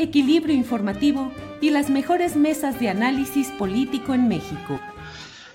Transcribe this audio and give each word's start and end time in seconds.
equilibrio 0.00 0.54
informativo 0.54 1.30
y 1.60 1.70
las 1.70 1.90
mejores 1.90 2.34
mesas 2.34 2.80
de 2.80 2.88
análisis 2.88 3.50
político 3.52 4.14
en 4.14 4.28
México. 4.28 4.80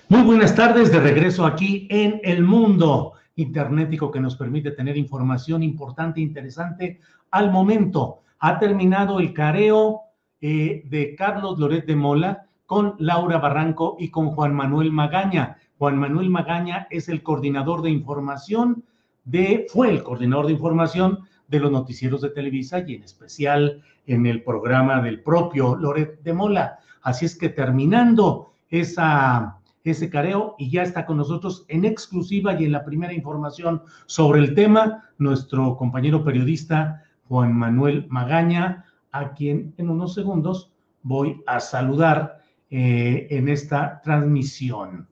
Muy 0.07 0.21
buenas 0.21 0.55
tardes, 0.55 0.91
de 0.91 0.99
regreso 0.99 1.45
aquí 1.45 1.87
en 1.89 2.21
El 2.23 2.43
Mundo 2.43 3.13
Internetico 3.35 4.11
que 4.11 4.19
nos 4.19 4.35
permite 4.35 4.71
tener 4.71 4.97
información 4.97 5.63
importante 5.63 6.19
e 6.19 6.23
interesante 6.23 6.99
al 7.31 7.51
momento. 7.51 8.19
Ha 8.39 8.59
terminado 8.59 9.19
el 9.19 9.33
careo 9.33 10.01
eh, 10.39 10.83
de 10.85 11.15
Carlos 11.15 11.57
Loret 11.57 11.87
de 11.87 11.95
Mola 11.95 12.45
con 12.67 12.95
Laura 12.99 13.39
Barranco 13.39 13.97
y 13.99 14.09
con 14.09 14.29
Juan 14.29 14.53
Manuel 14.53 14.91
Magaña. 14.91 15.57
Juan 15.79 15.97
Manuel 15.97 16.29
Magaña 16.29 16.87
es 16.91 17.09
el 17.09 17.23
coordinador 17.23 17.81
de 17.81 17.89
información 17.89 18.83
de, 19.23 19.65
fue 19.69 19.89
el 19.89 20.03
coordinador 20.03 20.45
de 20.45 20.53
información 20.53 21.27
de 21.47 21.59
los 21.59 21.71
noticieros 21.71 22.21
de 22.21 22.29
Televisa 22.29 22.83
y 22.85 22.95
en 22.95 23.03
especial 23.03 23.81
en 24.07 24.25
el 24.25 24.43
programa 24.43 25.01
del 25.01 25.21
propio 25.21 25.75
Loret 25.75 26.21
de 26.23 26.33
Mola. 26.33 26.79
Así 27.01 27.25
es 27.25 27.37
que 27.37 27.49
terminando 27.49 28.53
esa, 28.69 29.59
ese 29.83 30.09
careo 30.09 30.55
y 30.57 30.69
ya 30.69 30.83
está 30.83 31.05
con 31.05 31.17
nosotros 31.17 31.65
en 31.67 31.85
exclusiva 31.85 32.59
y 32.59 32.65
en 32.65 32.71
la 32.71 32.83
primera 32.83 33.13
información 33.13 33.83
sobre 34.07 34.41
el 34.41 34.55
tema, 34.55 35.03
nuestro 35.17 35.77
compañero 35.77 36.23
periodista 36.23 37.03
Juan 37.27 37.53
Manuel 37.53 38.07
Magaña, 38.09 38.85
a 39.11 39.33
quien 39.33 39.73
en 39.77 39.89
unos 39.89 40.13
segundos 40.13 40.71
voy 41.03 41.41
a 41.45 41.59
saludar 41.59 42.41
eh, 42.69 43.27
en 43.29 43.47
esta 43.47 44.01
transmisión. 44.01 45.07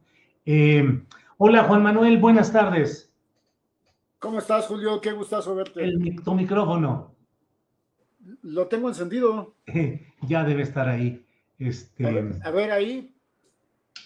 Eh, 0.46 1.04
hola 1.38 1.64
Juan 1.64 1.84
Manuel, 1.84 2.18
buenas 2.18 2.52
tardes. 2.52 3.13
¿Cómo 4.24 4.40
estás, 4.40 4.68
Julio? 4.68 5.02
Qué 5.02 5.12
gustazo 5.12 5.54
verte. 5.54 5.84
El, 5.84 6.24
tu 6.24 6.34
micrófono. 6.34 7.14
Lo 8.44 8.68
tengo 8.68 8.88
encendido. 8.88 9.56
ya 10.22 10.46
debe 10.46 10.62
estar 10.62 10.88
ahí. 10.88 11.26
Este... 11.60 12.08
A, 12.42 12.50
ver, 12.52 12.72
ahí. 12.72 13.14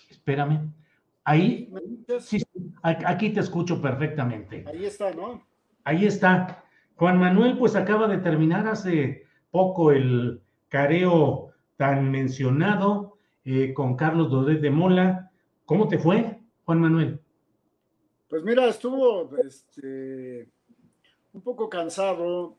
Espérame. 0.09 0.73
Ahí. 1.23 1.72
Sí, 2.19 2.41
aquí 2.81 3.29
te 3.29 3.41
escucho 3.41 3.79
perfectamente. 3.79 4.66
Ahí 4.67 4.85
está, 4.85 5.13
¿no? 5.13 5.45
Ahí 5.83 6.07
está. 6.07 6.63
Juan 6.95 7.19
Manuel, 7.19 7.56
pues 7.59 7.75
acaba 7.75 8.07
de 8.07 8.17
terminar 8.17 8.67
hace 8.67 9.27
poco 9.51 9.91
el 9.91 10.41
careo 10.67 11.51
tan 11.75 12.09
mencionado 12.09 13.19
eh, 13.45 13.72
con 13.72 13.95
Carlos 13.95 14.31
Dodet 14.31 14.61
de 14.61 14.72
Mola. 14.72 15.29
¿Cómo 15.66 15.88
te 15.88 16.00
fue, 16.00 16.39
Juan 16.66 16.81
Manuel? 16.81 17.22
Pues 18.29 18.43
mira, 18.43 18.67
estuvo 18.67 19.29
este, 19.38 20.49
un 21.31 21.41
poco 21.41 21.69
cansado, 21.69 22.57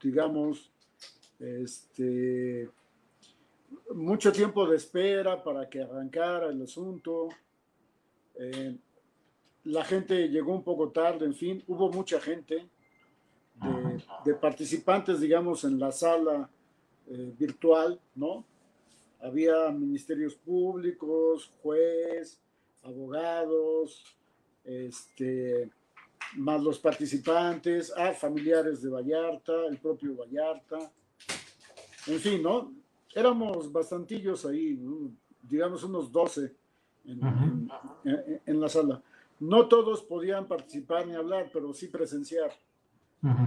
digamos, 0.00 0.70
este, 1.40 2.70
mucho 3.92 4.30
tiempo 4.30 4.68
de 4.68 4.76
espera 4.76 5.42
para 5.42 5.68
que 5.68 5.82
arrancara 5.82 6.50
el 6.50 6.62
asunto. 6.62 7.28
Eh, 8.36 8.76
la 9.64 9.84
gente 9.84 10.28
llegó 10.28 10.54
un 10.54 10.62
poco 10.62 10.90
tarde, 10.90 11.26
en 11.26 11.34
fin, 11.34 11.64
hubo 11.66 11.90
mucha 11.90 12.20
gente 12.20 12.68
de, 14.24 14.34
participantes, 14.34 15.20
digamos, 15.20 15.64
en 15.64 15.78
la 15.80 15.90
sala 15.90 16.48
eh, 17.08 17.34
virtual, 17.36 18.00
¿no? 18.14 18.44
Había 19.20 19.70
ministerios 19.70 20.36
públicos, 20.36 21.50
juez, 21.62 22.40
abogados, 22.84 24.04
este, 24.64 25.70
más 26.36 26.62
los 26.62 26.78
participantes, 26.78 27.92
ah, 27.96 28.12
familiares 28.12 28.82
de 28.82 28.90
Vallarta, 28.90 29.66
el 29.66 29.78
propio 29.78 30.16
Vallarta, 30.16 30.78
en 32.06 32.18
fin, 32.18 32.42
¿no? 32.42 32.72
Éramos 33.14 33.70
bastantillos 33.70 34.46
ahí, 34.46 34.78
digamos 35.42 35.82
unos 35.84 36.10
12 36.12 36.54
en, 37.06 38.60
la 38.60 38.68
sala. 38.68 39.02
No 39.40 39.68
todos 39.68 40.02
podían 40.02 40.46
participar 40.46 41.06
ni 41.06 41.14
hablar, 41.14 41.50
pero 41.52 41.72
sí 41.72 41.88
presenciar 41.88 42.52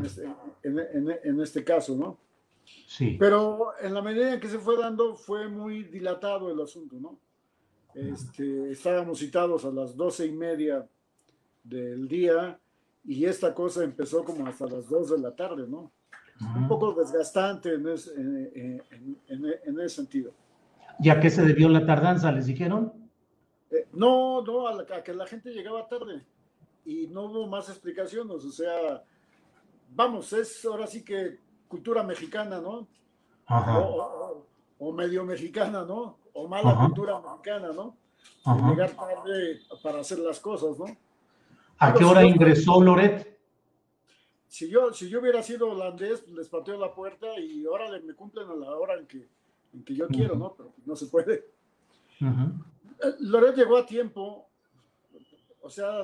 este, 0.03 0.27
en, 0.63 1.41
este, 1.41 1.63
caso, 1.63 1.95
¿no? 1.95 2.17
Sí. 2.87 3.15
Pero 3.19 3.73
en 3.81 3.93
la 3.93 4.01
medida 4.01 4.33
en 4.33 4.39
que 4.39 4.49
se 4.49 4.59
fue 4.59 4.77
dando, 4.77 5.15
fue 5.15 5.47
muy 5.47 5.83
dilatado 5.83 6.51
el 6.51 6.59
asunto, 6.61 6.97
¿no? 6.99 7.17
Este, 7.93 8.71
estábamos 8.71 9.19
citados 9.19 9.65
a 9.65 9.71
las 9.71 9.95
doce 9.95 10.25
y 10.25 10.31
media 10.31 10.87
del 11.63 12.07
día 12.07 12.59
y 13.05 13.25
esta 13.25 13.53
cosa 13.53 13.83
empezó 13.83 14.23
como 14.23 14.45
hasta 14.47 14.65
las 14.65 14.87
2 14.89 15.11
de 15.11 15.17
la 15.19 15.35
tarde, 15.35 15.67
¿no? 15.67 15.91
Un 16.55 16.67
poco 16.67 16.93
desgastante 16.93 17.75
en 17.75 17.87
ese, 17.87 18.13
en, 18.15 19.79
ese, 19.79 19.89
sentido. 19.89 20.31
¿Y 20.99 21.09
a 21.09 21.19
qué 21.19 21.29
se 21.29 21.43
debió 21.43 21.69
la 21.69 21.85
tardanza? 21.85 22.31
¿Les 22.31 22.47
dijeron? 22.47 22.91
Eh, 23.71 23.87
no, 23.93 24.41
no, 24.41 24.67
a, 24.67 25.03
que 25.03 25.13
la 25.13 25.25
gente 25.25 25.51
llegaba 25.51 25.87
tarde 25.87 26.25
y 26.85 27.07
no 27.07 27.23
hubo 27.25 27.47
más 27.47 27.69
explicaciones, 27.69 28.43
o 28.43 28.51
sea, 28.51 29.03
vamos, 29.95 30.33
es 30.33 30.65
ahora 30.65 30.85
sí 30.87 31.03
que 31.03 31.39
cultura 31.67 32.03
mexicana, 32.03 32.59
¿no? 32.59 32.87
O, 34.79 34.91
medio 34.91 35.23
mexicana, 35.23 35.85
¿no? 35.85 36.17
O 36.33 36.47
mala 36.47 36.75
cultura 36.75 37.19
mexicana, 37.19 37.71
¿no? 37.73 37.95
Llegar 38.69 38.91
tarde 38.91 39.59
para 39.81 39.99
hacer 39.99 40.19
las 40.19 40.39
cosas, 40.39 40.77
¿no? 40.77 40.85
¿A 41.79 41.93
qué 41.93 42.03
hora 42.03 42.23
ingresó 42.23 42.81
Loret? 42.81 43.33
Si 44.47 44.69
yo, 44.69 44.93
si 44.93 45.09
yo 45.09 45.19
hubiera 45.19 45.41
sido 45.41 45.71
holandés, 45.71 46.27
les 46.27 46.47
pateo 46.47 46.77
la 46.77 46.93
puerta 46.93 47.39
y 47.39 47.65
ahora 47.65 47.89
me 48.05 48.13
cumplen 48.13 48.47
a 48.49 48.55
la 48.55 48.71
hora 48.77 48.99
en 48.99 49.07
que, 49.07 49.27
en 49.73 49.83
que 49.83 49.95
yo 49.95 50.07
quiero, 50.07 50.35
¿no? 50.35 50.53
Pero 50.55 50.73
no 50.85 50.95
se 50.95 51.07
puede. 51.07 51.45
Eh, 52.21 53.15
Loret 53.21 53.55
llegó 53.55 53.77
a 53.77 53.85
tiempo, 53.85 54.47
o 55.61 55.69
sea, 55.69 56.03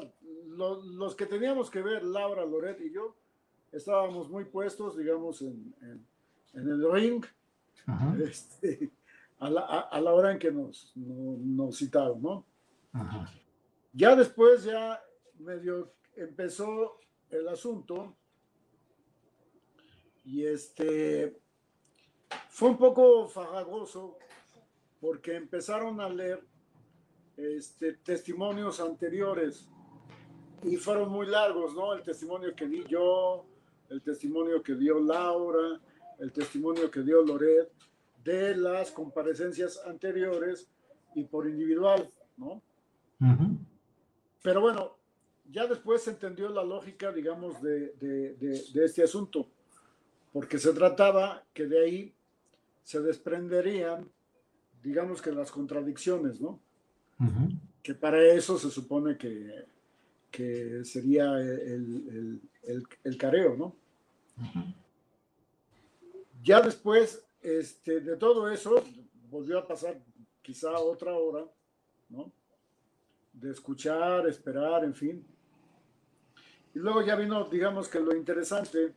los 0.57 1.15
que 1.15 1.27
teníamos 1.27 1.69
que 1.69 1.81
ver, 1.81 2.03
Laura, 2.03 2.43
Loret 2.43 2.81
y 2.81 2.91
yo, 2.91 3.15
estábamos 3.71 4.29
muy 4.29 4.45
puestos, 4.45 4.97
digamos, 4.97 5.41
en, 5.43 5.73
el 6.53 6.91
ring, 6.91 7.23
este, 8.23 8.89
a, 9.37 9.49
la, 9.49 10.13
hora 10.13 10.31
en 10.31 10.39
que 10.39 10.51
nos, 10.51 10.91
nos 10.95 11.77
citaron, 11.77 12.21
¿no? 12.21 12.45
Ya 13.93 14.15
después, 14.15 14.63
ya 14.63 14.99
medio 15.39 15.93
empezó 16.15 16.97
el 17.29 17.47
asunto 17.47 18.15
y 20.25 20.45
este 20.45 21.39
fue 22.49 22.69
un 22.69 22.77
poco 22.77 23.27
farragoso 23.27 24.17
porque 24.99 25.35
empezaron 25.35 26.01
a 26.01 26.09
leer 26.09 26.43
este, 27.37 27.93
testimonios 27.93 28.79
anteriores 28.79 29.67
y 30.63 30.75
fueron 30.75 31.09
muy 31.09 31.25
largos, 31.25 31.73
¿no? 31.73 31.93
El 31.93 32.03
testimonio 32.03 32.53
que 32.53 32.67
di 32.67 32.83
yo, 32.89 33.45
el 33.89 34.01
testimonio 34.01 34.61
que 34.61 34.75
dio 34.75 34.99
Laura, 34.99 35.79
el 36.19 36.33
testimonio 36.33 36.91
que 36.91 37.01
dio 37.01 37.23
Loret 37.23 37.71
de 38.23 38.57
las 38.57 38.91
comparecencias 38.91 39.81
anteriores 39.85 40.69
y 41.15 41.23
por 41.23 41.47
individual, 41.47 42.11
¿no? 42.35 42.61
Pero 44.41 44.61
bueno, 44.61 44.98
ya 45.51 45.65
después 45.67 46.03
se 46.03 46.11
entendió 46.11 46.49
la 46.49 46.63
lógica, 46.63 47.11
digamos, 47.11 47.61
de, 47.61 47.93
de, 47.99 48.85
este 48.85 49.03
asunto, 49.03 49.47
porque 50.31 50.59
se 50.59 50.73
trataba 50.73 51.43
que 51.53 51.65
de 51.65 51.83
ahí 51.83 52.13
se 52.83 53.01
desprenderían, 53.01 54.09
digamos 54.83 55.21
que 55.21 55.31
las 55.31 55.51
contradicciones, 55.51 56.39
¿no? 56.39 56.59
Que 57.81 57.95
para 57.95 58.23
eso 58.23 58.57
se 58.57 58.69
supone 58.69 59.17
que, 59.17 59.65
que 60.31 60.85
sería 60.85 61.37
el, 61.39 62.39
el, 62.63 62.87
el, 63.03 63.17
careo, 63.17 63.55
¿no? 63.57 63.75
Ya 66.43 66.61
después 66.61 67.25
este, 67.41 67.99
de 67.99 68.15
todo 68.17 68.49
eso, 68.49 68.83
volvió 69.29 69.59
a 69.59 69.67
pasar 69.67 69.99
quizá 70.41 70.77
otra 70.79 71.13
hora, 71.13 71.45
¿no? 72.09 72.31
De 73.33 73.51
escuchar, 73.51 74.27
esperar, 74.27 74.83
en 74.83 74.93
fin. 74.93 75.25
Y 76.73 76.79
luego 76.79 77.01
ya 77.01 77.15
vino, 77.15 77.45
digamos 77.45 77.87
que 77.87 77.99
lo 77.99 78.15
interesante, 78.15 78.93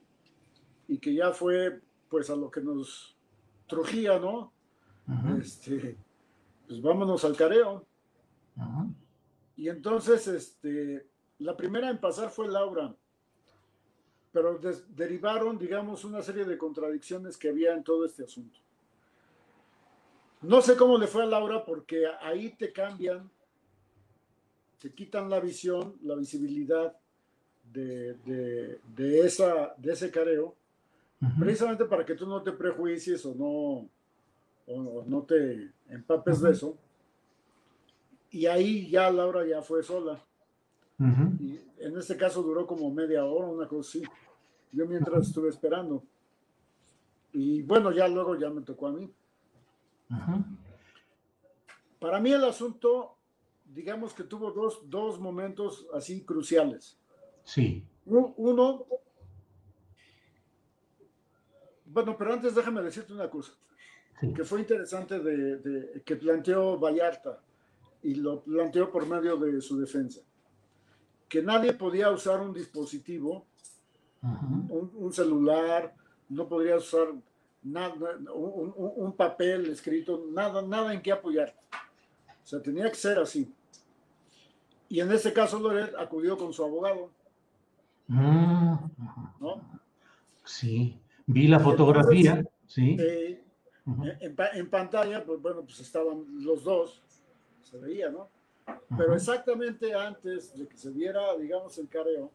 y 0.89 0.99
que 0.99 1.15
ya 1.15 1.33
fue 1.33 1.81
pues 2.09 2.29
a 2.29 2.37
lo 2.37 2.51
que 2.51 2.61
nos 2.61 3.17
trujía, 3.67 4.19
¿no? 4.19 4.53
Este, 5.41 5.97
pues 6.67 6.83
vámonos 6.83 7.25
al 7.25 7.37
careo. 7.37 7.87
Y 9.57 9.69
entonces, 9.69 10.27
este, 10.27 11.07
la 11.39 11.57
primera 11.57 11.89
en 11.89 11.99
pasar 11.99 12.31
fue 12.31 12.49
Laura 12.49 12.95
pero 14.33 14.59
derivaron, 14.89 15.59
digamos, 15.59 16.05
una 16.05 16.23
serie 16.23 16.47
de 16.47 16.57
contradicciones 16.57 17.37
que 17.37 17.51
había 17.51 17.75
en 17.75 17.85
todo 17.85 18.07
este 18.07 18.25
asunto. 18.25 18.59
No 20.41 20.63
sé 20.63 20.75
cómo 20.75 20.97
le 20.97 21.07
fue 21.07 21.23
a 21.23 21.27
Laura 21.27 21.65
porque 21.65 22.07
ahí 22.21 22.51
te 22.57 22.73
cambian, 22.73 23.31
te 24.79 24.93
quitan 24.93 25.29
la 25.29 25.39
visión, 25.39 25.97
la 26.03 26.17
visibilidad 26.17 26.97
de, 27.73 28.79
de, 28.95 29.21
esa, 29.21 29.75
de 29.77 29.93
ese 29.93 30.11
careo, 30.11 30.55
precisamente 31.39 31.85
para 31.85 32.05
que 32.05 32.15
tú 32.15 32.27
no 32.27 32.43
te 32.43 32.53
prejuicies 32.53 33.25
o 33.27 33.35
no, 33.35 33.89
o 34.73 35.05
no 35.07 35.23
te 35.23 35.71
empapes 35.89 36.41
de 36.41 36.51
eso. 36.51 36.77
Y 38.31 38.47
ahí 38.47 38.91
ya 38.91 39.11
Laura 39.11 39.47
ya 39.47 39.63
fue 39.63 39.83
sola. 39.83 40.21
Y 41.41 41.59
en 41.79 41.99
este 41.99 42.17
caso 42.17 42.43
duró 42.43 42.67
como 42.67 42.91
media 42.93 43.25
hora, 43.25 43.49
una 43.49 43.67
cosa 43.67 43.89
así. 43.99 44.03
Yo 44.71 44.87
mientras 44.87 45.27
estuve 45.27 45.49
esperando. 45.49 46.03
Y 47.33 47.63
bueno, 47.63 47.91
ya 47.93 48.07
luego 48.09 48.39
ya 48.39 48.51
me 48.51 48.63
tocó 48.63 48.87
a 48.87 48.93
mí. 48.93 49.13
Para 51.99 52.21
mí 52.21 52.33
el 52.33 52.45
asunto, 52.45 53.17
digamos 53.65 54.13
que 54.15 54.25
tuvo 54.25 54.51
dos, 54.51 54.81
dos 54.89 55.19
momentos 55.19 55.87
así 55.93 56.25
cruciales. 56.25 56.99
Sí. 57.45 57.85
Uno, 58.07 58.87
bueno, 61.87 62.17
pero 62.17 62.33
antes 62.33 62.55
déjame 62.55 62.83
decirte 62.83 63.13
una 63.13 63.31
cosa, 63.31 63.53
que 64.35 64.45
fue 64.45 64.61
interesante 64.61 65.19
de, 65.19 66.03
que 66.05 66.17
planteó 66.17 66.79
Vallarta 66.79 67.41
y 68.03 68.15
lo 68.15 68.43
planteó 68.43 68.91
por 68.91 69.07
medio 69.07 69.37
de 69.37 69.61
su 69.61 69.79
defensa 69.79 70.21
que 71.33 71.41
nadie 71.41 71.73
podía 71.73 72.11
usar 72.11 72.43
un 72.43 72.53
dispositivo, 72.53 73.47
un, 74.21 75.11
celular, 75.15 75.95
no 76.29 76.47
podría 76.47 76.77
usar 76.77 77.07
nada, 77.63 78.19
un, 78.35 79.15
papel 79.17 79.71
escrito, 79.71 80.27
nada, 80.31 80.61
nada 80.61 80.93
en 80.93 81.01
que 81.01 81.11
apoyar. 81.11 81.57
O 81.73 82.47
sea, 82.47 82.61
tenía 82.61 82.87
que 82.91 82.97
ser 82.97 83.19
así. 83.19 83.51
Y 84.91 85.01
en 85.01 85.11
este 85.11 85.33
caso 85.33 85.59
Loret 85.59 85.95
acudió 85.97 86.37
con 86.37 86.53
su 86.53 86.63
abogado. 86.63 87.09
Mm, 88.09 88.75
sí, 90.45 91.01
vi 91.27 91.49
la 91.49 91.61
fotografía, 91.61 92.45
sí. 92.67 92.97
en, 92.99 94.37
en, 94.55 94.71
pantalla, 94.71 95.25
pues 95.25 95.41
bueno, 95.41 95.63
pues 95.63 95.81
estaban 95.81 96.25
los 96.45 96.65
dos, 96.65 97.03
se 97.63 97.79
veía, 97.79 98.11
¿no? 98.11 98.29
Pero 98.97 99.15
exactamente 99.15 99.95
antes 99.95 100.57
de 100.57 100.69
que 100.69 100.77
se 100.77 100.91
diera, 100.93 101.37
digamos, 101.37 101.77
el 101.79 101.89
careo, 101.89 102.31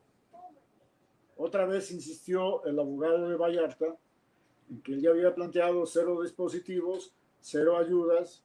otra 1.38 1.66
vez 1.66 1.92
insistió 1.92 2.66
el 2.66 2.80
abogado 2.80 3.30
de 3.30 3.36
Vallarta 3.36 3.96
en 4.70 4.82
que 4.82 4.94
él 4.94 5.02
ya 5.02 5.12
había 5.12 5.34
planteado 5.34 5.86
cero 5.86 6.22
dispositivos, 6.22 7.14
cero 7.40 7.78
ayudas, 7.78 8.44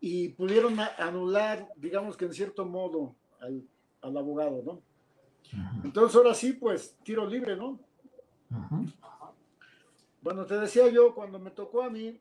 y 0.00 0.30
pudieron 0.30 0.76
anular, 0.98 1.68
digamos 1.76 2.16
que 2.16 2.24
en 2.24 2.32
cierto 2.32 2.64
modo, 2.64 3.14
al, 3.40 3.66
abogado, 4.16 4.62
¿no? 4.64 4.80
Entonces 5.84 6.16
ahora 6.16 6.34
sí, 6.34 6.52
pues 6.52 6.96
tiro 7.02 7.26
libre, 7.26 7.56
¿no? 7.56 7.78
Bueno, 10.20 10.44
te 10.46 10.58
decía 10.58 10.88
yo, 10.88 11.14
cuando 11.14 11.38
me 11.38 11.50
tocó 11.50 11.82
a 11.82 11.90
mí, 11.90 12.20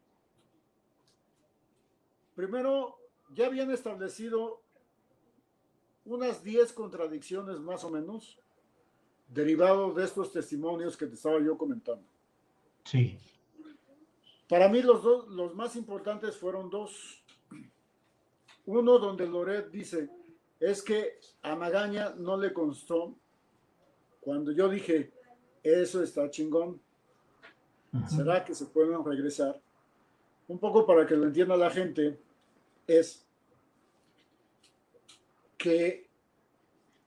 primero 2.36 2.98
ya 3.34 3.48
habían 3.48 3.72
establecido 3.72 4.62
unas 6.06 6.44
10 6.44 6.72
contradicciones 6.74 7.60
más 7.60 7.84
o 7.84 7.90
menos, 7.90 8.40
derivado 9.28 9.94
de 9.94 10.06
estos 10.06 10.32
testimonios 10.32 10.96
que 10.96 11.08
te 11.08 11.16
estaba 11.16 11.40
yo 11.42 11.58
comentando. 11.58 12.06
Sí. 12.86 13.20
Para 14.48 14.70
mí 14.70 14.82
los, 14.82 15.04
dos, 15.04 15.28
los 15.28 15.54
más 15.54 15.76
importantes 15.76 16.38
fueron 16.38 16.70
dos. 16.70 17.22
Uno 18.66 19.00
donde 19.00 19.28
Loret 19.28 19.70
dice, 19.70 20.10
es 20.60 20.82
que 20.82 21.20
a 21.42 21.56
Magaña 21.56 22.14
no 22.18 22.38
le 22.38 22.54
constó 22.54 23.16
cuando 24.20 24.52
yo 24.52 24.68
dije, 24.68 25.12
eso 25.64 26.04
está 26.04 26.30
chingón, 26.30 26.82
¿será 28.10 28.44
que 28.44 28.54
se 28.54 28.66
pueden 28.66 29.04
regresar? 29.04 29.62
Un 30.48 30.60
poco 30.60 30.86
para 30.86 31.06
que 31.06 31.16
lo 31.16 31.26
entienda 31.28 31.56
la 31.56 31.70
gente, 31.70 32.20
es 32.86 33.26
que 35.58 36.10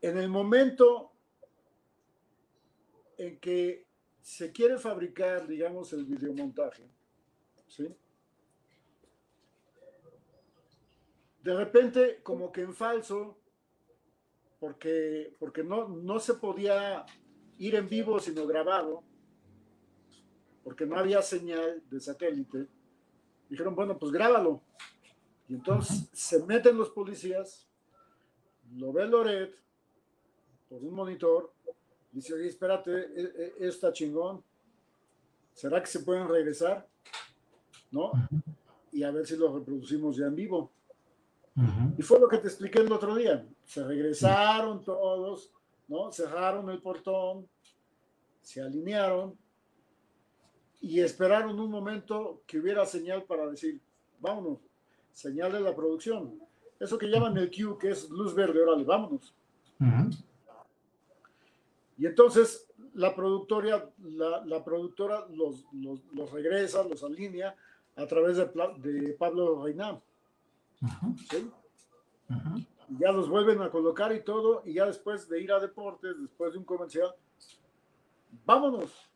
en 0.00 0.19
el 0.19 0.29
momento 0.29 1.12
en 3.19 3.38
que 3.38 3.87
se 4.20 4.50
quiere 4.52 4.79
fabricar, 4.79 5.47
digamos, 5.47 5.93
el 5.93 6.05
videomontaje, 6.05 6.88
¿sí? 7.66 7.95
De 11.42 11.54
repente, 11.54 12.20
como 12.23 12.52
que 12.52 12.62
en 12.62 12.75
falso, 12.75 13.38
porque, 14.59 15.35
porque 15.38 15.64
no, 15.64 15.88
no 15.88 16.20
se 16.20 16.35
podía 16.35 17.06
ir 17.59 17.75
en 17.75 17.88
vivo 17.88 18.18
sino 18.20 18.47
grabado, 18.47 19.02
porque 20.62 20.87
no 20.87 20.97
había 20.97 21.23
señal 21.23 21.82
de 21.90 22.00
satélite, 22.00 22.66
dijeron, 23.49 23.75
bueno, 23.75 23.99
pues 23.99 24.12
grábalo. 24.12 24.62
Y 25.49 25.54
entonces 25.54 26.09
se 26.12 26.44
meten 26.44 26.76
los 26.76 26.90
policías 26.90 27.70
lo 28.76 28.92
ve 28.92 29.06
Loret 29.06 29.54
por 30.68 30.82
un 30.82 30.94
monitor, 30.94 31.52
dice, 32.12 32.35
oye, 32.35 32.49
espérate, 32.49 32.92
e, 32.92 33.54
e, 33.59 33.68
está 33.68 33.92
chingón, 33.92 34.42
¿será 35.52 35.80
que 35.80 35.88
se 35.88 36.00
pueden 36.00 36.28
regresar? 36.28 36.87
¿No? 37.90 38.12
Y 38.92 39.02
a 39.02 39.11
ver 39.11 39.26
si 39.26 39.37
lo 39.37 39.52
reproducimos 39.59 40.16
ya 40.16 40.26
en 40.26 40.37
vivo. 40.37 40.70
Y 41.99 42.02
fue 42.02 42.19
lo 42.21 42.28
que 42.28 42.38
te 42.38 42.49
expliqué 42.49 42.80
el 42.80 42.92
otro 42.92 43.14
día. 43.14 43.47
Se 43.64 43.85
regresaron 43.85 44.83
todos, 44.83 45.52
¿no? 45.88 46.11
Cerraron 46.12 46.71
el 46.71 46.80
portón, 46.80 47.47
se 48.40 48.62
alinearon 48.62 49.37
y 50.80 51.00
esperaron 51.00 51.59
un 51.61 51.71
momento 51.71 52.42
que 52.47 52.59
hubiera 52.59 52.87
señal 52.87 53.25
para 53.25 53.47
decir, 53.49 53.80
vámonos, 54.21 54.59
señal 55.12 55.52
de 55.52 55.61
la 55.61 55.75
producción. 55.75 56.40
Eso 56.78 56.97
que 56.97 57.07
llaman 57.07 57.37
el 57.37 57.50
Q, 57.50 57.76
que 57.78 57.90
es 57.90 58.09
luz 58.09 58.35
verde, 58.35 58.62
órale, 58.62 58.85
vámonos. 58.85 59.35
Y 61.99 62.07
entonces 62.07 62.66
la 62.95 63.14
productora, 63.14 63.90
la, 63.99 64.64
productora 64.64 65.26
los, 65.30 65.66
los, 65.73 66.30
regresa, 66.33 66.83
los 66.85 67.04
alinea 67.04 67.54
a 67.97 68.07
través 68.07 68.38
de, 68.38 68.47
de 68.78 69.12
Pablo 69.12 69.62
¿sí? 71.30 71.50
Ya 72.99 73.12
los 73.12 73.28
vuelven 73.28 73.62
a 73.62 73.70
colocar 73.70 74.12
y 74.14 74.22
todo, 74.22 74.62
y 74.64 74.75
ya 74.75 74.87
después 74.87 75.28
de 75.28 75.40
ir 75.40 75.52
a 75.52 75.60
deportes, 75.60 76.14
después 76.20 76.52
de 76.52 76.58
un 76.58 76.64
comercial, 76.64 77.14
vámonos. 78.44 79.10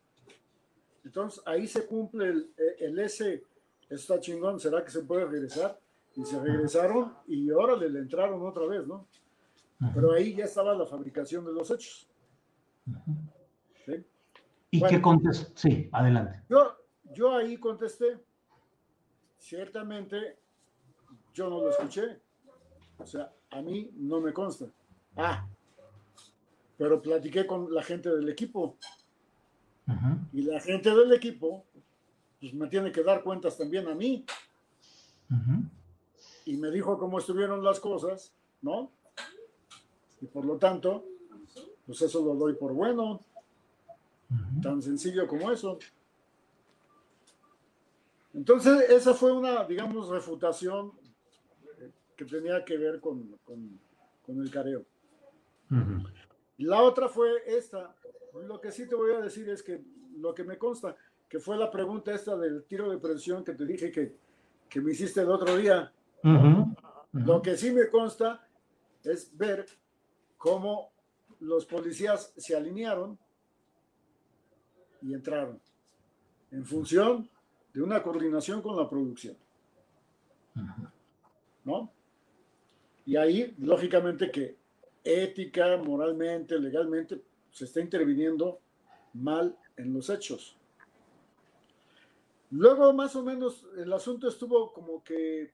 Entonces 1.05 1.43
ahí 1.45 1.67
se 1.67 1.87
cumple 1.87 2.29
el, 2.29 2.55
el 2.79 2.99
S, 3.01 3.45
está 3.91 4.21
chingón, 4.21 4.59
¿será 4.61 4.85
que 4.85 4.91
se 4.91 5.03
puede 5.03 5.25
regresar? 5.27 5.79
y 6.17 6.25
se 6.25 6.41
regresaron 6.41 7.15
y 7.27 7.51
órale, 7.51 7.89
le 7.89 8.01
entraron 8.01 8.45
otra 8.47 8.67
vez, 8.67 8.87
¿no? 8.87 9.07
Pero 9.95 10.13
ahí 10.13 10.35
ya 10.35 10.45
estaba 10.45 10.75
la 10.75 10.87
fabricación 10.87 11.45
de 11.45 11.53
los 11.53 11.71
hechos. 11.71 12.09
¿Y 14.71 14.83
qué 14.83 15.01
contestó? 15.01 15.53
Sí, 15.57 15.89
adelante. 15.93 16.43
Yo, 16.49 16.77
yo 17.13 17.35
ahí 17.35 17.57
contesté, 17.57 18.19
ciertamente 19.39 20.39
yo 21.35 21.51
no 21.51 21.61
lo 21.61 21.71
escuché. 21.71 22.21
O 22.99 23.07
sea, 23.07 23.31
a 23.51 23.61
mí 23.61 23.91
no 23.97 24.21
me 24.21 24.33
consta. 24.33 24.67
Ah, 25.17 25.47
pero 26.79 27.03
platiqué 27.03 27.47
con 27.47 27.73
la 27.75 27.83
gente 27.83 28.09
del 28.09 28.29
equipo. 28.29 28.77
Y 30.33 30.43
la 30.43 30.61
gente 30.61 30.91
del 30.91 31.13
equipo, 31.13 31.65
pues 32.41 32.55
me 32.55 32.69
tiene 32.69 32.91
que 32.91 33.03
dar 33.03 33.23
cuentas 33.23 33.59
también 33.59 33.87
a 33.89 33.95
mí. 33.95 34.25
Y 36.47 36.57
me 36.57 36.71
dijo 36.71 36.99
cómo 36.99 37.19
estuvieron 37.19 37.63
las 37.63 37.81
cosas, 37.81 38.33
¿no? 38.63 38.91
Y 40.21 40.27
por 40.27 40.45
lo 40.45 40.57
tanto, 40.57 41.05
pues 41.87 42.01
eso 42.03 42.25
lo 42.25 42.35
doy 42.35 42.55
por 42.55 42.73
bueno. 42.73 43.21
Tan 44.63 44.83
sencillo 44.83 45.27
como 45.27 45.51
eso. 45.51 45.79
Entonces, 48.33 48.91
esa 48.91 49.15
fue 49.15 49.33
una, 49.33 49.65
digamos, 49.65 50.09
refutación 50.09 50.93
que 52.17 52.25
tenía 52.25 52.65
que 52.65 52.77
ver 52.77 53.01
con, 53.01 53.39
el 54.29 54.51
careo. 54.51 54.85
La 56.59 56.83
otra 56.83 57.09
fue 57.09 57.31
esta. 57.47 57.95
Lo 58.47 58.61
que 58.61 58.71
sí 58.71 58.89
te 58.89 58.95
voy 58.95 59.13
a 59.13 59.21
decir 59.21 59.49
es 59.49 59.63
que 59.63 59.83
lo 60.17 60.35
que 60.35 60.45
me 60.45 60.59
consta, 60.59 60.97
que 61.29 61.39
fue 61.39 61.57
la 61.57 61.71
pregunta 61.71 62.15
esta 62.15 62.37
del 62.37 62.65
tiro 62.65 62.91
de 62.91 62.99
presión 62.99 63.45
que 63.45 63.53
te 63.53 63.65
dije 63.65 63.91
que, 63.91 64.17
que 64.69 64.81
me 64.81 64.93
hiciste 64.93 65.21
el 65.21 65.31
otro 65.31 65.57
día. 65.57 65.93
Lo 67.13 67.43
que 67.43 67.57
sí 67.57 67.73
me 67.73 67.89
consta 67.89 68.47
es 69.03 69.37
ver 69.37 69.67
cómo 70.37 70.93
los 71.41 71.67
policías 71.67 72.33
se 72.37 72.57
alinearon 72.57 73.19
y 75.03 75.13
entraron 75.13 75.61
en 76.51 76.65
función 76.65 77.29
de 77.73 77.83
una 77.83 78.03
coordinación 78.03 78.63
con 78.63 78.77
la 78.77 78.89
producción. 78.89 79.37
¿No? 81.65 81.91
Y 83.07 83.17
ahí, 83.17 83.55
lógicamente, 83.59 84.31
que 84.31 84.57
ética, 85.03 85.77
moralmente, 85.77 86.59
legalmente, 86.59 87.21
se 87.51 87.67
está 87.67 87.81
interviniendo 87.81 88.61
mal 89.13 89.57
en 89.77 89.93
los 89.93 90.09
hechos. 90.11 90.57
Luego, 92.51 92.93
más 92.93 93.15
o 93.17 93.23
menos, 93.23 93.67
el 93.77 93.93
asunto 93.93 94.29
estuvo 94.29 94.73
como 94.73 95.03
que 95.03 95.53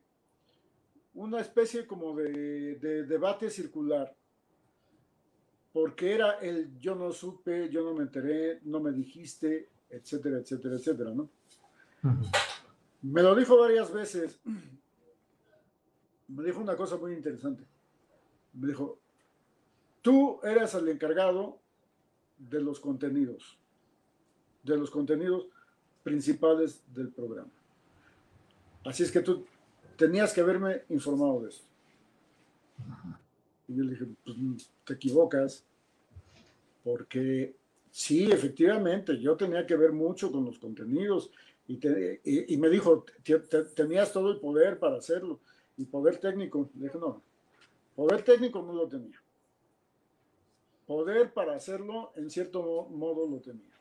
una 1.15 1.41
especie 1.41 1.87
como 1.87 2.15
de, 2.15 2.77
debate 3.07 3.51
circular, 3.51 4.15
porque 5.73 6.15
era 6.15 6.33
el 6.41 6.79
yo 6.79 6.95
no 6.95 7.13
supe, 7.13 7.69
yo 7.69 7.83
no 7.83 7.95
me 7.95 8.03
enteré, 8.03 8.61
no 8.65 8.81
me 8.81 8.93
dijiste, 8.93 9.69
etcétera, 9.89 10.39
etcétera, 10.39 10.77
etcétera, 10.77 11.11
¿no? 11.13 11.29
Me 13.03 13.23
lo 13.23 13.35
dijo 13.35 13.59
varias 13.59 13.93
veces 13.93 14.39
me 16.31 16.45
dijo 16.45 16.61
una 16.61 16.77
cosa 16.77 16.97
muy 16.97 17.13
interesante. 17.13 17.65
Me 18.53 18.69
dijo, 18.69 18.99
tú 20.01 20.41
eras 20.43 20.75
el 20.75 20.89
encargado 20.89 21.59
de 22.39 22.61
los 22.61 22.81
contenidos, 22.81 23.59
de 24.63 24.77
los 24.77 24.91
contenidos 24.91 25.47
principales 26.03 26.83
del 26.93 27.11
programa. 27.11 27.51
Así 28.85 29.03
es 29.03 29.13
que 29.13 29.21
tú 29.21 29.45
tenías 29.97 30.33
que 30.33 30.41
haberme 30.41 30.83
informado 30.89 31.43
de 31.43 31.51
esto. 31.51 31.67
Y 33.69 33.77
yo 33.77 33.85
le 33.85 33.91
dije, 33.91 34.07
pues 34.25 34.37
te 34.85 34.95
equivocas, 34.95 35.65
porque 36.83 37.55
sí, 37.91 38.31
efectivamente, 38.33 39.19
yo 39.19 39.37
tenía 39.37 39.67
que 39.67 39.77
ver 39.77 39.93
mucho 39.93 40.33
con 40.33 40.45
los 40.45 40.59
contenidos 40.59 41.31
y, 41.69 41.79
y 42.55 42.57
me 42.57 42.69
dijo, 42.69 43.05
tenías 43.77 44.13
todo 44.13 44.33
el 44.33 44.41
poder 44.41 44.79
para 44.79 44.97
hacerlo 44.97 45.41
y 45.81 45.87
poder 45.87 46.19
técnico, 46.19 46.69
dije, 46.75 46.99
no, 46.99 47.23
poder 47.97 48.23
técnico 48.23 48.61
no 48.61 48.75
lo 48.75 48.87
tenía. 48.87 49.19
Poder 50.87 51.33
para 51.33 51.55
hacerlo, 51.55 52.13
en 52.17 52.29
cierto 52.29 52.87
modo, 52.91 53.27
lo 53.27 53.39
tenía. 53.39 53.73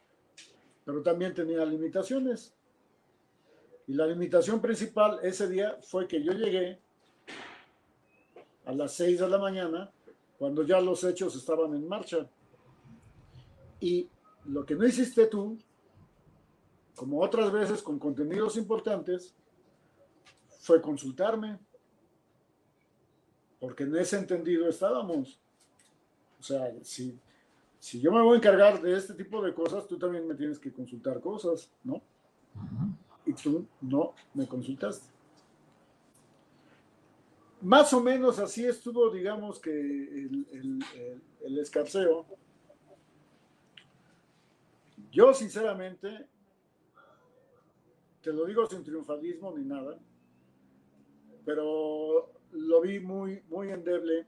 Pero 0.86 1.04
también 1.04 1.34
tenía 1.34 1.66
limitaciones. 1.66 2.56
Y 3.86 3.96
la 3.96 4.08
limitación 4.08 4.62
principal 4.62 5.20
ese 5.24 5.50
día 5.50 5.78
fue 5.82 6.08
que 6.08 6.24
yo 6.24 6.32
llegué 6.32 6.80
a 8.64 8.72
las 8.72 8.94
6 8.94 9.20
de 9.20 9.28
la 9.28 9.38
mañana, 9.38 9.92
cuando 10.38 10.64
ya 10.64 10.80
los 10.80 11.04
hechos 11.04 11.36
estaban 11.36 11.74
en 11.74 11.86
marcha. 11.86 12.30
Y 13.82 14.08
lo 14.46 14.66
que 14.66 14.76
no 14.76 14.88
hiciste 14.88 15.26
tú, 15.26 15.58
como 16.96 17.20
otras 17.20 17.52
veces 17.52 17.84
con 17.84 18.00
contenidos 18.00 18.56
importantes, 18.56 19.36
fue 20.62 20.82
consultarme, 20.82 21.60
porque 23.60 23.84
en 23.84 23.96
ese 23.96 24.18
entendido 24.18 24.68
estábamos. 24.68 25.40
O 26.40 26.44
sea, 26.44 26.74
si, 26.84 27.20
si 27.80 28.00
yo 28.00 28.12
me 28.12 28.22
voy 28.22 28.36
a 28.36 28.38
encargar 28.38 28.82
de 28.82 28.96
este 28.96 29.14
tipo 29.14 29.42
de 29.42 29.54
cosas, 29.54 29.88
tú 29.88 29.98
también 29.98 30.28
me 30.28 30.36
tienes 30.36 30.58
que 30.60 30.72
consultar 30.72 31.20
cosas, 31.20 31.72
¿no? 31.84 32.02
Y 33.26 33.34
tú 33.34 33.66
no 33.82 34.14
me 34.34 34.48
consultaste. 34.48 35.08
Más 37.62 37.92
o 37.92 38.02
menos 38.02 38.40
así 38.40 38.66
estuvo, 38.66 39.10
digamos, 39.10 39.60
que 39.60 39.72
el, 39.72 40.48
el, 40.52 41.22
el 41.42 41.60
escarceo. 41.60 42.26
Yo, 45.12 45.34
sinceramente, 45.34 46.28
te 48.22 48.32
lo 48.32 48.46
digo 48.46 48.66
sin 48.68 48.84
triunfalismo 48.84 49.58
ni 49.58 49.66
nada, 49.66 49.98
pero 51.44 52.32
lo 52.52 52.82
vi 52.82 53.00
muy, 53.00 53.42
muy 53.50 53.70
endeble 53.70 54.28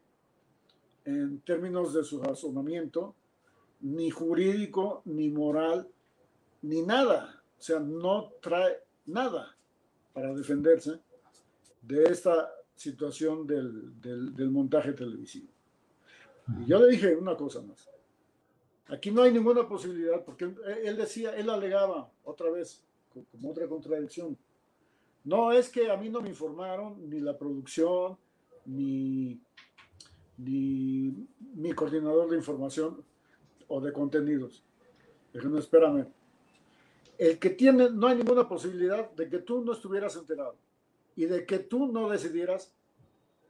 en 1.05 1.39
términos 1.41 1.93
de 1.93 2.03
su 2.03 2.21
razonamiento, 2.21 3.15
ni 3.81 4.09
jurídico, 4.09 5.01
ni 5.05 5.29
moral, 5.29 5.87
ni 6.61 6.81
nada. 6.81 7.41
O 7.57 7.61
sea, 7.61 7.79
no 7.79 8.31
trae 8.41 8.77
nada 9.05 9.55
para 10.13 10.33
defenderse 10.33 10.99
de 11.81 12.03
esta 12.03 12.51
situación 12.75 13.45
del, 13.45 13.99
del, 14.01 14.49
montaje 14.49 14.93
televisivo. 14.93 15.47
Y 16.61 16.65
yo 16.65 16.79
le 16.79 16.91
dije 16.91 17.15
una 17.15 17.35
cosa 17.35 17.61
más. 17.61 17.87
Aquí 18.87 19.11
no 19.11 19.21
hay 19.21 19.31
ninguna 19.31 19.67
posibilidad, 19.67 20.23
porque 20.23 20.53
él, 20.83 20.97
decía, 20.97 21.35
él 21.35 21.49
alegaba 21.49 22.11
otra 22.23 22.49
vez, 22.49 22.83
como 23.31 23.51
otra 23.51 23.67
contradicción, 23.67 24.37
no, 25.23 25.51
es 25.51 25.69
que 25.69 25.91
a 25.91 25.97
mí 25.97 26.09
no 26.09 26.21
me 26.21 26.29
informaron 26.29 27.09
ni 27.09 27.19
la 27.19 27.37
producción, 27.37 28.17
ni, 28.65 29.39
ni 30.37 31.27
mi 31.55 31.73
coordinador 31.73 32.29
de 32.29 32.37
información 32.37 33.03
o 33.67 33.79
de 33.79 33.93
contenidos. 33.93 34.63
Dije, 35.33 35.47
no, 35.47 35.59
espérame. 35.59 36.07
El 37.17 37.37
que 37.37 37.51
tiene, 37.51 37.89
no 37.91 38.07
hay 38.07 38.17
ninguna 38.17 38.47
posibilidad 38.47 39.11
de 39.11 39.29
que 39.29 39.39
tú 39.39 39.63
no 39.63 39.73
estuvieras 39.73 40.15
enterado 40.15 40.55
y 41.15 41.25
de 41.25 41.45
que 41.45 41.59
tú 41.59 41.91
no 41.91 42.09
decidieras 42.09 42.73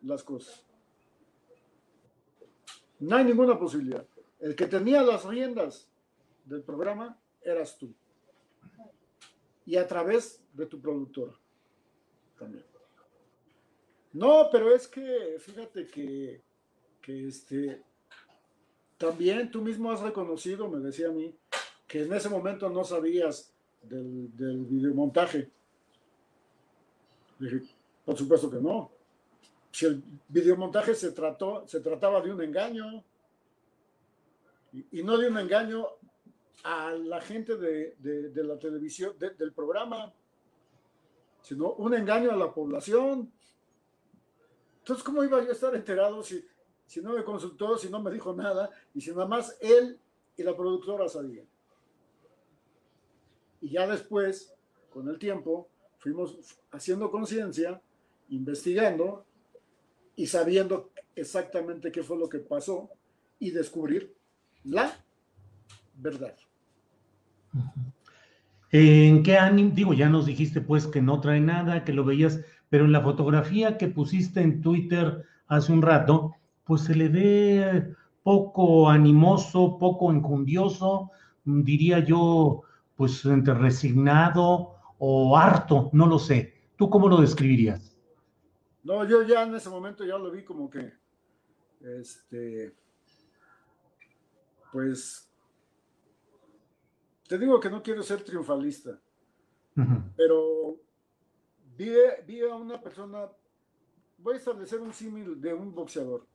las 0.02 0.24
cosas. 0.24 0.66
No 3.00 3.16
hay 3.16 3.24
ninguna 3.24 3.58
posibilidad. 3.58 4.06
El 4.40 4.56
que 4.56 4.68
tenía 4.68 5.02
las 5.04 5.24
riendas 5.24 5.88
del 6.44 6.64
programa 6.64 7.18
eras 7.42 7.78
tú. 7.78 7.94
Y 9.66 9.78
a 9.78 9.88
través 9.88 10.44
de 10.54 10.66
tu 10.66 10.82
productora 10.82 11.41
también. 12.42 12.66
No, 14.14 14.50
pero 14.52 14.76
es 14.76 14.88
que 14.88 15.38
fíjate 15.40 15.88
que, 15.88 16.42
que 17.02 17.28
este, 17.28 17.82
también 18.98 19.50
tú 19.52 19.62
mismo 19.62 19.92
has 19.92 20.02
reconocido, 20.02 20.68
me 20.68 20.80
decía 20.80 21.08
a 21.10 21.12
mí, 21.12 21.34
que 21.88 22.04
en 22.04 22.14
ese 22.14 22.30
momento 22.30 22.70
no 22.70 22.84
sabías 22.84 23.54
del, 23.84 24.66
videomontaje. 24.66 25.50
Dije, 27.40 27.62
por 28.04 28.18
supuesto 28.18 28.50
que 28.50 28.58
no. 28.58 28.92
Si 29.72 29.86
el 29.86 30.04
videomontaje 30.28 30.94
se 30.96 31.12
trató, 31.12 31.66
se 31.68 31.80
trataba 31.80 32.22
de 32.22 32.34
un 32.34 32.42
engaño, 32.42 33.04
y, 34.92 35.04
no 35.04 35.18
de 35.18 35.28
un 35.28 35.38
engaño 35.38 35.88
a 36.64 36.92
la 36.92 37.22
gente 37.22 37.56
de, 37.56 37.96
de, 38.00 38.44
la 38.44 38.58
televisión, 38.58 39.16
del 39.18 39.54
programa, 39.54 40.14
sino 41.42 41.74
un 41.74 41.94
engaño 41.94 42.32
a 42.32 42.36
la 42.36 42.54
población. 42.54 43.32
Entonces, 44.80 45.04
¿cómo 45.04 45.24
iba 45.24 45.42
yo 45.44 45.50
a 45.50 45.54
estar 45.54 45.76
enterado 45.76 46.24
si, 46.24 46.46
si 46.86 47.02
no 47.02 47.14
me 47.14 47.24
consultó, 47.24 47.78
si 47.78 47.90
no 47.90 48.02
me 48.02 48.12
dijo 48.12 48.34
nada 48.34 48.70
y 48.94 49.02
si 49.02 49.12
nada 49.12 49.28
más 49.28 49.58
él 49.62 50.00
y 50.38 50.44
la 50.44 50.56
productora 50.56 51.08
sabían? 51.08 51.48
Y 53.62 53.70
ya 53.70 53.88
después, 53.88 54.54
con 54.90 55.08
el 55.08 55.20
tiempo, 55.20 55.70
fuimos 56.00 56.36
haciendo 56.72 57.12
conciencia, 57.12 57.82
investigando 58.30 59.26
y 60.16 60.26
sabiendo 60.28 60.90
exactamente 61.16 61.92
qué 61.92 62.02
fue 62.02 62.18
lo 62.18 62.28
que 62.28 62.40
pasó 62.40 62.90
y 63.40 63.52
descubrir 63.52 64.16
la 64.64 65.04
verdad. 65.96 66.36
¿En 68.72 69.24
qué 69.24 69.38
ánimo? 69.38 69.72
Digo, 69.74 69.94
ya 69.94 70.10
nos 70.10 70.26
dijiste 70.26 70.62
pues 70.62 70.88
que 70.88 71.02
no 71.02 71.20
trae 71.20 71.42
nada, 71.42 71.84
que 71.84 71.94
lo 71.94 72.06
veías, 72.06 72.40
pero 72.70 72.86
en 72.86 72.94
la 72.94 73.02
fotografía 73.02 73.78
que 73.78 73.88
pusiste 73.88 74.42
en 74.42 74.62
Twitter 74.62 75.26
hace 75.48 75.74
un 75.74 75.82
rato, 75.82 76.36
pues 76.64 76.82
se 76.82 76.96
le 76.96 77.10
ve 77.10 77.94
poco 78.24 78.90
animoso, 78.90 79.78
poco 79.78 80.12
encundioso, 80.12 81.12
diría 81.44 82.00
yo, 82.00 82.62
pues 82.96 83.26
entre 83.26 83.56
resignado 83.56 84.76
o 85.00 85.36
harto, 85.36 85.90
no 85.92 86.08
lo 86.08 86.20
sé. 86.20 86.54
¿Tú 86.78 86.90
cómo 86.90 87.10
lo 87.10 87.20
describirías? 87.20 87.98
No, 88.84 89.06
yo 89.06 89.24
ya 89.24 89.44
en 89.44 89.56
ese 89.56 89.70
momento 89.70 90.06
ya 90.06 90.18
lo 90.18 90.32
vi 90.32 90.44
como 90.44 90.70
que, 90.70 90.94
este, 91.82 92.74
pues, 94.72 95.31
te 97.32 97.38
digo 97.38 97.62
que 97.62 97.70
no 97.70 97.82
quiero 97.82 98.04
ser 98.04 98.26
triunfalista, 98.26 99.00
pero 100.18 100.76
vi, 101.78 101.90
vi, 102.28 102.42
a 102.42 102.56
una 102.56 102.82
persona, 102.82 103.30
voy 104.18 104.34
a 104.34 104.38
establecer 104.38 104.82
un 104.82 104.92
símil 104.92 105.40
de 105.40 105.54
un 105.54 105.74
boxeador. 105.74 106.28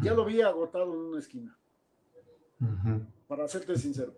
Ya 0.00 0.14
lo 0.14 0.24
vi 0.24 0.40
agotado 0.40 0.94
en 0.94 1.00
una 1.00 1.18
esquina, 1.18 1.58
para 3.26 3.48
serte 3.48 3.76
sincero. 3.76 4.16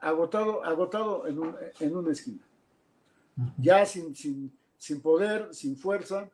agotado, 0.00 0.64
agotado 0.64 1.28
en, 1.28 1.38
un, 1.38 1.54
en 1.78 1.96
una 1.96 2.10
esquina. 2.10 2.42
Ya 3.56 3.86
sin, 3.86 4.16
sin, 4.16 4.52
sin 4.76 5.00
poder, 5.00 5.54
sin 5.54 5.76
fuerza, 5.76 6.28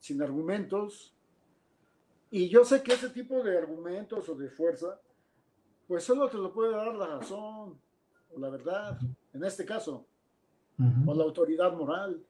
sin 0.00 0.20
argumentos. 0.20 1.13
Y 2.30 2.48
yo 2.48 2.64
sé 2.64 2.82
que 2.82 2.94
ese 2.94 3.10
tipo 3.10 3.42
de 3.42 3.56
argumentos 3.56 4.28
o 4.28 4.34
de 4.34 4.50
fuerza, 4.50 5.00
pues 5.86 6.04
solo 6.04 6.28
te 6.28 6.38
lo 6.38 6.52
puede 6.52 6.72
dar 6.72 6.94
la 6.94 7.06
razón 7.06 7.78
o 8.34 8.38
la 8.38 8.48
verdad, 8.48 8.98
en 9.32 9.44
este 9.44 9.64
caso, 9.64 10.04
o 11.06 11.14
la 11.14 11.24
autoridad 11.24 11.72
moral. 11.72 12.20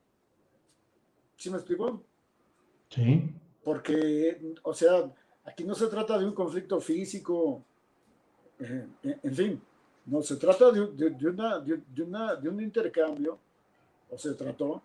¿Sí 1.36 1.50
me 1.50 1.56
explicó? 1.56 2.02
Sí. 2.90 3.34
Porque, 3.62 4.54
o 4.62 4.74
sea, 4.74 5.10
aquí 5.44 5.64
no 5.64 5.74
se 5.74 5.86
trata 5.86 6.18
de 6.18 6.26
un 6.26 6.34
conflicto 6.34 6.80
físico, 6.80 7.62
eh, 8.58 8.86
en 9.02 9.34
fin, 9.34 9.62
no, 10.06 10.20
se 10.22 10.36
trata 10.36 10.70
de, 10.70 10.82
una, 10.82 11.58
de, 12.36 12.48
un 12.48 12.60
intercambio, 12.60 13.38
o 14.10 14.18
se 14.18 14.34
trató, 14.34 14.82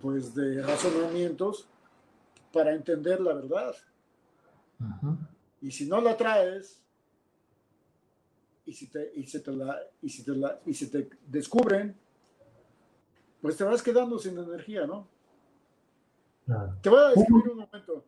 pues, 0.00 0.34
de 0.34 0.62
razonamientos 0.62 1.68
para 2.52 2.72
entender 2.72 3.20
la 3.20 3.34
verdad. 3.34 3.74
Y 5.60 5.70
si 5.70 5.86
no 5.86 6.00
la 6.00 6.16
traes, 6.16 6.82
y 8.64 8.72
si 8.72 8.86
te, 8.86 9.12
y 9.14 9.24
te 9.24 9.52
la, 9.52 9.78
y 10.00 10.08
si 10.08 10.24
te 10.24 10.34
la, 10.34 10.60
y 10.64 10.74
si 10.74 10.90
te 10.90 11.10
descubren, 11.26 11.96
pues 13.42 13.56
te 13.56 13.64
vas 13.64 13.82
quedando 13.82 14.18
sin 14.18 14.38
energía, 14.38 14.86
¿no? 14.86 15.08
Te 16.82 16.88
voy 16.88 16.98
a 16.98 17.08
describir 17.08 17.50
un 17.50 17.58
momento. 17.58 18.04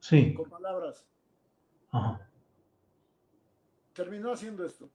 Sí. 0.00 0.34
Con 0.34 0.48
palabras. 0.48 1.04
Ajá 1.90 2.26
terminó 3.96 4.30
haciendo 4.30 4.64
esto. 4.64 4.88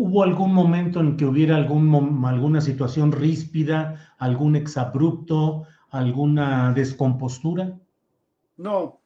¿Hubo 0.00 0.22
algún 0.22 0.54
momento 0.54 1.00
en 1.00 1.16
que 1.16 1.24
hubiera 1.24 1.56
algún, 1.56 2.24
alguna 2.24 2.60
situación 2.60 3.10
ríspida, 3.10 4.14
algún 4.18 4.54
exabrupto, 4.54 5.66
alguna 5.90 6.72
descompostura? 6.72 7.76
No, 8.58 9.00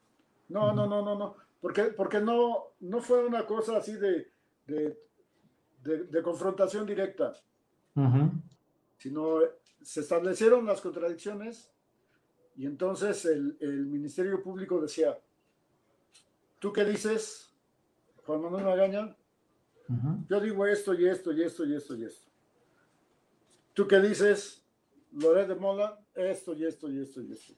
no, 0.50 0.74
no, 0.74 0.86
no, 0.86 1.00
no, 1.02 1.18
no, 1.18 1.36
porque, 1.62 1.84
porque 1.84 2.20
no, 2.20 2.74
no 2.80 3.00
fue 3.00 3.26
una 3.26 3.46
cosa 3.46 3.78
así 3.78 3.94
de, 3.94 4.32
de, 4.66 6.22
confrontación 6.22 6.84
directa, 6.84 7.32
sino 8.98 9.38
se 9.80 10.00
establecieron 10.00 10.66
las 10.66 10.82
contradicciones 10.82 11.72
y 12.54 12.66
entonces 12.66 13.24
el, 13.24 13.86
Ministerio 13.86 14.42
Público 14.42 14.78
decía, 14.78 15.18
¿tú 16.58 16.70
qué 16.70 16.84
dices, 16.84 17.50
Juan 18.26 18.42
Manuel 18.42 18.64
Magaña? 18.64 19.16
Yo 20.28 20.40
digo 20.40 20.66
esto 20.66 20.94
y 20.94 21.06
esto 21.06 21.32
y 21.32 21.42
esto 21.42 21.64
y 21.64 21.74
esto 21.74 21.96
y 21.96 22.04
esto. 22.04 22.28
¿Tú 23.74 23.88
qué 23.88 24.00
dices, 24.00 24.64
Loret 25.12 25.48
de 25.48 25.54
Mola? 25.54 25.98
Esto 26.14 26.54
y 26.54 26.64
esto 26.64 26.90
y 26.90 27.00
esto 27.00 27.20
y 27.22 27.32
esto. 27.32 27.54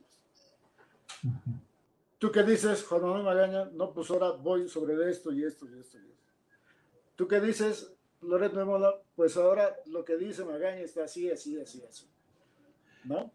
¿Tú 2.18 2.30
qué 2.32 2.42
dices, 2.42 2.84
Juan 2.84 3.02
Manuel 3.02 3.24
Magaña? 3.24 3.64
No, 3.72 3.92
pues 3.92 4.10
ahora 4.10 4.30
voy 4.30 4.68
sobre 4.68 5.10
esto 5.10 5.32
y 5.32 5.44
esto 5.44 5.66
y 5.66 5.78
esto 5.78 5.98
y 5.98 6.10
esto. 6.10 6.32
¿Tú 7.16 7.28
qué 7.28 7.40
dices, 7.40 7.92
Loret 8.22 8.52
de 8.52 8.64
Mola? 8.64 8.94
Pues 9.14 9.36
ahora 9.36 9.76
lo 9.86 10.04
que 10.04 10.16
dice 10.16 10.44
Magaña 10.44 10.80
está 10.80 11.04
así, 11.04 11.30
así, 11.30 11.60
así, 11.60 11.82
así. 11.88 12.08
¿No? 13.04 13.30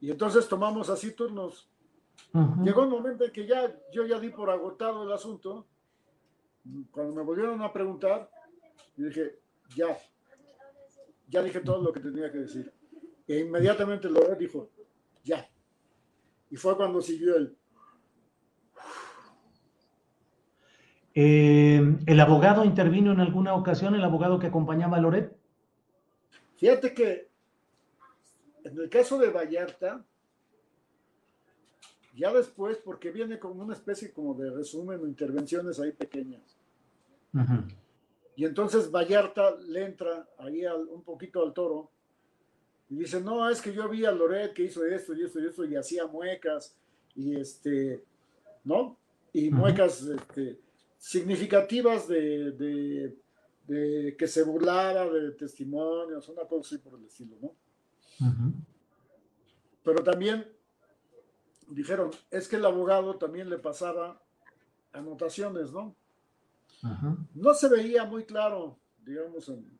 Y 0.00 0.10
entonces 0.10 0.46
tomamos 0.48 0.88
así 0.90 1.12
turnos. 1.12 1.68
Llegó 2.62 2.82
un 2.82 2.90
momento 2.90 3.24
en 3.24 3.32
que 3.32 3.46
ya 3.46 3.74
yo 3.92 4.06
ya 4.06 4.20
di 4.20 4.28
por 4.30 4.50
agotado 4.50 5.02
el 5.04 5.12
asunto. 5.12 5.66
Cuando 6.90 7.14
me 7.14 7.22
volvieron 7.22 7.60
a 7.62 7.72
preguntar, 7.72 8.30
dije, 9.04 9.38
ya, 9.76 9.98
ya 11.28 11.42
dije 11.42 11.60
todo 11.60 11.82
lo 11.82 11.92
que 11.92 12.00
tenía 12.00 12.30
que 12.30 12.38
decir. 12.38 12.72
E 13.26 13.40
inmediatamente 13.40 14.08
lo 14.08 14.34
dijo, 14.34 14.70
ya. 15.24 15.48
Y 16.50 16.56
fue 16.56 16.76
cuando 16.76 17.00
siguió 17.00 17.36
el... 17.36 17.56
Eh, 21.14 21.98
¿El 22.06 22.20
abogado 22.20 22.64
intervino 22.64 23.12
en 23.12 23.20
alguna 23.20 23.54
ocasión, 23.54 23.94
el 23.94 24.04
abogado 24.04 24.38
que 24.38 24.46
acompañaba 24.46 24.96
a 24.96 25.00
Loret? 25.00 25.36
Fíjate 26.56 26.94
que 26.94 27.28
en 28.64 28.78
el 28.78 28.88
caso 28.88 29.18
de 29.18 29.30
Vallarta, 29.30 30.04
ya 32.14 32.32
después, 32.32 32.76
porque 32.78 33.10
viene 33.10 33.38
como 33.38 33.62
una 33.62 33.74
especie 33.74 34.12
como 34.12 34.34
de 34.34 34.50
resumen 34.50 35.00
o 35.00 35.06
intervenciones 35.06 35.78
ahí 35.80 35.92
pequeñas. 35.92 36.58
Y 38.38 38.44
entonces 38.44 38.88
Vallarta 38.88 39.56
le 39.66 39.84
entra 39.84 40.28
ahí 40.38 40.64
un 40.64 41.02
poquito 41.02 41.42
al 41.42 41.52
toro 41.52 41.90
y 42.88 42.94
dice, 42.94 43.20
no, 43.20 43.50
es 43.50 43.60
que 43.60 43.72
yo 43.72 43.88
vi 43.88 44.04
a 44.04 44.12
Loret 44.12 44.52
que 44.52 44.62
hizo 44.62 44.86
esto 44.86 45.12
y 45.12 45.24
esto 45.24 45.40
y 45.40 45.46
esto 45.46 45.64
y 45.64 45.74
hacía 45.74 46.06
muecas 46.06 46.76
y 47.16 47.34
este, 47.34 48.04
¿no? 48.62 48.96
Y 49.32 49.50
muecas 49.50 50.02
este, 50.02 50.60
significativas 50.96 52.06
de, 52.06 53.16
de, 53.66 54.16
que 54.16 54.28
se 54.28 54.44
burlara 54.44 55.10
de 55.10 55.32
testimonios, 55.32 56.28
una 56.28 56.44
cosa 56.44 56.76
así 56.76 56.78
por 56.78 56.96
el 56.96 57.06
estilo, 57.06 57.34
¿no? 57.42 57.56
Pero 59.82 60.04
también 60.04 60.46
dijeron, 61.66 62.12
es 62.30 62.46
que 62.46 62.54
el 62.54 62.64
abogado 62.64 63.16
también 63.16 63.50
le 63.50 63.58
pasaba 63.58 64.22
anotaciones, 64.92 65.72
¿no? 65.72 65.96
No 67.34 67.54
se 67.54 67.68
veía 67.68 68.04
muy 68.04 68.24
claro, 68.24 68.78
digamos, 69.04 69.48
en, 69.48 69.78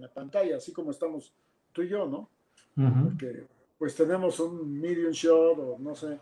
la 0.00 0.12
pantalla, 0.12 0.56
así 0.56 0.72
como 0.72 0.90
estamos 0.90 1.34
tú 1.72 1.82
y 1.82 1.88
yo, 1.88 2.06
¿no? 2.06 2.30
Porque 2.74 3.46
pues 3.76 3.94
tenemos 3.94 4.38
un 4.40 4.80
medium 4.80 5.12
shot 5.12 5.58
o 5.58 5.76
no 5.78 5.94
sé, 5.94 6.18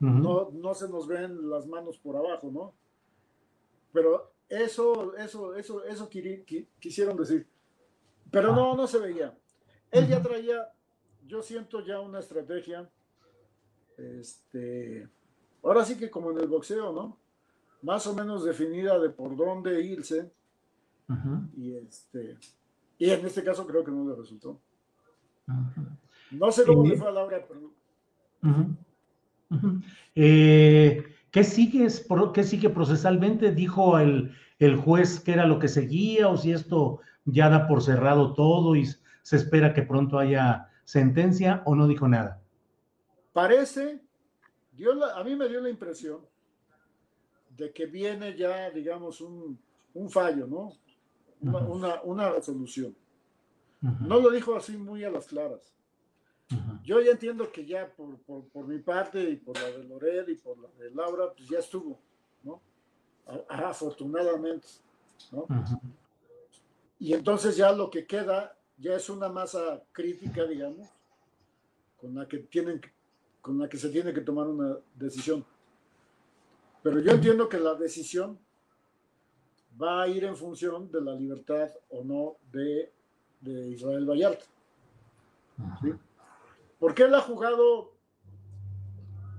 no, 0.00 0.50
no 0.52 0.74
se 0.74 0.88
nos 0.88 1.06
ven 1.06 1.48
las 1.48 1.66
manos 1.66 1.98
por 1.98 2.16
abajo, 2.16 2.50
¿no? 2.50 2.74
Pero 3.92 4.32
eso, 4.48 5.16
eso, 5.16 5.54
eso, 5.54 5.84
eso 5.84 6.08
quisieron 6.08 7.16
decir. 7.16 7.46
Pero 8.30 8.54
no, 8.54 8.72
ah. 8.72 8.76
no 8.76 8.86
se 8.86 8.98
veía. 8.98 9.36
Él 9.90 10.08
ya 10.08 10.20
traía, 10.20 10.72
yo 11.26 11.42
siento 11.42 11.80
ya 11.80 12.00
una 12.00 12.18
estrategia, 12.18 12.90
este, 13.96 15.08
ahora 15.62 15.84
sí 15.84 15.96
que 15.96 16.10
como 16.10 16.32
en 16.32 16.40
el 16.40 16.48
boxeo, 16.48 16.92
¿no? 16.92 17.23
Más 17.84 18.06
o 18.06 18.14
menos 18.14 18.44
definida 18.44 18.98
de 18.98 19.10
por 19.10 19.36
dónde 19.36 19.82
irse. 19.82 20.32
Y 21.54 21.74
este, 21.74 22.38
y 22.98 23.10
en 23.10 23.26
este 23.26 23.44
caso 23.44 23.66
creo 23.66 23.84
que 23.84 23.90
no 23.90 24.08
le 24.08 24.16
resultó. 24.16 24.58
No 26.30 26.50
sé 26.50 26.64
cómo 26.64 26.86
le 26.86 26.96
fue 26.96 27.08
a 27.08 27.10
Laura, 27.10 27.46
pero. 27.46 28.74
Eh, 30.14 31.04
¿qué, 31.30 31.44
sigue, 31.44 31.86
¿Qué 32.32 32.44
sigue 32.44 32.70
procesalmente? 32.70 33.52
¿Dijo 33.52 33.98
el, 33.98 34.34
el 34.58 34.76
juez 34.76 35.20
qué 35.20 35.32
era 35.32 35.46
lo 35.46 35.58
que 35.58 35.68
seguía 35.68 36.28
o 36.28 36.38
si 36.38 36.52
esto 36.52 37.00
ya 37.26 37.50
da 37.50 37.68
por 37.68 37.82
cerrado 37.82 38.32
todo 38.32 38.76
y 38.76 38.86
se 39.22 39.36
espera 39.36 39.74
que 39.74 39.82
pronto 39.82 40.18
haya 40.18 40.70
sentencia 40.84 41.62
o 41.66 41.74
no 41.74 41.86
dijo 41.86 42.08
nada? 42.08 42.40
Parece, 43.34 44.00
a 45.14 45.22
mí 45.22 45.36
me 45.36 45.48
dio 45.48 45.60
la 45.60 45.68
impresión 45.68 46.20
de 47.56 47.72
que 47.72 47.86
viene 47.86 48.36
ya, 48.36 48.70
digamos, 48.70 49.20
un, 49.20 49.58
fallo, 50.10 50.46
¿no? 50.46 50.72
Una, 51.40 52.30
resolución. 52.30 52.94
No 53.80 54.20
lo 54.20 54.30
dijo 54.30 54.56
así 54.56 54.76
muy 54.76 55.04
a 55.04 55.10
las 55.10 55.26
claras. 55.26 55.74
Yo 56.82 57.00
ya 57.00 57.12
entiendo 57.12 57.50
que 57.50 57.64
ya 57.64 57.90
por, 57.94 58.18
por, 58.18 58.66
mi 58.66 58.78
parte 58.78 59.30
y 59.30 59.36
por 59.36 59.56
la 59.60 59.70
de 59.70 59.84
Lored 59.84 60.28
y 60.28 60.34
por 60.34 60.58
la 60.58 60.68
de 60.78 60.90
Laura, 60.90 61.32
pues 61.34 61.48
ya 61.48 61.58
estuvo, 61.58 61.98
¿no? 62.42 62.60
afortunadamente, 63.48 64.66
¿no? 65.32 65.46
Y 66.98 67.14
entonces 67.14 67.56
ya 67.56 67.72
lo 67.72 67.90
que 67.90 68.06
queda 68.06 68.56
ya 68.78 68.94
es 68.96 69.08
una 69.08 69.28
masa 69.28 69.82
crítica, 69.92 70.44
digamos, 70.44 70.88
con 71.96 72.14
la 72.14 72.28
que 72.28 72.38
tienen 72.38 72.80
con 73.40 73.58
la 73.58 73.68
que 73.68 73.76
se 73.76 73.90
tiene 73.90 74.14
que 74.14 74.22
tomar 74.22 74.46
una 74.46 74.78
decisión. 74.94 75.44
Pero 76.84 77.00
yo 77.00 77.12
entiendo 77.12 77.48
que 77.48 77.58
la 77.58 77.74
decisión 77.74 78.38
va 79.82 80.02
a 80.02 80.08
ir 80.08 80.22
en 80.24 80.36
función 80.36 80.92
de 80.92 81.00
la 81.00 81.14
libertad 81.14 81.70
o 81.88 82.04
no 82.04 82.36
de, 82.52 82.92
de 83.40 83.70
Israel 83.70 84.04
Vallarta. 84.04 84.44
¿Sí? 85.80 85.88
Porque 86.78 87.04
él 87.04 87.14
ha 87.14 87.22
jugado, 87.22 87.94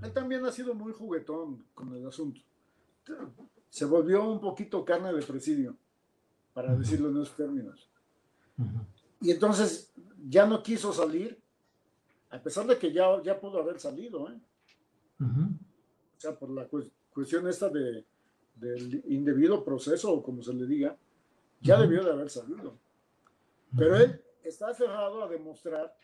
él 0.02 0.12
también 0.12 0.44
ha 0.44 0.50
sido 0.50 0.74
muy 0.74 0.92
juguetón 0.92 1.64
con 1.72 1.94
el 1.94 2.04
asunto. 2.04 2.40
Se 3.70 3.84
volvió 3.84 4.28
un 4.28 4.40
poquito 4.40 4.84
carne 4.84 5.12
de 5.12 5.22
presidio, 5.22 5.76
para 6.52 6.74
decirlo 6.74 7.10
en 7.10 7.22
esos 7.22 7.36
términos. 7.36 7.88
Y 9.20 9.30
entonces 9.30 9.92
ya 10.28 10.46
no 10.46 10.64
quiso 10.64 10.92
salir, 10.92 11.40
a 12.28 12.42
pesar 12.42 12.66
de 12.66 12.76
que 12.76 12.92
ya, 12.92 13.22
ya 13.22 13.38
pudo 13.38 13.60
haber 13.60 13.78
salido, 13.78 14.28
¿eh? 14.30 14.40
O 15.20 16.18
sea, 16.20 16.36
por 16.36 16.50
la 16.50 16.66
cuestión 16.66 17.05
esta 17.22 17.68
de, 17.68 18.04
del 18.54 19.02
indebido 19.06 19.64
proceso, 19.64 20.12
o 20.12 20.22
como 20.22 20.42
se 20.42 20.52
le 20.54 20.66
diga, 20.66 20.96
ya 21.60 21.80
debió 21.80 22.04
de 22.04 22.10
haber 22.10 22.30
salido. 22.30 22.78
Pero 23.76 23.96
él 23.96 24.22
está 24.42 24.72
cerrado 24.74 25.22
a 25.22 25.28
demostrar 25.28 25.94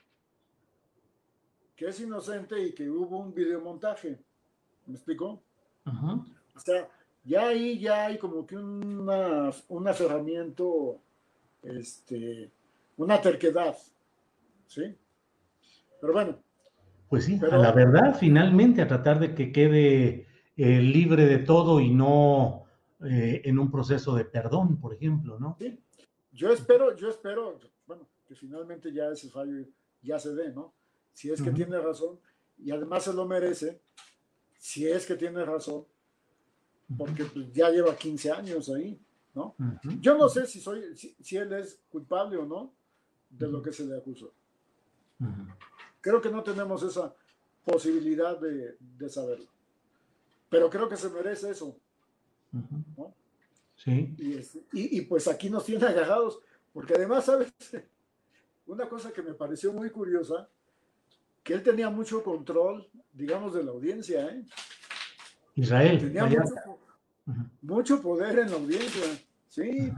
que 1.77 1.88
es 1.88 2.01
inocente 2.01 2.62
y 2.62 2.72
que 2.72 2.88
hubo 2.90 3.18
un 3.18 3.35
videomontaje. 3.35 4.18
¿Me 4.87 4.94
explicó? 4.94 5.42
O 6.55 6.61
sea, 6.61 6.88
ya 7.25 7.48
ahí 7.48 7.79
ya 7.79 8.07
hay 8.07 8.18
como 8.18 8.46
que 8.46 8.57
una, 8.57 9.51
un 9.68 9.88
aferramiento, 9.88 11.01
este, 11.62 12.51
una 12.96 13.20
terquedad. 13.20 13.77
¿Sí? 14.66 14.96
Pero 16.01 16.12
bueno. 16.12 16.38
Pues 17.09 17.25
sí, 17.25 17.38
a 17.51 17.57
la 17.57 17.72
verdad, 17.72 18.16
finalmente, 18.18 18.83
a 18.83 18.88
tratar 18.88 19.20
de 19.20 19.35
que 19.35 19.53
quede 19.53 20.27
eh, 20.57 20.81
libre 20.81 21.27
de 21.27 21.38
todo 21.38 21.81
y 21.81 21.91
no 21.91 22.65
eh, 23.05 23.43
en 23.45 23.59
un 23.59 23.71
proceso 23.71 24.15
de 24.15 24.25
perdón, 24.25 24.79
por 24.81 24.95
ejemplo, 24.95 25.38
¿no? 25.38 25.57
Sí. 25.59 25.79
Yo 26.33 26.51
espero, 26.53 26.97
yo 26.97 27.11
espero, 27.11 27.59
bueno, 27.87 28.09
que 28.27 28.35
finalmente 28.35 28.93
ya 28.93 29.09
ese 29.11 29.29
fallo 29.29 29.67
ya 30.03 30.19
se 30.19 30.35
dé, 30.35 30.53
¿no? 30.53 30.73
si 31.12 31.31
es 31.31 31.43
que 31.43 31.51
tiene 31.51 31.79
razón, 31.79 32.19
y 32.59 32.71
además 32.71 33.05
se 33.05 33.12
lo 33.12 33.27
merece, 33.27 33.81
si 34.59 34.87
es 34.87 35.07
que 35.07 35.17
tiene 35.17 35.45
razón, 35.45 35.85
porque 36.97 37.25
pues, 37.25 37.53
ya 37.53 37.71
lleva 37.71 37.97
15 37.97 38.31
años 38.33 38.69
ahí, 38.71 38.99
¿no? 39.35 39.55
Yo 40.01 40.17
no 40.17 40.29
sé 40.29 40.47
si, 40.47 40.61
soy, 40.61 40.97
si, 40.97 41.37
él 41.37 41.53
es 41.53 41.81
culpable 41.91 42.37
o 42.37 42.45
no 42.45 42.73
de 43.31 43.49
lo 43.49 43.62
que 43.62 43.73
se 43.73 43.85
le 43.85 43.97
acusó. 43.97 44.33
Creo 46.01 46.21
que 46.21 46.31
no 46.31 46.43
tenemos 46.43 46.83
esa 46.83 47.15
posibilidad 47.65 48.38
de, 48.38 49.09
saberlo. 49.09 49.47
Pero 50.53 50.69
creo 50.69 50.87
que 50.87 50.99
se 50.99 51.09
merece 51.09 51.51
eso. 51.51 51.75
¿no? 52.53 53.15
Sí. 53.75 54.15
Y, 54.19 54.99
y, 54.99 55.01
pues 55.01 55.27
aquí 55.27 55.49
nos 55.49 55.65
tiene 55.65 55.87
agarrados, 55.87 56.41
porque 56.75 56.93
además, 56.95 57.25
¿sabes? 57.25 57.51
Una 58.67 58.87
cosa 58.87 59.11
que 59.12 59.23
me 59.23 59.33
pareció 59.33 59.73
muy 59.73 59.88
curiosa 59.88 60.47
que 61.43 61.55
él 61.55 61.62
tenía 61.62 61.88
mucho 61.88 62.23
control, 62.23 62.87
digamos, 63.15 63.55
de 63.55 63.65
la 63.65 63.71
audiencia. 63.71 64.27
¿eh? 64.27 64.45
Israel. 65.55 65.99
Tenía 65.99 66.29
mucho, 67.62 68.03
poder 68.03 68.38
en 68.41 68.51
la 68.51 68.57
audiencia, 68.57 69.05
¿sí? 69.49 69.91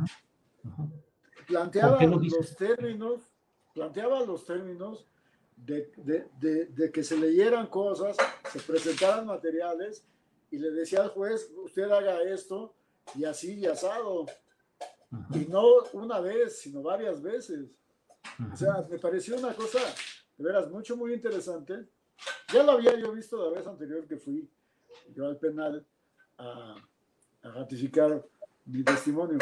Planteaba 1.49 2.01
los 2.05 2.57
términos, 2.57 3.23
planteaba 3.75 4.25
los 4.25 4.47
términos 4.47 5.05
de, 5.57 6.91
que 6.93 7.03
se 7.03 7.19
leyeran 7.19 7.67
cosas, 7.67 8.17
se 8.53 8.61
presentaran 8.61 9.27
materiales 9.27 10.05
y 10.55 10.59
le 10.59 10.71
decía 10.71 11.03
al 11.03 11.09
juez, 11.09 11.51
usted 11.57 11.91
haga 11.91 12.23
esto 12.23 12.75
y 13.17 13.25
así 13.25 13.55
y 13.55 13.67
asado. 13.67 14.27
Y 15.35 15.47
no 15.47 15.65
una 15.93 16.21
vez, 16.21 16.61
sino 16.61 16.81
varias 16.81 17.21
veces. 17.21 17.71
O 18.53 18.57
sea, 18.57 18.87
me 18.89 18.99
pareció 18.99 19.37
una 19.37 19.53
cosa 19.53 19.81
de 20.37 20.45
veras, 20.45 20.71
mucho, 20.71 20.97
muy 20.97 21.13
interesante. 21.13 21.89
Ya 22.53 22.63
lo 22.63 22.73
había 22.73 22.97
yo 22.97 23.13
visto 23.13 23.37
la 23.37 23.59
vez 23.59 23.67
anterior 23.67 24.07
que 24.07 24.17
fui 24.17 24.49
yo 25.13 25.27
al 25.27 25.39
penal 25.39 25.85
a, 26.39 26.77
ratificar 27.43 28.25
mi 28.67 28.85
testimonio. 28.85 29.39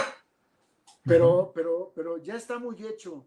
Pero, 1.05 1.53
pero, 1.55 1.93
pero 1.95 2.17
ya 2.17 2.37
está 2.37 2.59
muy 2.59 2.87
hecho 2.87 3.27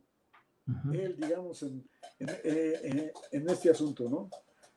él, 0.92 1.16
digamos, 1.18 1.62
en, 1.62 1.88
en, 2.20 3.12
en, 3.32 3.50
este 3.50 3.70
asunto, 3.70 4.10
¿no? 4.10 4.30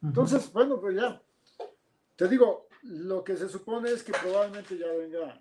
Entonces, 0.02 0.52
bueno, 0.52 0.78
pues 0.78 0.94
ya, 0.96 1.22
te 2.16 2.28
digo, 2.28 2.67
lo 2.82 3.24
que 3.24 3.36
se 3.36 3.48
supone 3.48 3.90
es 3.90 4.02
que 4.02 4.12
probablemente 4.12 4.78
ya 4.78 4.86
venga 4.92 5.40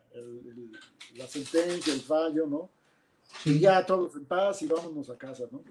la 1.16 1.28
sentencia, 1.28 1.94
el 1.94 2.02
fallo, 2.02 2.48
¿no? 2.48 2.70
Y 3.46 3.60
ya 3.60 3.86
todos 3.86 4.16
en 4.16 4.26
paz 4.26 4.62
y 4.62 4.68
vámonos 4.68 5.10
a 5.10 5.18
casa, 5.18 5.44
¿no? 5.52 5.64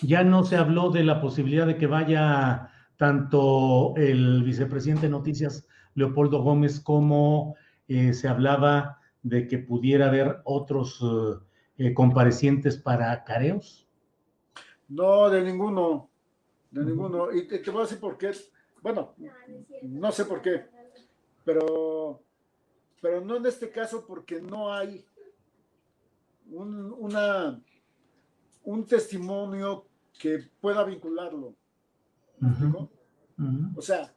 Ya 0.00 0.24
no 0.24 0.44
se 0.44 0.56
habló 0.56 0.90
de 0.90 1.04
la 1.04 1.20
posibilidad 1.20 1.66
de 1.66 1.76
que 1.76 1.86
vaya 1.86 2.70
tanto 2.96 3.94
el 3.96 4.42
vicepresidente 4.42 5.06
de 5.06 5.10
Noticias, 5.10 5.66
Leopoldo 5.94 6.42
Gómez, 6.42 6.80
como 6.80 7.56
eh, 7.88 8.12
se 8.12 8.28
hablaba 8.28 9.00
de 9.22 9.48
que 9.48 9.58
pudiera 9.58 10.08
haber 10.08 10.40
otros 10.44 11.02
eh, 11.78 11.94
comparecientes 11.94 12.76
para 12.76 13.24
careos. 13.24 13.88
No, 14.88 15.28
de 15.28 15.42
ninguno, 15.42 16.10
de 16.70 16.84
ninguno. 16.84 17.32
Y 17.32 17.46
te, 17.48 17.58
voy 17.70 17.80
a 17.80 17.84
decir 17.84 17.98
por 17.98 18.16
qué. 18.16 18.32
Bueno, 18.82 19.14
no 19.82 20.12
sé 20.12 20.24
por 20.26 20.40
qué, 20.40 20.66
pero, 21.46 22.20
pero 23.00 23.24
no 23.24 23.36
en 23.36 23.46
este 23.46 23.70
caso 23.70 24.04
porque 24.04 24.42
no 24.42 24.74
hay 24.74 25.06
una 26.50 27.62
un 28.64 28.84
testimonio 28.84 29.86
que 30.18 30.40
pueda 30.60 30.82
vincularlo. 30.84 31.54
O 33.76 33.80
sea, 33.80 34.12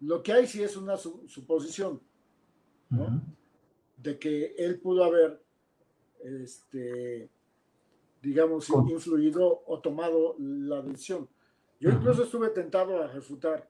lo 0.00 0.22
que 0.22 0.32
hay 0.32 0.46
sí 0.46 0.62
es 0.62 0.76
una 0.76 0.96
suposición, 0.96 2.00
¿no? 2.88 3.22
De 3.98 4.18
que 4.18 4.54
él 4.56 4.80
pudo 4.80 5.04
haber, 5.04 5.44
este, 6.20 7.30
digamos, 8.22 8.68
influido 8.88 9.62
o 9.66 9.80
tomado 9.80 10.36
la 10.38 10.80
decisión. 10.80 11.28
Yo 11.78 11.90
incluso 11.90 12.22
estuve 12.24 12.48
tentado 12.48 13.02
a 13.02 13.08
refutar 13.08 13.68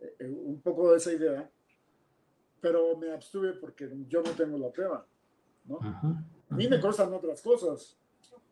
eh, 0.00 0.16
eh, 0.18 0.28
un 0.28 0.60
poco 0.60 0.90
de 0.90 0.96
esa 0.96 1.12
idea, 1.12 1.50
pero 2.64 2.96
me 2.96 3.12
abstuve 3.12 3.52
porque 3.52 3.86
yo 4.08 4.22
no 4.22 4.30
tengo 4.30 4.56
la 4.56 4.70
prueba, 4.72 5.06
¿no? 5.66 5.80
A 6.48 6.54
mí 6.54 6.66
me 6.66 6.80
costan 6.80 7.12
otras 7.12 7.42
cosas. 7.42 7.98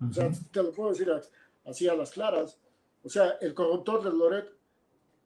O 0.06 0.12
sea, 0.12 0.30
te 0.50 0.62
lo 0.62 0.70
puedo 0.70 0.90
decir 0.90 1.10
así 1.64 1.88
a 1.88 1.94
las 1.94 2.10
claras. 2.10 2.60
O 3.02 3.08
sea, 3.08 3.38
el 3.40 3.54
corruptor 3.54 4.04
de 4.04 4.10
Loret 4.10 4.50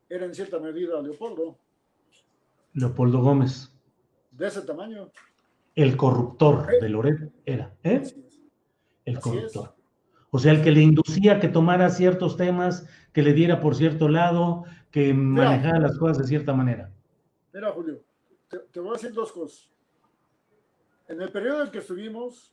era 0.08 0.24
en 0.24 0.32
cierta 0.32 0.60
medida 0.60 1.02
Leopoldo. 1.02 1.58
Leopoldo 2.74 3.20
Gómez. 3.22 3.76
De 4.30 4.46
ese 4.46 4.62
tamaño. 4.62 5.10
El 5.74 5.96
corruptor 5.96 6.68
de 6.80 6.88
Loret 6.88 7.32
era, 7.44 7.74
¿eh? 7.82 8.04
El 9.04 9.18
corruptor. 9.18 9.74
O 10.30 10.38
sea, 10.38 10.52
el 10.52 10.62
que 10.62 10.70
le 10.70 10.82
inducía 10.82 11.32
a 11.32 11.40
que 11.40 11.48
tomara 11.48 11.90
ciertos 11.90 12.36
temas, 12.36 12.86
que 13.12 13.22
le 13.22 13.32
diera 13.32 13.60
por 13.60 13.74
cierto 13.74 14.08
lado, 14.08 14.62
que 14.92 15.12
manejara 15.12 15.80
las 15.80 15.98
cosas 15.98 16.18
de 16.18 16.28
cierta 16.28 16.52
manera. 16.52 16.92
Mira, 17.52 17.72
Julio, 17.72 18.06
te, 18.48 18.58
te 18.58 18.80
voy 18.80 18.90
a 18.90 18.92
decir 18.92 19.12
dos 19.12 19.32
cosas. 19.32 19.70
En 21.08 21.20
el 21.22 21.30
periodo 21.30 21.64
en 21.64 21.70
que 21.70 21.78
estuvimos 21.78 22.52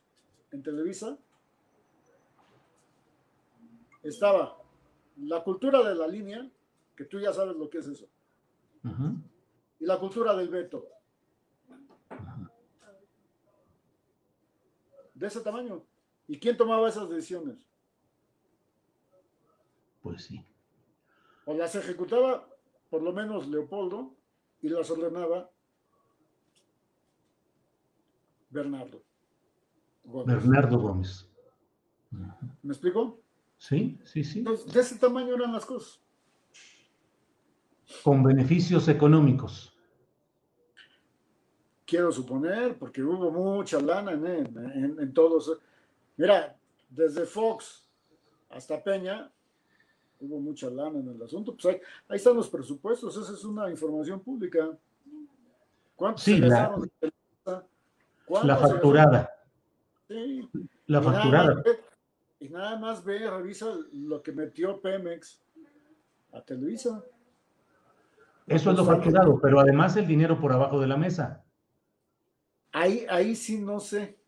en 0.52 0.62
Televisa, 0.62 1.18
estaba 4.02 4.56
la 5.16 5.42
cultura 5.42 5.82
de 5.82 5.94
la 5.94 6.06
línea, 6.06 6.48
que 6.94 7.04
tú 7.04 7.18
ya 7.18 7.32
sabes 7.32 7.56
lo 7.56 7.68
que 7.68 7.78
es 7.78 7.86
eso, 7.86 8.08
y 9.80 9.86
la 9.86 9.98
cultura 9.98 10.36
del 10.36 10.48
veto. 10.48 10.86
De 15.14 15.26
ese 15.26 15.40
tamaño. 15.40 15.82
¿Y 16.26 16.38
quién 16.38 16.56
tomaba 16.56 16.88
esas 16.88 17.08
decisiones? 17.08 17.66
Pues 20.02 20.24
sí. 20.24 20.44
O 21.46 21.54
las 21.54 21.74
ejecutaba 21.74 22.48
por 22.90 23.02
lo 23.02 23.12
menos 23.12 23.48
Leopoldo 23.48 24.14
y 24.60 24.68
las 24.68 24.90
ordenaba 24.90 25.50
Bernardo. 28.54 29.02
Bernardo 30.04 30.78
Gómez. 30.78 31.28
¿Me 32.62 32.72
explico? 32.72 33.20
Sí, 33.58 33.98
sí, 34.04 34.22
sí. 34.22 34.42
de 34.44 34.80
ese 34.80 34.96
tamaño 34.96 35.34
eran 35.34 35.52
las 35.52 35.66
cosas. 35.66 36.00
Con 38.04 38.22
beneficios 38.22 38.86
económicos. 38.88 39.76
Quiero 41.84 42.12
suponer, 42.12 42.78
porque 42.78 43.02
hubo 43.02 43.30
mucha 43.30 43.80
lana 43.80 44.12
en, 44.12 44.96
en 44.98 45.12
todos. 45.12 45.58
Mira, 46.16 46.56
desde 46.88 47.26
Fox 47.26 47.88
hasta 48.50 48.82
Peña, 48.82 49.30
hubo 50.20 50.40
mucha 50.40 50.70
lana 50.70 51.00
en 51.00 51.08
el 51.08 51.22
asunto. 51.22 51.56
Pues 51.56 51.74
ahí, 51.74 52.16
están 52.16 52.36
los 52.36 52.48
presupuestos, 52.48 53.16
esa 53.16 53.32
es 53.32 53.44
una 53.44 53.68
información 53.70 54.20
pública. 54.20 54.78
¿Cuánto 55.96 56.22
sí, 56.22 56.38
se 56.38 56.46
la, 56.46 56.74
la 58.28 58.56
facturada. 58.56 59.30
Sí. 60.08 60.48
La 60.86 61.02
facturada. 61.02 61.62
y 62.40 62.48
nada 62.48 62.78
más 62.78 63.04
ve, 63.04 63.30
revisa 63.30 63.66
lo 63.92 64.22
que 64.22 64.32
metió 64.32 64.80
Pemex 64.80 65.42
a 66.32 66.42
Televisa. 66.42 67.02
Eso 68.46 68.70
es 68.70 68.76
lo 68.76 68.84
facturado, 68.84 69.40
pero 69.40 69.58
además 69.60 69.96
el 69.96 70.06
dinero 70.06 70.38
por 70.38 70.52
abajo 70.52 70.78
de 70.78 70.86
la 70.86 70.96
mesa. 70.96 71.42
Ahí, 72.72 73.06
ahí 73.08 73.34
sí 73.34 73.58
no 73.58 73.80
sé. 73.80 74.18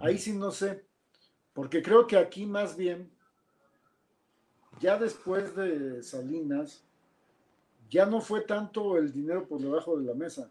Ahí 0.00 0.18
sí 0.18 0.32
no 0.32 0.50
sé. 0.50 0.84
Porque 1.54 1.82
creo 1.82 2.06
que 2.06 2.18
aquí 2.18 2.44
más 2.44 2.76
bien 2.76 3.10
ya 4.80 4.98
después 4.98 5.54
de 5.54 6.02
Salinas, 6.02 6.82
ya 7.88 8.06
no 8.06 8.20
fue 8.20 8.42
tanto 8.42 8.96
el 8.96 9.12
dinero 9.12 9.46
por 9.46 9.60
debajo 9.60 9.98
de 9.98 10.04
la 10.04 10.14
mesa, 10.14 10.50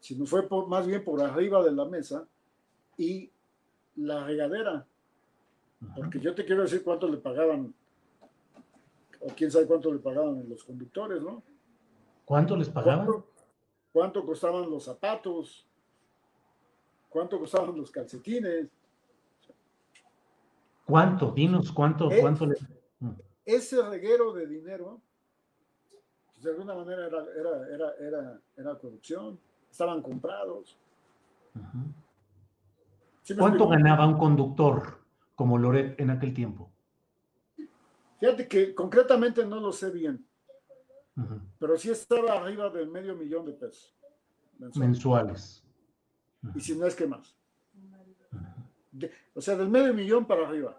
sino 0.00 0.26
fue 0.26 0.46
más 0.68 0.86
bien 0.86 1.04
por 1.04 1.22
arriba 1.22 1.62
de 1.64 1.72
la 1.72 1.84
mesa 1.84 2.26
y 2.96 3.30
la 3.96 4.24
regadera. 4.24 4.86
Porque 5.94 6.20
yo 6.20 6.34
te 6.34 6.44
quiero 6.44 6.62
decir 6.62 6.82
cuánto 6.82 7.08
le 7.08 7.18
pagaban, 7.18 7.74
o 9.20 9.26
quién 9.36 9.50
sabe 9.50 9.66
cuánto 9.66 9.92
le 9.92 9.98
pagaban 9.98 10.48
los 10.48 10.64
conductores, 10.64 11.22
¿no? 11.22 11.42
¿Cuánto 12.24 12.56
les 12.56 12.68
pagaban? 12.68 13.24
¿Cuánto, 13.92 14.26
costaban 14.26 14.68
los 14.68 14.84
zapatos? 14.84 15.66
¿Cuánto 17.08 17.38
costaban 17.38 17.76
los 17.76 17.90
calcetines? 17.90 18.68
¿Cuánto? 20.84 21.32
Dinos, 21.32 21.72
¿cuánto, 21.72 22.10
eh, 22.10 22.20
cuánto 22.20 22.46
le 22.46 22.56
ese 23.46 23.80
reguero 23.80 24.32
de 24.32 24.46
dinero, 24.46 25.00
pues, 26.32 26.42
de 26.42 26.50
alguna 26.50 26.74
manera 26.74 27.06
era, 28.56 28.78
corrupción, 28.78 29.38
estaban 29.76 30.00
comprados. 30.00 30.78
¿Cuánto 33.38 33.68
ganaba 33.68 34.06
un 34.06 34.16
conductor 34.16 35.00
como 35.34 35.58
Loret 35.58 36.00
en 36.00 36.08
aquel 36.08 36.32
tiempo? 36.32 36.70
Fíjate 38.18 38.48
que 38.48 38.74
concretamente 38.74 39.44
no 39.44 39.60
lo 39.60 39.72
sé 39.72 39.90
bien, 39.90 40.26
pero 41.58 41.76
sí 41.76 41.90
estaba 41.90 42.32
arriba 42.32 42.70
del 42.70 42.88
medio 42.88 43.14
millón 43.14 43.44
de 43.44 43.52
pesos. 43.52 43.94
Mensuales. 44.76 45.62
Y 46.54 46.60
si 46.60 46.74
no 46.74 46.86
es 46.86 46.94
que 46.94 47.06
más. 47.06 47.36
o 49.34 49.40
sea, 49.42 49.56
del 49.56 49.68
medio 49.68 49.92
millón 49.92 50.24
para 50.24 50.46
arriba 50.46 50.74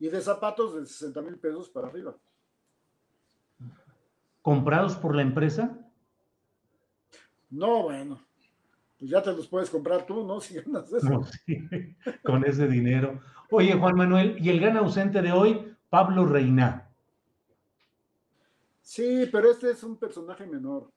y 0.00 0.08
de 0.08 0.20
zapatos 0.20 0.74
de 0.74 0.84
60 0.84 1.22
mil 1.22 1.38
pesos 1.38 1.70
para 1.70 1.86
arriba. 1.86 2.16
¿Comprados 4.42 4.96
por 4.96 5.14
la 5.14 5.22
empresa? 5.22 5.85
No, 7.56 7.84
bueno, 7.84 8.20
pues 8.98 9.10
ya 9.10 9.22
te 9.22 9.32
los 9.32 9.48
puedes 9.48 9.70
comprar 9.70 10.04
tú, 10.04 10.26
¿no? 10.26 10.40
Si 10.40 10.54
ganas 10.54 10.92
eso. 10.92 11.26
con 12.22 12.44
ese 12.44 12.68
dinero. 12.68 13.20
Oye, 13.50 13.72
Juan 13.74 13.96
Manuel, 13.96 14.36
¿y 14.38 14.50
el 14.50 14.60
gran 14.60 14.76
ausente 14.76 15.22
de 15.22 15.32
hoy? 15.32 15.74
Pablo 15.88 16.26
Reina. 16.26 16.90
Sí, 18.82 19.26
pero 19.32 19.50
este 19.50 19.70
es 19.70 19.82
un 19.82 19.96
personaje 19.96 20.46
menor. 20.46 20.90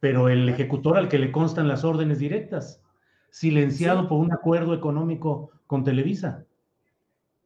Pero 0.00 0.28
el 0.28 0.48
ejecutor 0.48 0.96
al 0.96 1.08
que 1.08 1.18
le 1.18 1.30
constan 1.30 1.68
las 1.68 1.84
órdenes 1.84 2.18
directas, 2.18 2.82
silenciado 3.28 4.08
por 4.08 4.18
un 4.18 4.32
acuerdo 4.32 4.72
económico 4.72 5.50
con 5.66 5.84
Televisa. 5.84 6.46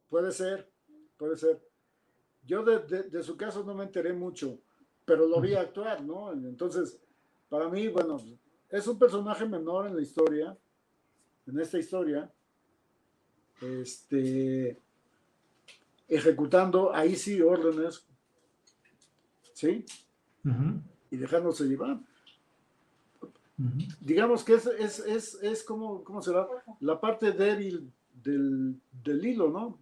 Puede 0.09 0.31
ser, 0.31 0.71
puede 1.17 1.37
ser. 1.37 1.61
Yo 2.47 2.63
de, 2.63 3.23
su 3.23 3.37
caso 3.37 3.65
no 3.65 3.75
me 3.75 3.85
enteré 3.85 4.13
mucho, 4.13 4.61
pero 5.05 5.27
lo 5.27 5.41
vi 5.41 5.55
actuar, 5.55 6.03
¿no? 6.03 6.33
Entonces, 6.33 7.04
para 7.49 7.69
mí, 7.69 7.89
bueno, 7.89 8.21
es 8.71 8.87
un 8.87 8.99
personaje 8.99 9.47
menor 9.47 9.87
en 9.87 9.97
la 9.97 10.03
historia, 10.03 10.57
en 11.47 11.61
esta 11.61 11.79
historia, 11.79 12.31
este, 13.61 14.81
ejecutando 16.09 16.95
ahí 16.95 17.17
sí 17.17 17.41
órdenes, 17.41 18.07
¿sí? 19.53 19.85
Y 21.11 21.17
dejándose 21.17 21.65
llevar. 21.65 22.01
Digamos 24.01 24.43
que 24.43 24.55
es, 24.55 24.67
es, 24.67 25.35
es, 25.43 25.63
como, 25.63 26.03
¿cómo 26.03 26.21
será? 26.21 26.47
La 26.81 27.01
parte 27.01 27.33
débil 27.33 27.93
del, 28.13 28.81
del 28.91 29.25
hilo, 29.25 29.49
¿no? 29.49 29.79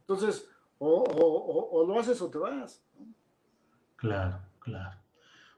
Entonces, 0.00 0.48
o, 0.78 1.84
lo 1.86 1.98
haces 1.98 2.20
o 2.20 2.30
te 2.30 2.38
vas. 2.38 2.82
Claro, 3.96 4.40
claro. 4.58 4.98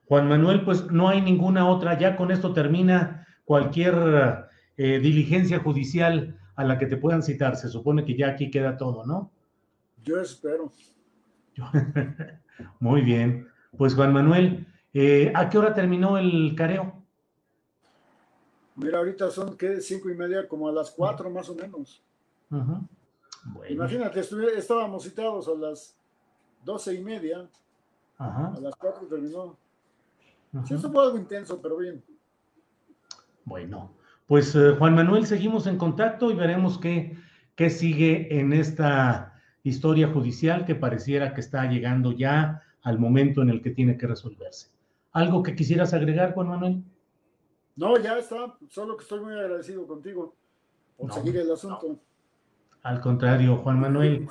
Juan 0.09 0.29
Manuel, 0.29 0.65
pues 0.65 0.91
no 0.91 1.09
hay 1.09 1.21
ninguna 1.21 1.69
otra, 1.69 1.99
ya 1.99 2.17
con 2.17 2.31
esto 2.31 2.55
termina 2.55 3.27
cualquier 3.45 4.49
eh, 4.77 4.99
diligencia 5.01 5.59
judicial 5.59 6.39
a 6.57 6.65
la 6.65 6.79
que 6.79 6.87
te 6.87 6.97
puedan 6.97 7.23
citar. 7.23 7.57
Se 7.57 7.69
supone 7.69 8.05
que 8.05 8.17
ya 8.17 8.29
aquí 8.29 8.51
queda 8.51 8.77
todo, 8.77 9.05
¿no? 9.05 9.31
Yo 10.03 10.21
espero. 10.21 10.73
Muy 12.81 13.03
bien. 13.03 13.49
Pues 13.77 13.95
Juan 13.95 14.13
Manuel, 14.13 14.67
eh, 14.95 15.31
¿a 15.35 15.51
qué 15.51 15.59
hora 15.59 15.75
terminó 15.75 16.17
el 16.17 16.55
careo? 16.57 16.95
Mira, 18.77 18.99
ahorita 18.99 19.31
son, 19.31 19.57
¿qué? 19.57 19.81
Cinco 19.81 20.09
y 20.09 20.15
media, 20.15 20.49
como 20.49 20.69
a 20.69 20.73
las 20.73 20.91
cuatro 20.91 21.29
más 21.31 21.49
o 21.49 21.55
menos. 21.55 22.03
Imagínate, 23.69 24.21
estábamos 24.21 25.03
citados 25.03 25.49
a 25.49 25.55
las 25.55 25.97
doce 26.65 26.95
y 26.95 27.03
media. 27.03 27.49
A 28.19 28.57
las 28.61 28.75
cuatro 28.77 29.07
terminó. 29.07 29.57
Sí, 30.65 30.75
eso 30.75 30.91
fue 30.91 31.05
algo 31.05 31.19
intenso, 31.19 31.61
pero 31.61 31.77
bien. 31.77 32.03
Bueno, 33.45 33.93
pues 34.27 34.55
eh, 34.55 34.75
Juan 34.79 34.95
Manuel, 34.95 35.27
seguimos 35.27 35.67
en 35.67 35.79
contacto 35.79 36.31
y 36.31 36.35
veremos 36.35 36.79
qué, 36.79 37.17
qué 37.55 37.71
sigue 37.71 38.39
en 38.39 38.53
esta 38.53 39.41
historia 39.63 40.09
judicial 40.09 40.65
que 40.65 40.75
pareciera 40.75 41.35
que 41.35 41.41
está 41.41 41.67
llegando 41.67 42.13
ya 42.13 42.63
al 42.83 42.99
momento 42.99 43.43
en 43.43 43.51
el 43.51 43.63
que 43.63 43.71
tiene 43.71 43.97
que 43.97 44.07
resolverse. 44.07 44.71
¿Algo 45.13 45.43
que 45.43 45.55
quisieras 45.55 45.95
agregar, 45.95 46.35
Juan 46.35 46.49
Manuel? 46.49 46.85
No, 47.77 47.99
ya 47.99 48.19
está. 48.19 48.57
Solo 48.69 48.97
que 48.97 49.03
estoy 49.03 49.21
muy 49.21 49.35
agradecido 49.35 49.87
contigo 49.87 50.35
por 50.97 51.13
seguir 51.13 51.37
el 51.37 51.51
asunto. 51.51 51.99
Al 52.83 53.01
contrario, 53.01 53.57
Juan 53.59 53.81
Manuel, 53.81 54.29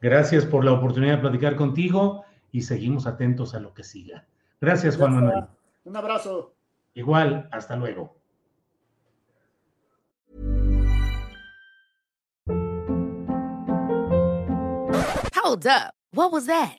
gracias 0.00 0.44
por 0.44 0.64
la 0.64 0.72
oportunidad 0.72 1.16
de 1.16 1.22
platicar 1.22 1.56
contigo 1.56 2.24
y 2.52 2.62
seguimos 2.62 3.06
atentos 3.06 3.54
a 3.54 3.60
lo 3.60 3.74
que 3.74 3.84
siga. 3.84 4.26
Gracias, 4.64 4.96
Juan 4.96 5.14
Manuel. 5.14 5.44
Un 5.84 5.94
abrazo. 5.94 6.54
Igual, 6.94 7.50
hasta 7.52 7.76
luego. 7.76 8.16
Hold 15.34 15.66
up. 15.66 15.94
What 16.12 16.32
was 16.32 16.46
that? 16.46 16.78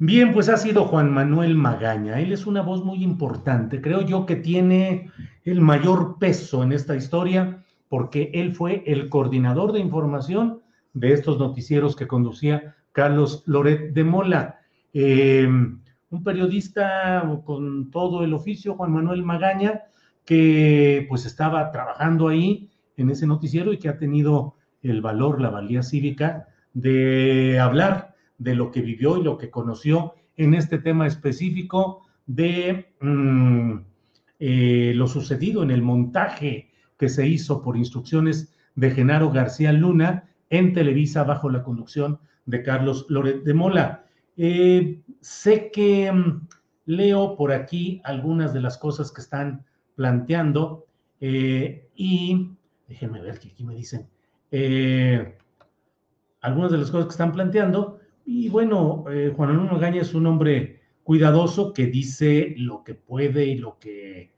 Bien, 0.00 0.32
pues 0.32 0.48
ha 0.48 0.56
sido 0.56 0.84
Juan 0.84 1.10
Manuel 1.12 1.56
Magaña. 1.56 2.20
Él 2.20 2.32
es 2.32 2.46
una 2.46 2.62
voz 2.62 2.84
muy 2.84 3.02
importante. 3.02 3.80
Creo 3.80 4.02
yo 4.02 4.26
que 4.26 4.36
tiene 4.36 5.10
el 5.44 5.60
mayor 5.60 6.18
peso 6.20 6.62
en 6.62 6.70
esta 6.72 6.94
historia 6.94 7.64
porque 7.88 8.30
él 8.32 8.54
fue 8.54 8.84
el 8.86 9.08
coordinador 9.08 9.72
de 9.72 9.80
información 9.80 10.62
de 10.92 11.14
estos 11.14 11.40
noticieros 11.40 11.96
que 11.96 12.06
conducía 12.06 12.76
Carlos 12.92 13.42
Loret 13.46 13.92
de 13.92 14.04
Mola. 14.04 14.60
Em, 14.92 15.80
un 16.10 16.22
periodista 16.22 17.24
con 17.44 17.90
todo 17.90 18.22
el 18.22 18.34
oficio, 18.34 18.76
Juan 18.76 18.92
Manuel 18.92 19.24
Magaña, 19.24 19.82
que 20.24 21.06
pues 21.08 21.26
estaba 21.26 21.72
trabajando 21.72 22.28
ahí 22.28 22.70
en 22.96 23.10
ese 23.10 23.26
noticiero 23.26 23.72
y 23.72 23.78
que 23.78 23.88
ha 23.88 23.98
tenido 23.98 24.54
el 24.80 25.00
valor, 25.00 25.40
la 25.40 25.50
valía 25.50 25.82
cívica 25.82 26.46
de 26.72 27.58
hablar 27.58 28.07
de 28.38 28.54
lo 28.54 28.70
que 28.70 28.80
vivió 28.80 29.18
y 29.18 29.22
lo 29.22 29.36
que 29.36 29.50
conoció 29.50 30.14
en 30.36 30.54
este 30.54 30.78
tema 30.78 31.06
específico 31.06 32.06
de 32.26 32.92
mm, 33.00 33.78
eh, 34.38 34.92
lo 34.94 35.08
sucedido 35.08 35.62
en 35.62 35.70
el 35.70 35.82
montaje 35.82 36.70
que 36.96 37.08
se 37.08 37.26
hizo 37.26 37.62
por 37.62 37.76
instrucciones 37.76 38.54
de 38.76 38.92
Genaro 38.92 39.30
García 39.30 39.72
Luna 39.72 40.28
en 40.50 40.72
Televisa 40.72 41.24
bajo 41.24 41.50
la 41.50 41.64
conducción 41.64 42.20
de 42.46 42.62
Carlos 42.62 43.06
Loret 43.08 43.42
de 43.42 43.54
Mola. 43.54 44.04
Eh, 44.36 45.02
sé 45.20 45.70
que 45.72 46.10
mm, 46.12 46.46
leo 46.86 47.36
por 47.36 47.52
aquí 47.52 48.00
algunas 48.04 48.54
de 48.54 48.60
las 48.60 48.78
cosas 48.78 49.10
que 49.10 49.20
están 49.20 49.66
planteando 49.96 50.86
eh, 51.20 51.88
y 51.96 52.52
déjenme 52.86 53.20
ver 53.20 53.40
que 53.40 53.48
aquí 53.48 53.64
me 53.64 53.74
dicen 53.74 54.06
algunas 56.40 56.70
de 56.70 56.78
las 56.78 56.90
cosas 56.90 57.06
que 57.06 57.12
están 57.12 57.32
planteando 57.32 57.98
y 58.30 58.50
bueno, 58.50 59.06
eh, 59.10 59.32
Juan 59.34 59.56
Manuel 59.56 59.72
Magaña 59.72 60.02
es 60.02 60.12
un 60.12 60.26
hombre 60.26 60.82
cuidadoso 61.02 61.72
que 61.72 61.86
dice 61.86 62.54
lo 62.58 62.84
que 62.84 62.92
puede 62.92 63.46
y 63.46 63.56
lo 63.56 63.78
que, 63.78 64.34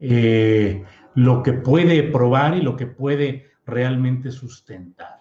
eh, 0.00 0.82
lo 1.14 1.42
que 1.42 1.52
puede 1.52 2.04
probar 2.04 2.56
y 2.56 2.62
lo 2.62 2.74
que 2.74 2.86
puede 2.86 3.44
realmente 3.66 4.30
sustentar. 4.30 5.20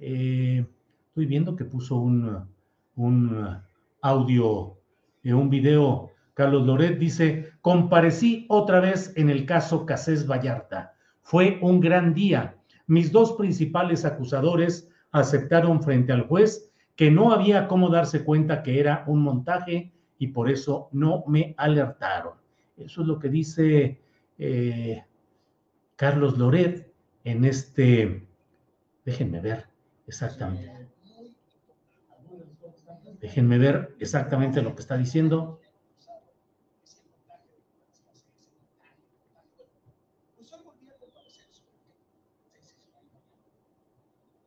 Eh, 0.00 0.66
estoy 1.06 1.26
viendo 1.26 1.54
que 1.54 1.64
puso 1.64 1.94
un, 1.94 2.44
un 2.96 3.58
audio, 4.00 4.76
un 5.22 5.48
video. 5.48 6.10
Carlos 6.34 6.66
Loret 6.66 6.98
dice, 6.98 7.52
comparecí 7.60 8.46
otra 8.48 8.80
vez 8.80 9.12
en 9.14 9.30
el 9.30 9.46
caso 9.46 9.86
Casés 9.86 10.26
Vallarta. 10.26 10.96
Fue 11.20 11.60
un 11.62 11.78
gran 11.78 12.14
día. 12.14 12.56
Mis 12.88 13.12
dos 13.12 13.34
principales 13.34 14.04
acusadores 14.04 14.90
aceptaron 15.12 15.84
frente 15.84 16.12
al 16.12 16.22
juez 16.22 16.72
que 16.96 17.10
no 17.10 17.32
había 17.32 17.66
cómo 17.66 17.88
darse 17.88 18.24
cuenta 18.24 18.62
que 18.62 18.78
era 18.80 19.04
un 19.06 19.22
montaje 19.22 19.92
y 20.18 20.28
por 20.28 20.50
eso 20.50 20.88
no 20.92 21.24
me 21.26 21.54
alertaron. 21.56 22.34
Eso 22.76 23.02
es 23.02 23.06
lo 23.06 23.18
que 23.18 23.28
dice 23.28 24.00
eh, 24.38 25.04
Carlos 25.96 26.38
Loret 26.38 26.92
en 27.24 27.44
este, 27.44 28.26
déjenme 29.04 29.40
ver 29.40 29.66
exactamente. 30.06 30.88
Déjenme 33.20 33.58
ver 33.58 33.96
exactamente 34.00 34.60
lo 34.62 34.74
que 34.74 34.82
está 34.82 34.96
diciendo. 34.96 35.60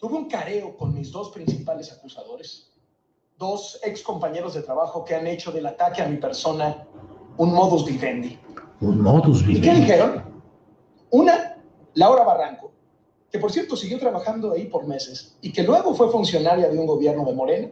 Tuve 0.08 0.20
un 0.20 0.30
careo 0.30 0.78
con 0.78 0.94
mis 0.94 1.12
dos 1.12 1.32
principales 1.32 1.92
acusadores, 1.92 2.72
dos 3.38 3.78
ex 3.84 4.02
compañeros 4.02 4.54
de 4.54 4.62
trabajo 4.62 5.04
que 5.04 5.14
han 5.14 5.28
hecho 5.28 5.52
del 5.52 5.66
ataque 5.66 6.02
a 6.02 6.08
mi 6.08 6.16
persona 6.16 6.88
un 7.36 7.52
modus 7.52 7.84
vivendi. 7.84 8.40
Un 8.80 9.02
modus 9.02 9.46
vivendi. 9.46 9.68
¿Y 9.68 9.70
qué 9.70 9.80
dijeron? 9.82 10.24
Una, 11.10 11.62
Laura 11.96 12.24
Barranco, 12.24 12.72
que 13.30 13.38
por 13.38 13.52
cierto 13.52 13.76
siguió 13.76 14.00
trabajando 14.00 14.54
ahí 14.54 14.68
por 14.68 14.88
meses 14.88 15.38
y 15.42 15.52
que 15.52 15.64
luego 15.64 15.94
fue 15.94 16.10
funcionaria 16.10 16.70
de 16.70 16.80
un 16.80 16.86
gobierno 16.86 17.26
de 17.26 17.34
Moreno. 17.34 17.72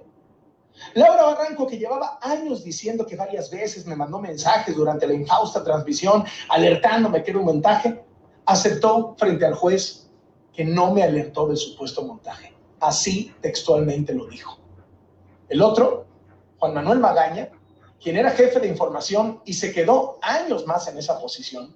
Laura 0.94 1.24
Barranco, 1.24 1.66
que 1.66 1.78
llevaba 1.78 2.20
años 2.22 2.66
diciendo 2.66 3.06
que 3.06 3.16
varias 3.16 3.50
veces 3.50 3.86
me 3.86 3.96
mandó 3.96 4.20
mensajes 4.20 4.76
durante 4.76 5.08
la 5.08 5.14
infausta 5.14 5.64
transmisión 5.64 6.26
alertándome 6.50 7.24
que 7.24 7.32
era 7.32 7.40
un 7.40 7.46
montaje, 7.46 8.04
aceptó 8.46 9.16
frente 9.18 9.46
al 9.46 9.54
juez 9.54 10.05
que 10.56 10.64
no 10.64 10.94
me 10.94 11.04
alertó 11.04 11.48
del 11.48 11.58
supuesto 11.58 12.02
montaje. 12.04 12.54
Así 12.80 13.34
textualmente 13.42 14.14
lo 14.14 14.26
dijo. 14.28 14.58
El 15.50 15.62
otro, 15.62 16.06
Juan 16.60 16.74
Manuel 16.74 17.00
Magaña, 17.00 17.50
quien 18.02 18.16
era 18.18 18.32
jefe 18.32 18.60
de 18.60 18.68
información 18.68 19.42
y 19.46 19.54
se 19.54 19.74
quedó 19.74 20.18
años 20.22 20.66
más 20.66 20.88
en 20.88 20.98
esa 20.98 21.20
posición, 21.20 21.76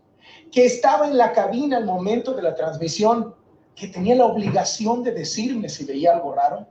que 0.52 0.66
estaba 0.66 1.08
en 1.08 1.18
la 1.18 1.34
cabina 1.34 1.78
al 1.78 1.86
momento 1.86 2.34
de 2.34 2.42
la 2.42 2.56
transmisión, 2.56 3.36
que 3.76 3.88
tenía 3.88 4.16
la 4.16 4.26
obligación 4.26 5.04
de 5.04 5.12
decirme 5.12 5.70
si 5.70 5.86
veía 5.86 6.14
algo 6.14 6.34
raro, 6.34 6.68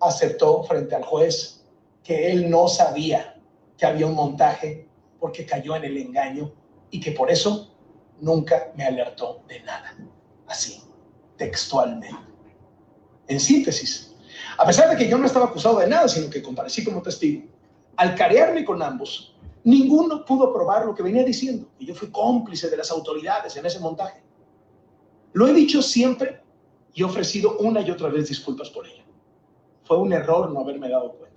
aceptó 0.00 0.62
frente 0.64 0.94
al 0.94 1.04
juez 1.04 1.64
que 2.02 2.30
él 2.30 2.50
no 2.50 2.68
sabía 2.68 3.40
que 3.76 3.86
había 3.86 4.06
un 4.06 4.14
montaje 4.14 4.88
porque 5.20 5.44
cayó 5.44 5.76
en 5.76 5.84
el 5.84 5.96
engaño 5.96 6.52
y 6.90 7.00
que 7.00 7.12
por 7.12 7.30
eso 7.30 7.74
nunca 8.20 8.72
me 8.74 8.84
alertó 8.84 9.42
de 9.48 9.60
nada. 9.60 9.96
Así 10.46 10.85
textualmente. 11.36 12.16
En 13.28 13.40
síntesis, 13.40 14.14
a 14.58 14.64
pesar 14.64 14.90
de 14.90 14.96
que 14.96 15.08
yo 15.08 15.18
no 15.18 15.26
estaba 15.26 15.46
acusado 15.46 15.78
de 15.78 15.88
nada, 15.88 16.08
sino 16.08 16.30
que 16.30 16.42
comparecí 16.42 16.84
como 16.84 17.02
testigo, 17.02 17.44
al 17.96 18.14
carearme 18.14 18.64
con 18.64 18.82
ambos, 18.82 19.34
ninguno 19.64 20.24
pudo 20.24 20.52
probar 20.52 20.86
lo 20.86 20.94
que 20.94 21.02
venía 21.02 21.24
diciendo, 21.24 21.68
y 21.78 21.86
yo 21.86 21.94
fui 21.94 22.10
cómplice 22.10 22.70
de 22.70 22.76
las 22.76 22.90
autoridades 22.90 23.56
en 23.56 23.66
ese 23.66 23.80
montaje. 23.80 24.22
Lo 25.32 25.46
he 25.46 25.52
dicho 25.52 25.82
siempre 25.82 26.40
y 26.94 27.02
he 27.02 27.04
ofrecido 27.04 27.58
una 27.58 27.80
y 27.80 27.90
otra 27.90 28.08
vez 28.08 28.28
disculpas 28.28 28.70
por 28.70 28.86
ello. 28.86 29.04
Fue 29.84 29.98
un 29.98 30.12
error 30.12 30.50
no 30.50 30.60
haberme 30.60 30.88
dado 30.88 31.12
cuenta, 31.12 31.36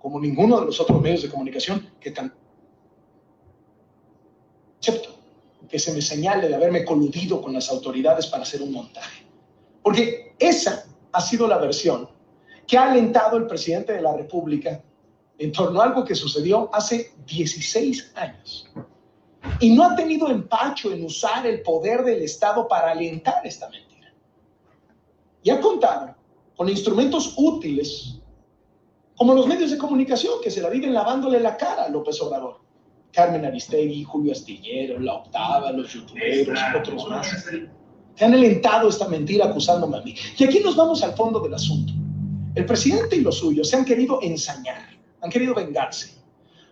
como 0.00 0.20
ninguno 0.20 0.60
de 0.60 0.66
los 0.66 0.80
otros 0.80 1.00
medios 1.00 1.22
de 1.22 1.30
comunicación 1.30 1.90
que. 2.00 2.12
Que 5.70 5.78
se 5.78 5.94
me 5.94 6.02
señale 6.02 6.48
de 6.48 6.54
haberme 6.54 6.84
coludido 6.84 7.40
con 7.40 7.52
las 7.52 7.70
autoridades 7.70 8.26
para 8.26 8.42
hacer 8.42 8.60
un 8.60 8.72
montaje. 8.72 9.24
Porque 9.82 10.34
esa 10.38 10.84
ha 11.12 11.20
sido 11.20 11.46
la 11.46 11.58
versión 11.58 12.08
que 12.66 12.76
ha 12.76 12.90
alentado 12.90 13.36
el 13.36 13.46
presidente 13.46 13.92
de 13.92 14.02
la 14.02 14.16
República 14.16 14.82
en 15.38 15.52
torno 15.52 15.80
a 15.80 15.84
algo 15.84 16.04
que 16.04 16.14
sucedió 16.14 16.68
hace 16.72 17.12
16 17.24 18.12
años. 18.16 18.70
Y 19.60 19.70
no 19.70 19.84
ha 19.84 19.94
tenido 19.94 20.28
empacho 20.28 20.92
en 20.92 21.04
usar 21.04 21.46
el 21.46 21.62
poder 21.62 22.04
del 22.04 22.22
Estado 22.22 22.68
para 22.68 22.90
alentar 22.90 23.46
esta 23.46 23.68
mentira. 23.70 24.12
Y 25.42 25.50
ha 25.50 25.60
contado 25.60 26.14
con 26.56 26.68
instrumentos 26.68 27.34
útiles, 27.38 28.18
como 29.16 29.34
los 29.34 29.46
medios 29.46 29.70
de 29.70 29.78
comunicación 29.78 30.34
que 30.42 30.50
se 30.50 30.60
la 30.60 30.68
viven 30.68 30.92
lavándole 30.92 31.40
la 31.40 31.56
cara 31.56 31.84
a 31.84 31.88
López 31.88 32.20
Obrador 32.20 32.59
Carmen 33.12 33.44
Aristegui, 33.44 34.04
Julio 34.04 34.32
Astillero, 34.32 34.98
La 35.00 35.14
Octava, 35.14 35.72
los 35.72 35.92
youtuberos, 35.92 36.58
otros 36.76 37.08
más, 37.08 37.46
que 38.16 38.24
han 38.24 38.34
alentado 38.34 38.88
esta 38.88 39.08
mentira 39.08 39.46
acusándome 39.46 39.98
a 39.98 40.00
mí. 40.02 40.14
Y 40.38 40.44
aquí 40.44 40.60
nos 40.60 40.76
vamos 40.76 41.02
al 41.02 41.14
fondo 41.14 41.40
del 41.40 41.54
asunto. 41.54 41.92
El 42.54 42.66
presidente 42.66 43.16
y 43.16 43.20
los 43.20 43.38
suyos 43.38 43.68
se 43.68 43.76
han 43.76 43.84
querido 43.84 44.20
ensañar, 44.22 44.88
han 45.20 45.30
querido 45.30 45.54
vengarse, 45.54 46.18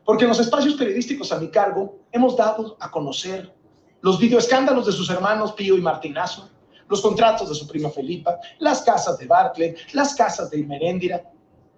porque 0.05 0.25
en 0.25 0.29
los 0.29 0.41
espacios 0.41 0.75
periodísticos 0.75 1.33
a 1.33 1.39
mi 1.39 1.49
cargo 1.49 2.01
hemos 2.13 2.37
dado 2.37 2.77
a 2.81 2.91
conocer 2.91 3.53
los 4.01 4.19
videoescándalos 4.19 4.87
de 4.87 4.93
sus 4.93 5.11
hermanos 5.11 5.53
Pío 5.53 5.77
y 5.77 5.81
Martinazo, 5.81 6.51
los 6.89 7.01
contratos 7.01 7.49
de 7.49 7.55
su 7.55 7.67
prima 7.67 7.91
Felipa, 7.91 8.39
las 8.59 8.83
casas 8.83 9.19
de 9.19 9.27
Bartlett, 9.27 9.79
las 9.93 10.15
casas 10.15 10.51
de 10.51 10.61
Irmeréndira. 10.61 11.23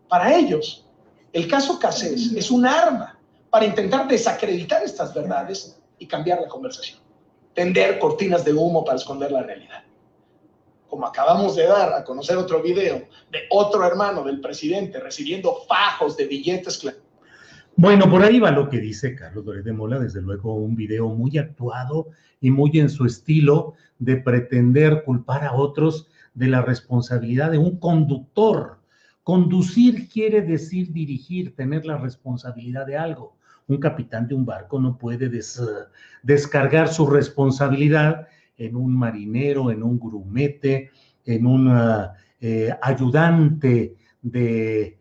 Para 0.09 0.35
ellos, 0.35 0.87
el 1.33 1.49
caso 1.49 1.79
Casés 1.79 2.33
es 2.33 2.51
un 2.51 2.67
arma 2.67 3.20
para 3.51 3.67
intentar 3.67 4.07
desacreditar 4.07 4.83
estas 4.83 5.13
verdades 5.13 5.81
y 5.99 6.07
cambiar 6.07 6.41
la 6.41 6.49
conversación. 6.49 7.01
Tender 7.53 7.99
cortinas 7.99 8.45
de 8.45 8.55
humo 8.55 8.85
para 8.85 8.97
esconder 8.97 9.33
la 9.33 9.43
realidad. 9.43 9.83
Como 10.89 11.07
acabamos 11.07 11.57
de 11.57 11.67
dar 11.67 11.93
a 11.93 12.05
conocer 12.05 12.37
otro 12.37 12.63
video 12.63 13.09
de 13.31 13.41
otro 13.51 13.85
hermano 13.85 14.23
del 14.23 14.41
presidente 14.41 14.99
recibiendo 15.01 15.57
fajos 15.69 16.17
de 16.17 16.27
billetes. 16.27 16.85
Bueno, 17.77 18.09
por 18.11 18.23
ahí 18.23 18.39
va 18.41 18.51
lo 18.51 18.69
que 18.69 18.79
dice 18.79 19.15
Carlos 19.15 19.45
Doré 19.45 19.63
de 19.63 19.73
Mola, 19.73 19.99
desde 19.99 20.23
luego 20.23 20.55
un 20.55 20.77
video 20.77 21.09
muy 21.09 21.39
actuado 21.39 22.09
y 22.41 22.51
muy 22.51 22.79
en 22.79 22.89
su 22.89 23.05
estilo 23.05 23.75
de 23.99 24.17
pretender 24.17 25.03
culpar 25.05 25.45
a 25.45 25.55
otros 25.55 26.09
de 26.35 26.49
la 26.49 26.63
responsabilidad 26.63 27.51
de 27.51 27.59
un 27.59 27.79
conductor. 27.79 28.79
Conducir 29.23 30.09
quiere 30.09 30.43
decir 30.43 30.93
dirigir, 30.93 31.55
tener 31.55 31.85
la 31.85 31.99
responsabilidad 31.99 32.87
de 32.87 32.97
algo 32.97 33.37
un 33.71 33.79
capitán 33.79 34.27
de 34.27 34.35
un 34.35 34.45
barco 34.45 34.81
no 34.81 34.99
puede 34.99 35.31
descargar 36.23 36.89
su 36.89 37.07
responsabilidad 37.07 38.27
en 38.57 38.77
un 38.77 38.97
marinero, 38.97 39.71
en 39.71 39.83
un 39.83 39.99
grumete, 39.99 40.91
en 41.25 41.47
un 41.47 41.73
eh, 42.41 42.75
ayudante 42.83 43.97
de, 44.23 44.97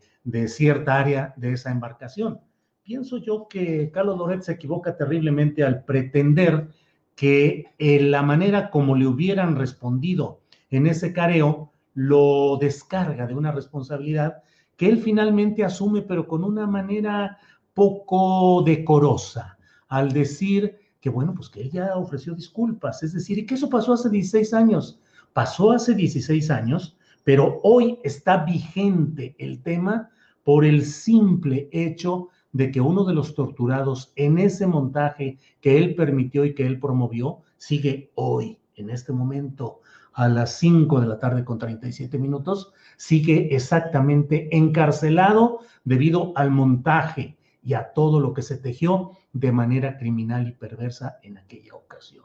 cierta 0.46 1.00
área 1.00 1.34
de 1.36 1.52
esa 1.52 1.70
embarcación. 1.70 2.40
Pienso 2.82 3.18
yo 3.18 3.48
que 3.48 3.90
Carlos 3.90 4.16
Loret 4.16 4.42
se 4.42 4.52
equivoca 4.52 4.96
terriblemente 4.96 5.64
al 5.64 5.84
pretender 5.84 6.68
que 7.14 7.66
eh, 7.78 8.00
la 8.00 8.22
manera 8.22 8.70
como 8.70 8.96
le 8.96 9.06
hubieran 9.06 9.56
respondido 9.56 10.40
en 10.70 10.86
ese 10.86 11.12
careo 11.12 11.72
lo 11.94 12.56
descarga 12.58 13.26
de 13.26 13.34
una 13.34 13.52
responsabilidad 13.52 14.42
que 14.76 14.88
él 14.88 14.98
finalmente 14.98 15.62
asume, 15.62 16.00
pero 16.00 16.26
con 16.26 16.42
una 16.44 16.66
manera 16.66 17.38
poco 17.80 18.62
decorosa, 18.62 19.56
al 19.88 20.12
decir 20.12 20.76
que, 21.00 21.08
bueno, 21.08 21.32
pues 21.34 21.48
que 21.48 21.62
él 21.62 21.70
ya 21.70 21.96
ofreció 21.96 22.34
disculpas, 22.34 23.02
es 23.02 23.14
decir, 23.14 23.38
y 23.38 23.46
que 23.46 23.54
eso 23.54 23.70
pasó 23.70 23.94
hace 23.94 24.10
16 24.10 24.52
años. 24.52 25.00
Pasó 25.32 25.72
hace 25.72 25.94
16 25.94 26.50
años, 26.50 26.98
pero 27.24 27.58
hoy 27.62 27.98
está 28.04 28.44
vigente 28.44 29.34
el 29.38 29.62
tema 29.62 30.10
por 30.44 30.66
el 30.66 30.84
simple 30.84 31.70
hecho 31.72 32.28
de 32.52 32.70
que 32.70 32.82
uno 32.82 33.04
de 33.04 33.14
los 33.14 33.34
torturados 33.34 34.12
en 34.14 34.36
ese 34.36 34.66
montaje 34.66 35.38
que 35.62 35.78
él 35.78 35.94
permitió 35.94 36.44
y 36.44 36.54
que 36.54 36.66
él 36.66 36.78
promovió 36.78 37.38
sigue 37.56 38.10
hoy, 38.14 38.58
en 38.76 38.90
este 38.90 39.14
momento, 39.14 39.80
a 40.12 40.28
las 40.28 40.58
5 40.58 41.00
de 41.00 41.06
la 41.06 41.18
tarde 41.18 41.46
con 41.46 41.58
37 41.58 42.18
minutos, 42.18 42.74
sigue 42.98 43.54
exactamente 43.54 44.54
encarcelado 44.54 45.60
debido 45.84 46.34
al 46.36 46.50
montaje 46.50 47.38
y 47.70 47.74
a 47.74 47.92
todo 47.92 48.18
lo 48.18 48.34
que 48.34 48.42
se 48.42 48.56
tejió 48.56 49.12
de 49.32 49.52
manera 49.52 49.96
criminal 49.96 50.48
y 50.48 50.50
perversa 50.50 51.20
en 51.22 51.38
aquella 51.38 51.76
ocasión. 51.76 52.24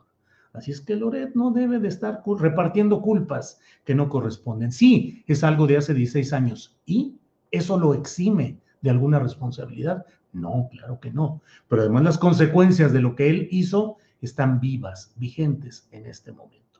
Así 0.53 0.71
es 0.71 0.81
que 0.81 0.95
Loret 0.95 1.35
no 1.35 1.51
debe 1.51 1.77
de 1.77 1.87
estar 1.87 2.23
repartiendo 2.39 2.99
culpas 2.99 3.59
que 3.83 3.93
no 3.93 4.09
corresponden. 4.09 4.71
Sí, 4.71 5.23
es 5.27 5.43
algo 5.43 5.67
de 5.67 5.77
hace 5.77 5.93
16 5.93 6.33
años 6.33 6.79
y 6.83 7.19
eso 7.51 7.77
lo 7.77 7.93
exime 7.93 8.57
de 8.81 8.89
alguna 8.89 9.19
responsabilidad. 9.19 10.07
No, 10.33 10.67
claro 10.71 10.99
que 10.99 11.11
no. 11.11 11.43
Pero 11.67 11.83
además 11.83 12.01
las 12.01 12.17
consecuencias 12.17 12.91
de 12.91 13.01
lo 13.01 13.15
que 13.15 13.29
él 13.29 13.47
hizo 13.51 13.97
están 14.21 14.59
vivas, 14.59 15.13
vigentes 15.15 15.87
en 15.91 16.07
este 16.07 16.31
momento. 16.31 16.79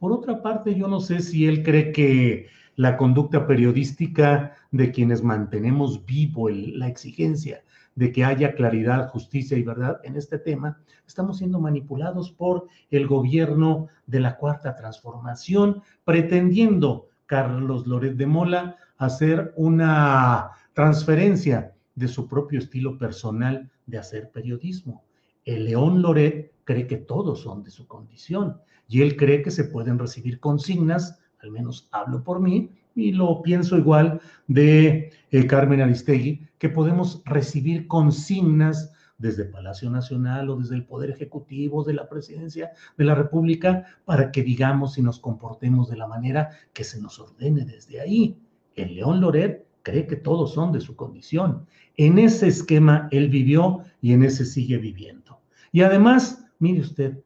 Por 0.00 0.10
otra 0.10 0.42
parte, 0.42 0.74
yo 0.74 0.88
no 0.88 0.98
sé 0.98 1.20
si 1.20 1.46
él 1.46 1.62
cree 1.62 1.92
que 1.92 2.48
la 2.74 2.96
conducta 2.96 3.46
periodística 3.46 4.56
de 4.72 4.90
quienes 4.90 5.22
mantenemos 5.22 6.04
vivo 6.04 6.48
la 6.48 6.88
exigencia 6.88 7.62
de 7.94 8.12
que 8.12 8.24
haya 8.24 8.54
claridad, 8.54 9.08
justicia 9.08 9.56
y 9.56 9.62
verdad 9.62 10.00
en 10.04 10.16
este 10.16 10.38
tema, 10.38 10.78
estamos 11.06 11.38
siendo 11.38 11.60
manipulados 11.60 12.30
por 12.30 12.66
el 12.90 13.06
gobierno 13.06 13.88
de 14.06 14.20
la 14.20 14.36
cuarta 14.36 14.74
transformación, 14.76 15.82
pretendiendo 16.04 17.08
Carlos 17.26 17.86
Loret 17.86 18.16
de 18.16 18.26
Mola 18.26 18.76
hacer 18.96 19.52
una 19.56 20.50
transferencia 20.74 21.74
de 21.94 22.08
su 22.08 22.28
propio 22.28 22.58
estilo 22.58 22.98
personal 22.98 23.70
de 23.86 23.98
hacer 23.98 24.30
periodismo. 24.30 25.04
El 25.44 25.64
León 25.64 26.02
Loret 26.02 26.52
cree 26.64 26.86
que 26.86 26.96
todos 26.96 27.40
son 27.40 27.62
de 27.62 27.70
su 27.70 27.86
condición 27.86 28.58
y 28.88 29.02
él 29.02 29.16
cree 29.16 29.42
que 29.42 29.50
se 29.50 29.64
pueden 29.64 29.98
recibir 29.98 30.40
consignas, 30.40 31.18
al 31.40 31.50
menos 31.50 31.88
hablo 31.92 32.22
por 32.22 32.40
mí, 32.40 32.70
y 32.94 33.12
lo 33.12 33.42
pienso 33.42 33.78
igual 33.78 34.20
de 34.46 35.12
eh, 35.30 35.46
Carmen 35.46 35.80
Aristegui, 35.80 36.46
que 36.60 36.68
podemos 36.68 37.22
recibir 37.24 37.88
consignas 37.88 38.92
desde 39.16 39.46
Palacio 39.46 39.90
Nacional 39.90 40.50
o 40.50 40.56
desde 40.56 40.76
el 40.76 40.84
Poder 40.84 41.10
Ejecutivo 41.10 41.84
de 41.84 41.94
la 41.94 42.08
Presidencia 42.08 42.72
de 42.96 43.04
la 43.04 43.14
República 43.14 43.86
para 44.04 44.30
que 44.30 44.42
digamos 44.42 44.98
y 44.98 45.02
nos 45.02 45.18
comportemos 45.18 45.88
de 45.88 45.96
la 45.96 46.06
manera 46.06 46.50
que 46.74 46.84
se 46.84 47.00
nos 47.00 47.18
ordene 47.18 47.64
desde 47.64 48.00
ahí. 48.00 48.36
El 48.76 48.94
León 48.94 49.22
Loret 49.22 49.66
cree 49.82 50.06
que 50.06 50.16
todos 50.16 50.52
son 50.52 50.70
de 50.70 50.80
su 50.80 50.96
condición. 50.96 51.66
En 51.96 52.18
ese 52.18 52.48
esquema 52.48 53.08
él 53.10 53.30
vivió 53.30 53.80
y 54.02 54.12
en 54.12 54.22
ese 54.22 54.44
sigue 54.44 54.76
viviendo. 54.76 55.40
Y 55.72 55.80
además, 55.80 56.44
mire 56.58 56.80
usted, 56.80 57.18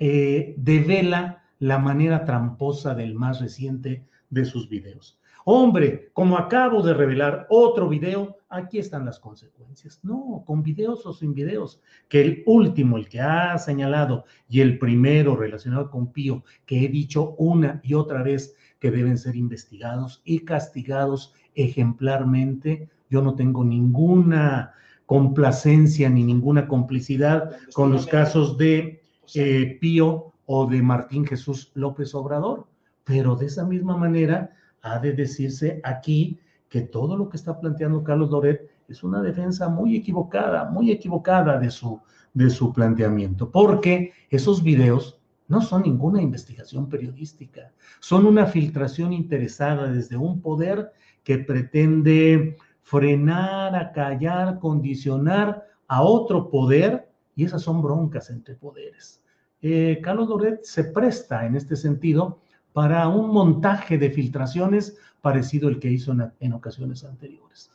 eh, 0.00 0.54
devela 0.58 1.44
la 1.60 1.78
manera 1.78 2.24
tramposa 2.24 2.96
del 2.96 3.14
más 3.14 3.40
reciente 3.40 4.04
de 4.28 4.44
sus 4.44 4.68
videos. 4.68 5.20
Hombre, 5.44 6.10
como 6.12 6.38
acabo 6.38 6.82
de 6.82 6.94
revelar 6.94 7.46
otro 7.50 7.88
video, 7.88 8.36
aquí 8.48 8.78
están 8.78 9.04
las 9.04 9.18
consecuencias. 9.18 9.98
No, 10.02 10.44
con 10.46 10.62
videos 10.62 11.04
o 11.06 11.12
sin 11.12 11.34
videos, 11.34 11.80
que 12.08 12.20
el 12.20 12.42
último, 12.46 12.96
el 12.96 13.08
que 13.08 13.20
ha 13.20 13.58
señalado, 13.58 14.24
y 14.48 14.60
el 14.60 14.78
primero 14.78 15.34
relacionado 15.36 15.90
con 15.90 16.12
Pío, 16.12 16.44
que 16.64 16.84
he 16.84 16.88
dicho 16.88 17.34
una 17.38 17.80
y 17.82 17.94
otra 17.94 18.22
vez 18.22 18.54
que 18.78 18.90
deben 18.90 19.18
ser 19.18 19.36
investigados 19.36 20.22
y 20.24 20.40
castigados 20.40 21.34
ejemplarmente. 21.54 22.88
Yo 23.10 23.22
no 23.22 23.34
tengo 23.34 23.64
ninguna 23.64 24.74
complacencia 25.06 26.08
ni 26.08 26.24
ninguna 26.24 26.68
complicidad 26.68 27.50
con 27.74 27.92
los 27.92 28.06
casos 28.06 28.56
de 28.56 29.02
eh, 29.34 29.78
Pío 29.80 30.32
o 30.46 30.66
de 30.66 30.82
Martín 30.82 31.26
Jesús 31.26 31.70
López 31.74 32.14
Obrador, 32.14 32.66
pero 33.04 33.36
de 33.36 33.46
esa 33.46 33.66
misma 33.66 33.96
manera 33.96 34.54
ha 34.82 34.98
de 34.98 35.12
decirse 35.12 35.80
aquí 35.84 36.38
que 36.68 36.82
todo 36.82 37.16
lo 37.16 37.28
que 37.28 37.36
está 37.36 37.58
planteando 37.58 38.02
Carlos 38.02 38.30
Loret 38.30 38.68
es 38.88 39.02
una 39.02 39.22
defensa 39.22 39.68
muy 39.68 39.96
equivocada, 39.96 40.64
muy 40.70 40.90
equivocada 40.90 41.58
de 41.58 41.70
su, 41.70 42.00
de 42.34 42.50
su 42.50 42.72
planteamiento, 42.72 43.50
porque 43.50 44.12
esos 44.30 44.62
videos 44.62 45.18
no 45.48 45.60
son 45.60 45.82
ninguna 45.82 46.22
investigación 46.22 46.88
periodística, 46.88 47.72
son 48.00 48.26
una 48.26 48.46
filtración 48.46 49.12
interesada 49.12 49.92
desde 49.92 50.16
un 50.16 50.40
poder 50.40 50.92
que 51.24 51.38
pretende 51.38 52.56
frenar, 52.82 53.76
acallar, 53.76 54.58
condicionar 54.58 55.66
a 55.88 56.02
otro 56.02 56.48
poder, 56.48 57.08
y 57.34 57.44
esas 57.44 57.62
son 57.62 57.82
broncas 57.82 58.30
entre 58.30 58.54
poderes. 58.54 59.22
Eh, 59.60 60.00
Carlos 60.02 60.28
Loret 60.28 60.64
se 60.64 60.84
presta 60.84 61.46
en 61.46 61.54
este 61.54 61.76
sentido 61.76 62.40
para 62.72 63.08
un 63.08 63.30
montaje 63.30 63.98
de 63.98 64.10
filtraciones 64.10 64.96
parecido 65.20 65.68
al 65.68 65.78
que 65.78 65.90
hizo 65.90 66.14
en, 66.40 66.52
ocasiones 66.52 67.04
anteriores. 67.04 67.70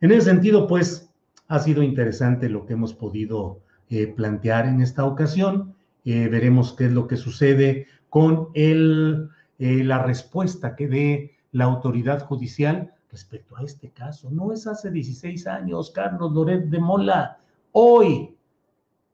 En 0.00 0.12
ese 0.12 0.22
sentido, 0.22 0.66
pues, 0.66 1.10
ha 1.48 1.58
sido 1.58 1.82
interesante 1.82 2.48
lo 2.48 2.66
que 2.66 2.72
hemos 2.72 2.94
podido 2.94 3.60
eh, 3.88 4.08
plantear 4.08 4.66
en 4.66 4.80
esta 4.80 5.04
ocasión. 5.04 5.74
Eh, 6.04 6.28
veremos 6.28 6.72
qué 6.72 6.86
es 6.86 6.92
lo 6.92 7.06
que 7.06 7.16
sucede 7.16 7.86
con 8.08 8.48
el, 8.54 9.28
eh, 9.58 9.84
la 9.84 10.02
respuesta 10.02 10.74
que 10.74 10.88
dé 10.88 11.36
la 11.52 11.64
autoridad 11.64 12.24
judicial 12.24 12.92
respecto 13.10 13.56
a 13.56 13.62
este 13.62 13.90
caso. 13.90 14.30
No 14.30 14.52
es 14.52 14.66
hace 14.66 14.90
16 14.90 15.46
años, 15.46 15.90
Carlos 15.90 16.32
Loret 16.32 16.66
de 16.66 16.78
Mola. 16.78 17.38
Hoy, 17.72 18.34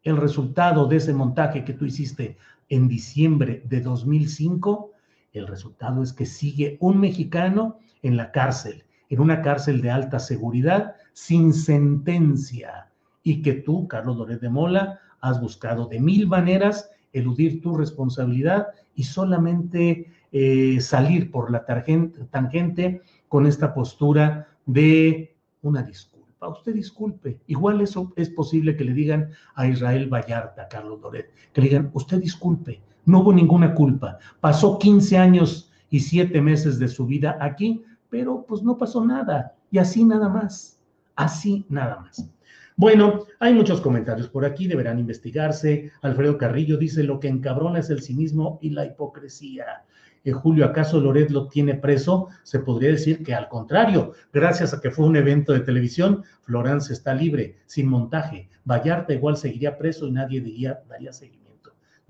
el 0.03 0.17
resultado 0.17 0.87
de 0.87 0.97
ese 0.97 1.13
montaje 1.13 1.65
que 1.65 1.75
tú 1.75 1.85
hiciste 1.85 2.37
en 2.69 2.89
diciembre 2.89 3.63
de 3.67 3.81
2005 3.81 4.92
el 5.33 5.47
resultado 5.47 6.03
es 6.03 6.13
que 6.13 6.27
sigue 6.27 6.77
un 6.81 7.01
mexicano 7.01 7.79
en 8.03 8.17
la 8.17 8.31
cárcel, 8.33 8.85
en 9.09 9.21
una 9.21 9.43
cárcel 9.43 9.81
de 9.81 9.91
alta 9.91 10.19
seguridad, 10.19 10.97
sin 11.13 11.53
sentencia, 11.53 12.91
y 13.23 13.43
que 13.43 13.55
tú, 13.55 13.87
Carlos 13.89 14.17
Loret 14.17 14.41
de 14.41 14.51
Mola, 14.51 15.01
has 15.21 15.41
buscado 15.41 15.87
de 15.87 16.01
mil 16.01 16.27
maneras 16.27 16.91
eludir 17.13 17.61
tu 17.63 17.77
responsabilidad 17.77 18.69
y 18.95 19.05
solamente 19.05 20.11
eh, 20.33 20.81
salir 20.81 21.31
por 21.31 21.51
la 21.51 21.65
tangente 21.65 23.03
con 23.29 23.47
esta 23.47 23.73
postura 23.75 24.49
de 24.67 25.37
una 25.63 25.83
disculpa. 25.83 26.49
Usted 26.49 26.75
disculpe. 26.75 27.39
Igual 27.47 27.81
eso 27.81 28.13
es 28.17 28.31
posible 28.31 28.77
que 28.77 28.85
le 28.85 28.95
digan 28.95 29.31
a 29.55 29.67
Israel 29.69 30.09
Vallarta, 30.13 30.69
Carlos 30.69 31.01
Loret, 31.01 31.31
que 31.53 31.61
le 31.61 31.69
digan, 31.69 31.91
usted 31.95 32.19
disculpe, 32.19 32.83
no 33.05 33.21
hubo 33.21 33.33
ninguna 33.33 33.75
culpa. 33.75 34.19
Pasó 34.41 34.79
15 34.79 35.19
años 35.19 35.71
y 35.91 36.01
7 36.01 36.41
meses 36.41 36.79
de 36.79 36.89
su 36.89 37.07
vida 37.07 37.37
aquí, 37.41 37.83
pero 38.09 38.45
pues 38.47 38.63
no 38.63 38.79
pasó 38.79 39.05
nada. 39.05 39.55
Y 39.71 39.79
así 39.79 40.05
nada 40.05 40.29
más. 40.29 40.79
Así 41.17 41.65
nada 41.69 42.01
más. 42.01 42.29
Bueno, 42.77 43.27
hay 43.39 43.53
muchos 43.53 43.81
comentarios 43.81 44.29
por 44.29 44.45
aquí, 44.45 44.67
deberán 44.67 44.99
investigarse. 44.99 45.91
Alfredo 46.01 46.39
Carrillo 46.39 46.79
dice, 46.79 47.03
lo 47.03 47.21
que 47.21 47.29
encabrona 47.29 47.81
es 47.81 47.91
el 47.91 48.03
cinismo 48.03 48.59
y 48.63 48.71
la 48.71 48.87
hipocresía. 48.87 49.85
Eh, 50.25 50.33
Julio, 50.33 50.65
¿acaso 50.65 51.01
Loret 51.01 51.31
lo 51.31 51.49
tiene 51.49 51.75
preso? 51.75 52.29
Se 52.45 52.61
podría 52.61 52.91
decir 52.91 53.23
que 53.23 53.35
al 53.35 53.49
contrario, 53.49 54.13
gracias 54.33 54.73
a 54.73 54.81
que 54.81 54.91
fue 54.91 55.07
un 55.07 55.17
evento 55.17 55.53
de 55.53 55.61
televisión, 55.61 56.23
Florence 56.43 56.93
está 56.93 57.13
libre, 57.15 57.57
sin 57.67 57.89
montaje. 57.89 58.49
Vallarta 58.65 59.13
igual 59.13 59.37
seguiría 59.37 59.77
preso 59.77 60.07
y 60.07 60.13
nadie 60.13 60.41
diría, 60.41 60.81
daría 60.89 61.13
seguimiento 61.13 61.42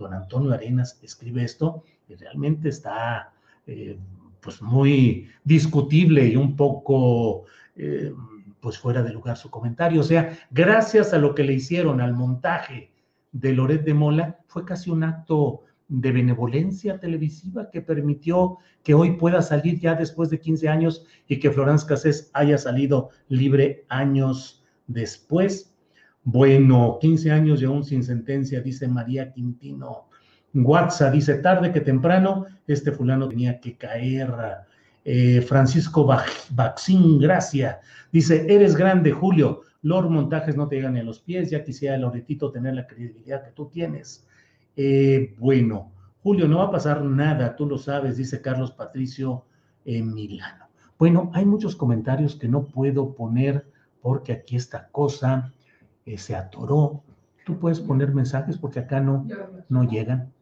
don 0.03 0.15
Antonio 0.15 0.53
Arenas 0.53 0.99
escribe 1.03 1.45
esto, 1.45 1.85
y 2.09 2.15
realmente 2.15 2.69
está 2.69 3.33
eh, 3.67 3.99
pues 4.41 4.61
muy 4.61 5.29
discutible 5.45 6.27
y 6.27 6.37
un 6.37 6.57
poco 6.57 7.45
eh, 7.77 8.13
pues 8.61 8.79
fuera 8.79 9.03
de 9.03 9.13
lugar 9.13 9.37
su 9.37 9.51
comentario. 9.51 10.01
O 10.01 10.05
sea, 10.05 10.39
gracias 10.51 11.13
a 11.15 11.19
lo 11.19 11.35
que 11.35 11.45
le 11.45 11.55
hicieron 11.55 12.01
al 12.01 12.13
montaje 12.13 12.93
de 13.33 13.53
Loret 13.53 13.85
de 13.85 13.95
Mola, 13.95 14.39
fue 14.47 14.65
casi 14.65 14.91
un 14.91 15.05
acto 15.05 15.63
de 15.89 16.13
benevolencia 16.13 16.99
televisiva 16.99 17.71
que 17.71 17.83
permitió 17.83 18.59
que 18.83 18.95
hoy 18.95 19.13
pueda 19.13 19.43
salir 19.43 19.79
ya 19.81 19.95
después 19.95 20.31
de 20.31 20.41
15 20.41 20.69
años 20.69 21.07
y 21.29 21.39
que 21.39 21.51
Florence 21.51 21.87
Cassés 21.87 22.31
haya 22.35 22.57
salido 22.59 23.11
libre 23.29 23.85
años 23.89 24.65
después. 24.87 25.72
Bueno, 26.25 26.99
15 27.01 27.31
años 27.31 27.63
y 27.63 27.65
aún 27.65 27.85
sin 27.85 28.05
sentencia, 28.05 28.61
dice 28.61 28.87
María 28.87 29.33
Quintino. 29.33 30.09
WhatsApp 30.55 31.13
dice, 31.13 31.35
tarde 31.37 31.73
que 31.73 31.81
temprano, 31.81 32.47
este 32.67 32.93
fulano 32.93 33.29
tenía 33.29 33.59
que 33.59 33.77
caer. 33.77 34.33
Eh, 35.05 35.41
Francisco 35.41 36.07
Baxín, 36.51 37.19
gracia. 37.19 37.81
Dice, 38.13 38.47
eres 38.49 38.77
grande, 38.77 39.11
Julio. 39.11 39.63
Los 39.83 40.09
montajes 40.09 40.57
no 40.57 40.69
te 40.69 40.77
llegan 40.77 40.95
ni 40.95 41.01
a 41.01 41.05
los 41.05 41.21
pies. 41.21 41.51
Ya 41.51 41.65
quisiera 41.65 41.97
Loretito 41.99 42.53
tener 42.53 42.75
la 42.75 42.87
credibilidad 42.87 43.43
que 43.43 43.51
tú 43.51 43.67
tienes. 43.67 44.27
Eh, 44.77 45.35
bueno, 45.39 45.93
Julio, 46.23 46.47
no 46.47 46.59
va 46.59 46.65
a 46.65 46.71
pasar 46.71 47.03
nada, 47.03 47.57
tú 47.57 47.67
lo 47.67 47.79
sabes, 47.79 48.17
dice 48.17 48.41
Carlos 48.41 48.71
Patricio 48.71 49.45
en 49.85 50.15
Milano. 50.15 50.69
Bueno, 50.99 51.33
hay 51.35 51.45
muchos 51.45 51.75
comentarios 51.75 52.37
que 52.37 52.47
no 52.47 52.67
puedo 52.67 53.13
poner 53.13 53.67
porque 54.01 54.33
aquí 54.33 54.55
esta 54.55 54.89
cosa 54.93 55.53
eh, 56.07 56.19
se 56.19 56.35
atoró. 56.35 57.03
Tú 57.45 57.59
puedes 57.59 57.81
poner 57.81 58.15
mensajes 58.15 58.57
porque 58.59 58.81
acá 58.81 59.01
no, 59.01 59.27
no 59.69 59.85
llegan. 59.85 60.33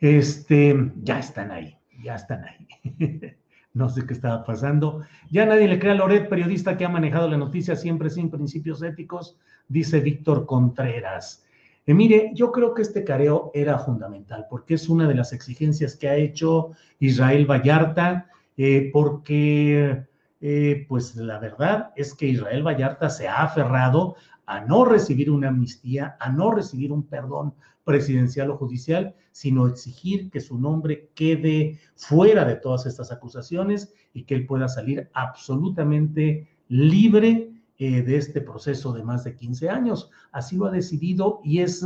Este, 0.00 0.92
ya 1.02 1.18
están 1.18 1.50
ahí, 1.50 1.76
ya 2.02 2.14
están 2.14 2.44
ahí. 2.44 2.66
no 3.74 3.88
sé 3.88 4.06
qué 4.06 4.14
estaba 4.14 4.44
pasando. 4.44 5.02
Ya 5.30 5.46
nadie 5.46 5.68
le 5.68 5.78
cree 5.78 5.92
a 5.92 5.94
Loret, 5.94 6.28
periodista 6.28 6.76
que 6.76 6.84
ha 6.84 6.88
manejado 6.88 7.28
la 7.28 7.36
noticia 7.36 7.76
siempre 7.76 8.10
sin 8.10 8.30
principios 8.30 8.82
éticos, 8.82 9.38
dice 9.68 10.00
Víctor 10.00 10.46
Contreras. 10.46 11.44
Eh, 11.86 11.94
mire, 11.94 12.30
yo 12.34 12.52
creo 12.52 12.74
que 12.74 12.82
este 12.82 13.04
careo 13.04 13.50
era 13.54 13.78
fundamental 13.78 14.46
porque 14.48 14.74
es 14.74 14.88
una 14.88 15.08
de 15.08 15.14
las 15.14 15.32
exigencias 15.32 15.96
que 15.96 16.08
ha 16.08 16.16
hecho 16.16 16.72
Israel 16.98 17.46
Vallarta, 17.46 18.26
eh, 18.56 18.90
porque 18.92 20.04
eh, 20.40 20.86
pues 20.88 21.16
la 21.16 21.38
verdad 21.38 21.92
es 21.96 22.14
que 22.14 22.26
Israel 22.26 22.66
Vallarta 22.66 23.10
se 23.10 23.28
ha 23.28 23.42
aferrado 23.42 24.16
a 24.46 24.60
no 24.60 24.84
recibir 24.84 25.30
una 25.30 25.48
amnistía, 25.48 26.16
a 26.18 26.30
no 26.30 26.50
recibir 26.50 26.92
un 26.92 27.02
perdón 27.04 27.54
presidencial 27.84 28.50
o 28.50 28.56
judicial, 28.56 29.14
sino 29.32 29.66
exigir 29.66 30.30
que 30.30 30.40
su 30.40 30.58
nombre 30.58 31.10
quede 31.14 31.78
fuera 31.94 32.44
de 32.44 32.56
todas 32.56 32.86
estas 32.86 33.12
acusaciones 33.12 33.92
y 34.12 34.24
que 34.24 34.34
él 34.34 34.46
pueda 34.46 34.68
salir 34.68 35.10
absolutamente 35.12 36.48
libre 36.68 37.52
eh, 37.78 38.02
de 38.02 38.16
este 38.16 38.40
proceso 38.40 38.92
de 38.92 39.02
más 39.02 39.24
de 39.24 39.34
15 39.34 39.68
años. 39.68 40.10
Así 40.32 40.56
lo 40.56 40.66
ha 40.66 40.70
decidido 40.70 41.40
y 41.44 41.60
es 41.60 41.84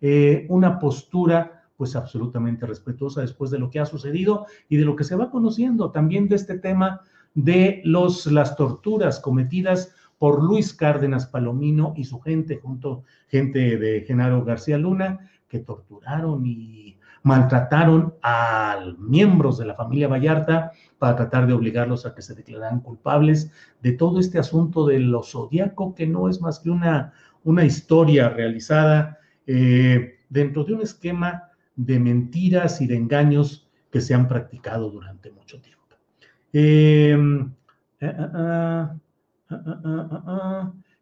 eh, 0.00 0.46
una 0.48 0.78
postura 0.78 1.64
pues 1.76 1.94
absolutamente 1.94 2.66
respetuosa 2.66 3.20
después 3.20 3.50
de 3.50 3.58
lo 3.58 3.70
que 3.70 3.78
ha 3.78 3.86
sucedido 3.86 4.46
y 4.68 4.76
de 4.76 4.84
lo 4.84 4.96
que 4.96 5.04
se 5.04 5.14
va 5.14 5.30
conociendo 5.30 5.90
también 5.92 6.28
de 6.28 6.36
este 6.36 6.58
tema 6.58 7.02
de 7.34 7.80
los, 7.84 8.26
las 8.26 8.56
torturas 8.56 9.20
cometidas 9.20 9.94
por 10.18 10.42
Luis 10.42 10.74
Cárdenas 10.74 11.26
Palomino 11.26 11.94
y 11.96 12.04
su 12.04 12.20
gente, 12.20 12.56
junto 12.56 13.04
gente 13.28 13.76
de 13.78 14.02
Genaro 14.02 14.44
García 14.44 14.78
Luna, 14.78 15.30
que 15.48 15.60
torturaron 15.60 16.44
y 16.44 16.98
maltrataron 17.22 18.14
a 18.22 18.78
miembros 18.98 19.58
de 19.58 19.66
la 19.66 19.74
familia 19.74 20.08
Vallarta 20.08 20.72
para 20.98 21.16
tratar 21.16 21.46
de 21.46 21.52
obligarlos 21.52 22.06
a 22.06 22.14
que 22.14 22.22
se 22.22 22.34
declararan 22.34 22.80
culpables 22.80 23.52
de 23.82 23.92
todo 23.92 24.20
este 24.20 24.38
asunto 24.38 24.86
de 24.86 24.98
lo 24.98 25.22
zodiaco, 25.22 25.94
que 25.94 26.06
no 26.06 26.28
es 26.28 26.40
más 26.40 26.60
que 26.60 26.70
una, 26.70 27.12
una 27.44 27.64
historia 27.64 28.28
realizada 28.28 29.18
eh, 29.46 30.20
dentro 30.28 30.64
de 30.64 30.74
un 30.74 30.82
esquema 30.82 31.50
de 31.76 31.98
mentiras 32.00 32.80
y 32.80 32.86
de 32.86 32.96
engaños 32.96 33.68
que 33.90 34.00
se 34.00 34.14
han 34.14 34.28
practicado 34.28 34.90
durante 34.90 35.30
mucho 35.30 35.60
tiempo. 35.60 35.77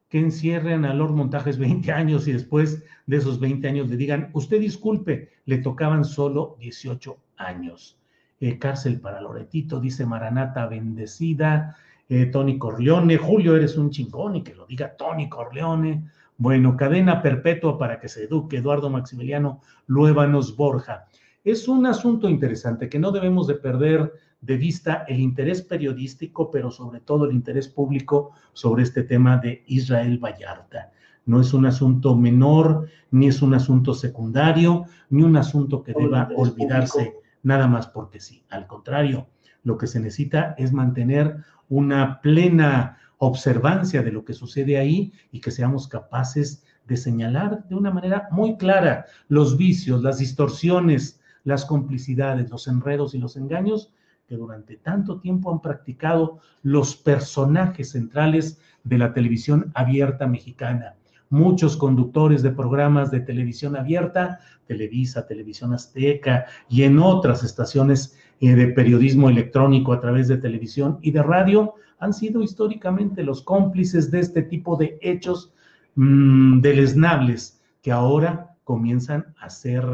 Que 0.09 0.19
encierren 0.19 0.85
a 0.85 0.95
Lord 0.95 1.13
Montajes 1.13 1.59
20 1.59 1.93
años 1.93 2.27
y 2.29 2.33
después 2.33 2.85
de 3.07 3.17
esos 3.17 3.39
20 3.41 3.69
años 3.69 3.89
le 3.89 3.97
digan, 3.97 4.31
usted 4.33 4.61
disculpe, 4.61 5.31
le 5.45 5.59
tocaban 5.59 6.05
solo 6.05 6.57
18 6.61 7.17
años. 7.37 7.99
Eh, 8.39 8.59
cárcel 8.59 9.01
para 9.01 9.21
Loretito, 9.21 9.81
dice 9.81 10.05
Maranata 10.05 10.67
bendecida, 10.67 11.77
eh, 12.09 12.27
Tony 12.27 12.59
Corleone, 12.59 13.17
Julio 13.17 13.57
eres 13.57 13.77
un 13.77 13.91
chingón 13.91 14.37
y 14.37 14.43
que 14.43 14.55
lo 14.55 14.67
diga 14.67 14.95
Tony 14.97 15.29
Corleone. 15.29 16.11
Bueno, 16.39 16.77
cadena 16.77 17.23
perpetua 17.23 17.79
para 17.79 17.99
que 17.99 18.09
se 18.09 18.25
eduque 18.25 18.59
Eduardo 18.59 18.91
Maximiliano 18.91 19.63
Luévanos 19.87 20.55
Borja. 20.55 21.07
Es 21.45 21.67
un 21.67 21.87
asunto 21.87 22.29
interesante 22.29 22.89
que 22.89 22.99
no 22.99 23.11
debemos 23.11 23.47
de 23.47 23.55
perder 23.55 24.13
de 24.47 24.57
vista 24.57 25.05
el 25.09 25.19
interés 25.19 25.61
periodístico, 25.61 26.51
pero 26.51 26.71
sobre 26.71 27.01
todo 27.01 27.25
el 27.25 27.35
interés 27.35 27.69
público 27.69 28.31
sobre 28.53 28.85
este 28.85 29.03
tema 29.03 29.39
de 29.39 29.65
Israel 29.67 30.19
Vallarta. 30.19 30.93
No 31.27 31.41
es 31.41 31.53
un 31.53 31.67
asunto 31.67 32.17
menor, 32.17 32.87
ni 33.11 33.27
es 33.27 33.43
un 33.43 33.55
asunto 33.55 33.93
secundario, 33.93 34.85
ni 35.11 35.25
un 35.25 35.37
asunto 35.37 35.83
que 35.83 35.93
deba 35.93 36.29
olvidarse 36.37 37.17
nada 37.43 37.67
más 37.67 37.89
porque 37.89 38.21
sí. 38.21 38.45
Al 38.49 38.69
contrario, 38.69 39.27
lo 39.65 39.77
que 39.77 39.89
se 39.89 39.99
necesita 39.99 40.55
es 40.57 40.73
mantener 40.73 41.39
una 41.69 42.21
plena 42.21 42.99
observancia 43.19 44.03
de 44.03 44.13
lo 44.13 44.25
que 44.25 44.35
sucede 44.35 44.79
ahí 44.79 45.13
y 45.33 45.41
que 45.41 45.51
seamos 45.51 45.89
capaces 45.89 46.65
de 46.87 46.97
señalar 46.97 47.67
de 47.67 47.75
una 47.75 47.91
manera 47.91 48.29
muy 48.31 48.57
clara 48.57 49.07
los 49.27 49.57
vicios, 49.57 50.03
las 50.03 50.19
distorsiones, 50.19 51.21
las 51.43 51.65
complicidades, 51.65 52.49
los 52.51 52.69
enredos 52.69 53.15
y 53.15 53.19
los 53.19 53.37
engaños 53.37 53.91
que 54.27 54.37
durante 54.37 54.77
tanto 54.77 55.21
tiempo 55.21 55.53
han 55.53 55.61
practicado 55.61 56.41
los 56.63 56.97
personajes 56.97 57.91
centrales 57.91 58.61
de 58.85 58.99
la 58.99 59.13
televisión 59.13 59.71
abierta 59.75 60.27
mexicana. 60.27 60.95
Muchos 61.29 61.77
conductores 61.77 62.43
de 62.43 62.51
programas 62.51 63.11
de 63.11 63.21
televisión 63.21 63.77
abierta, 63.77 64.41
Televisa, 64.67 65.27
Televisión 65.27 65.73
Azteca 65.75 66.47
y 66.69 66.83
en 66.83 66.99
otras 66.99 67.43
estaciones 67.43 68.17
eh, 68.41 68.55
de 68.55 68.69
periodismo 68.69 69.29
electrónico 69.29 69.93
a 69.93 70.01
través 70.01 70.29
de 70.29 70.39
televisión 70.39 70.99
y 71.03 71.11
de 71.11 71.23
radio, 71.23 71.75
han 71.99 72.13
sido 72.13 72.43
históricamente 72.43 73.23
los 73.23 73.43
cómplices 73.43 74.11
de 74.11 74.21
este 74.21 74.43
tipo 74.43 74.77
de 74.77 74.99
hechos 75.01 75.55
mmm, 75.95 76.61
deleznables 76.61 77.63
que 77.81 77.93
ahora 77.93 78.57
comienzan 78.65 79.35
a 79.41 79.49
ser 79.49 79.85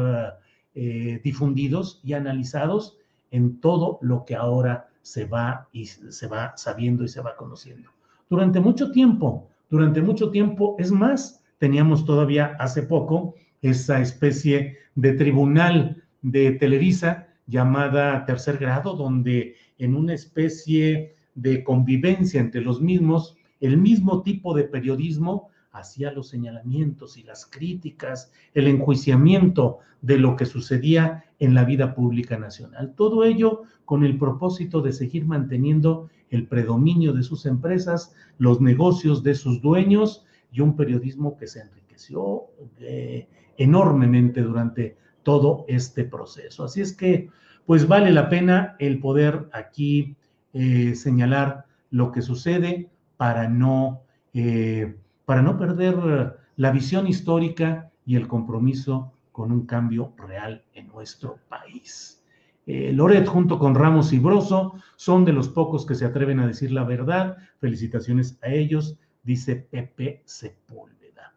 eh, 0.75 1.21
difundidos 1.23 2.01
y 2.03 2.13
analizados 2.13 2.97
en 3.33 3.59
todo 3.59 3.97
lo 4.01 4.23
que 4.23 4.35
ahora 4.35 4.87
se 5.01 5.25
va 5.25 5.67
y 5.73 5.87
se 5.87 6.27
va 6.27 6.53
sabiendo 6.55 7.03
y 7.03 7.09
se 7.09 7.19
va 7.19 7.35
conociendo. 7.35 7.89
Durante 8.29 8.61
mucho 8.61 8.91
tiempo, 8.91 9.49
durante 9.73 10.03
mucho 10.03 10.29
tiempo. 10.29 10.75
Es 10.77 10.91
más, 10.91 11.43
teníamos 11.57 12.05
todavía 12.05 12.55
hace 12.59 12.83
poco 12.83 13.33
esa 13.63 13.99
especie 14.01 14.77
de 14.93 15.13
tribunal 15.13 16.03
de 16.21 16.51
Televisa 16.51 17.27
llamada 17.47 18.23
tercer 18.25 18.59
grado, 18.59 18.93
donde 18.93 19.55
en 19.79 19.95
una 19.95 20.13
especie 20.13 21.15
de 21.33 21.63
convivencia 21.63 22.39
entre 22.39 22.61
los 22.61 22.81
mismos, 22.81 23.35
el 23.59 23.77
mismo 23.77 24.21
tipo 24.21 24.53
de 24.53 24.65
periodismo 24.65 25.49
hacía 25.73 26.11
los 26.11 26.29
señalamientos 26.29 27.17
y 27.17 27.23
las 27.23 27.45
críticas, 27.45 28.31
el 28.53 28.67
enjuiciamiento 28.67 29.79
de 30.01 30.17
lo 30.17 30.35
que 30.35 30.45
sucedía 30.45 31.25
en 31.39 31.55
la 31.55 31.65
vida 31.65 31.95
pública 31.95 32.37
nacional. 32.37 32.93
Todo 32.95 33.23
ello 33.23 33.63
con 33.85 34.05
el 34.05 34.17
propósito 34.17 34.81
de 34.81 34.93
seguir 34.93 35.25
manteniendo 35.25 36.09
el 36.29 36.47
predominio 36.47 37.11
de 37.11 37.23
sus 37.23 37.45
empresas, 37.45 38.15
los 38.37 38.61
negocios 38.61 39.23
de 39.23 39.35
sus 39.35 39.61
dueños 39.61 40.25
y 40.51 40.61
un 40.61 40.75
periodismo 40.75 41.37
que 41.37 41.47
se 41.47 41.61
enriqueció 41.61 42.45
eh, 42.79 43.27
enormemente 43.57 44.41
durante 44.41 44.97
todo 45.23 45.65
este 45.67 46.03
proceso. 46.03 46.63
Así 46.63 46.81
es 46.81 46.93
que, 46.93 47.29
pues 47.65 47.87
vale 47.87 48.11
la 48.11 48.29
pena 48.29 48.75
el 48.79 48.99
poder 48.99 49.47
aquí 49.53 50.15
eh, 50.53 50.95
señalar 50.95 51.65
lo 51.89 52.11
que 52.11 52.21
sucede 52.21 52.89
para 53.17 53.47
no 53.47 54.01
eh, 54.33 54.97
para 55.25 55.41
no 55.41 55.57
perder 55.57 56.37
la 56.55 56.71
visión 56.71 57.07
histórica 57.07 57.91
y 58.05 58.15
el 58.15 58.27
compromiso 58.27 59.13
con 59.31 59.51
un 59.51 59.65
cambio 59.65 60.13
real 60.17 60.63
en 60.73 60.87
nuestro 60.87 61.39
país. 61.49 62.23
Eh, 62.65 62.93
Loret 62.93 63.27
junto 63.27 63.59
con 63.59 63.75
Ramos 63.75 64.13
y 64.13 64.19
Broso 64.19 64.75
son 64.95 65.25
de 65.25 65.33
los 65.33 65.49
pocos 65.49 65.85
que 65.85 65.95
se 65.95 66.05
atreven 66.05 66.39
a 66.39 66.47
decir 66.47 66.71
la 66.71 66.83
verdad. 66.83 67.37
Felicitaciones 67.59 68.39
a 68.41 68.49
ellos, 68.49 68.97
dice 69.23 69.55
Pepe 69.55 70.21
Sepúlveda. 70.25 71.33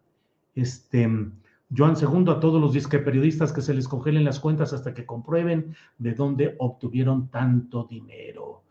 Este, 0.54 1.08
Joan 1.76 1.96
Segundo, 1.96 2.30
a 2.30 2.38
todos 2.38 2.60
los 2.60 2.72
disque 2.72 3.00
periodistas 3.00 3.52
que 3.52 3.62
se 3.62 3.74
les 3.74 3.88
congelen 3.88 4.24
las 4.24 4.38
cuentas 4.38 4.72
hasta 4.72 4.94
que 4.94 5.04
comprueben 5.04 5.74
de 5.98 6.14
dónde 6.14 6.54
obtuvieron 6.58 7.28
tanto 7.28 7.84
dinero. 7.84 8.62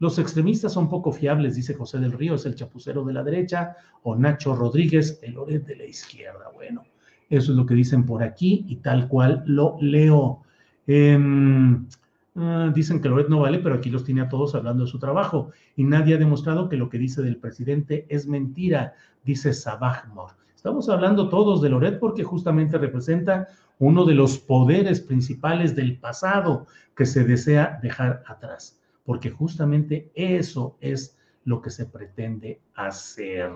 Los 0.00 0.18
extremistas 0.18 0.72
son 0.72 0.88
poco 0.88 1.12
fiables, 1.12 1.56
dice 1.56 1.74
José 1.74 1.98
del 1.98 2.12
Río, 2.12 2.34
es 2.34 2.46
el 2.46 2.54
chapucero 2.54 3.04
de 3.04 3.12
la 3.12 3.22
derecha, 3.22 3.76
o 4.02 4.16
Nacho 4.16 4.56
Rodríguez, 4.56 5.20
el 5.22 5.34
Loret 5.34 5.66
de 5.66 5.76
la 5.76 5.84
izquierda. 5.84 6.50
Bueno, 6.54 6.84
Eso 7.28 7.52
es 7.52 7.56
lo 7.56 7.66
que 7.66 7.74
dicen 7.74 8.06
por 8.06 8.22
aquí 8.22 8.64
y 8.66 8.76
tal 8.76 9.06
cual 9.06 9.44
lo 9.46 9.76
leo. 9.80 10.40
Em, 10.86 11.86
ah, 12.34 12.72
dicen 12.74 13.00
que 13.00 13.10
Loret 13.10 13.28
no 13.28 13.40
vale, 13.40 13.58
pero 13.58 13.74
aquí 13.74 13.90
los 13.90 14.02
tiene 14.02 14.22
a 14.22 14.28
todos 14.28 14.54
hablando 14.54 14.84
de 14.84 14.90
su 14.90 14.98
trabajo 14.98 15.50
y 15.76 15.84
nadie 15.84 16.14
ha 16.14 16.18
demostrado 16.18 16.68
que 16.68 16.78
lo 16.78 16.88
que 16.88 16.98
dice 16.98 17.20
del 17.22 17.36
presidente 17.36 18.06
es 18.08 18.26
mentira, 18.26 18.94
dice 19.22 19.52
Sabahmor. 19.52 20.32
Estamos 20.56 20.88
hablando 20.88 21.28
todos 21.28 21.60
de 21.60 21.68
Loret 21.68 21.98
porque 22.00 22.24
justamente 22.24 22.78
representa 22.78 23.48
uno 23.78 24.06
de 24.06 24.14
los 24.14 24.38
poderes 24.38 25.00
principales 25.00 25.76
del 25.76 25.98
pasado 25.98 26.66
que 26.96 27.04
se 27.04 27.24
desea 27.24 27.78
dejar 27.82 28.22
atrás, 28.26 28.79
porque 29.04 29.30
justamente 29.30 30.10
eso 30.14 30.76
es 30.80 31.16
lo 31.44 31.60
que 31.60 31.70
se 31.70 31.86
pretende 31.86 32.60
hacer. 32.74 33.50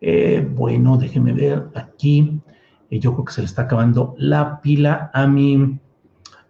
Eh, 0.00 0.46
bueno, 0.48 0.96
déjeme 0.96 1.32
ver 1.32 1.68
aquí. 1.74 2.40
Eh, 2.90 2.98
yo 2.98 3.12
creo 3.12 3.24
que 3.24 3.32
se 3.32 3.40
le 3.42 3.46
está 3.46 3.62
acabando 3.62 4.14
la 4.18 4.60
pila 4.60 5.10
a 5.14 5.26
mi, 5.26 5.78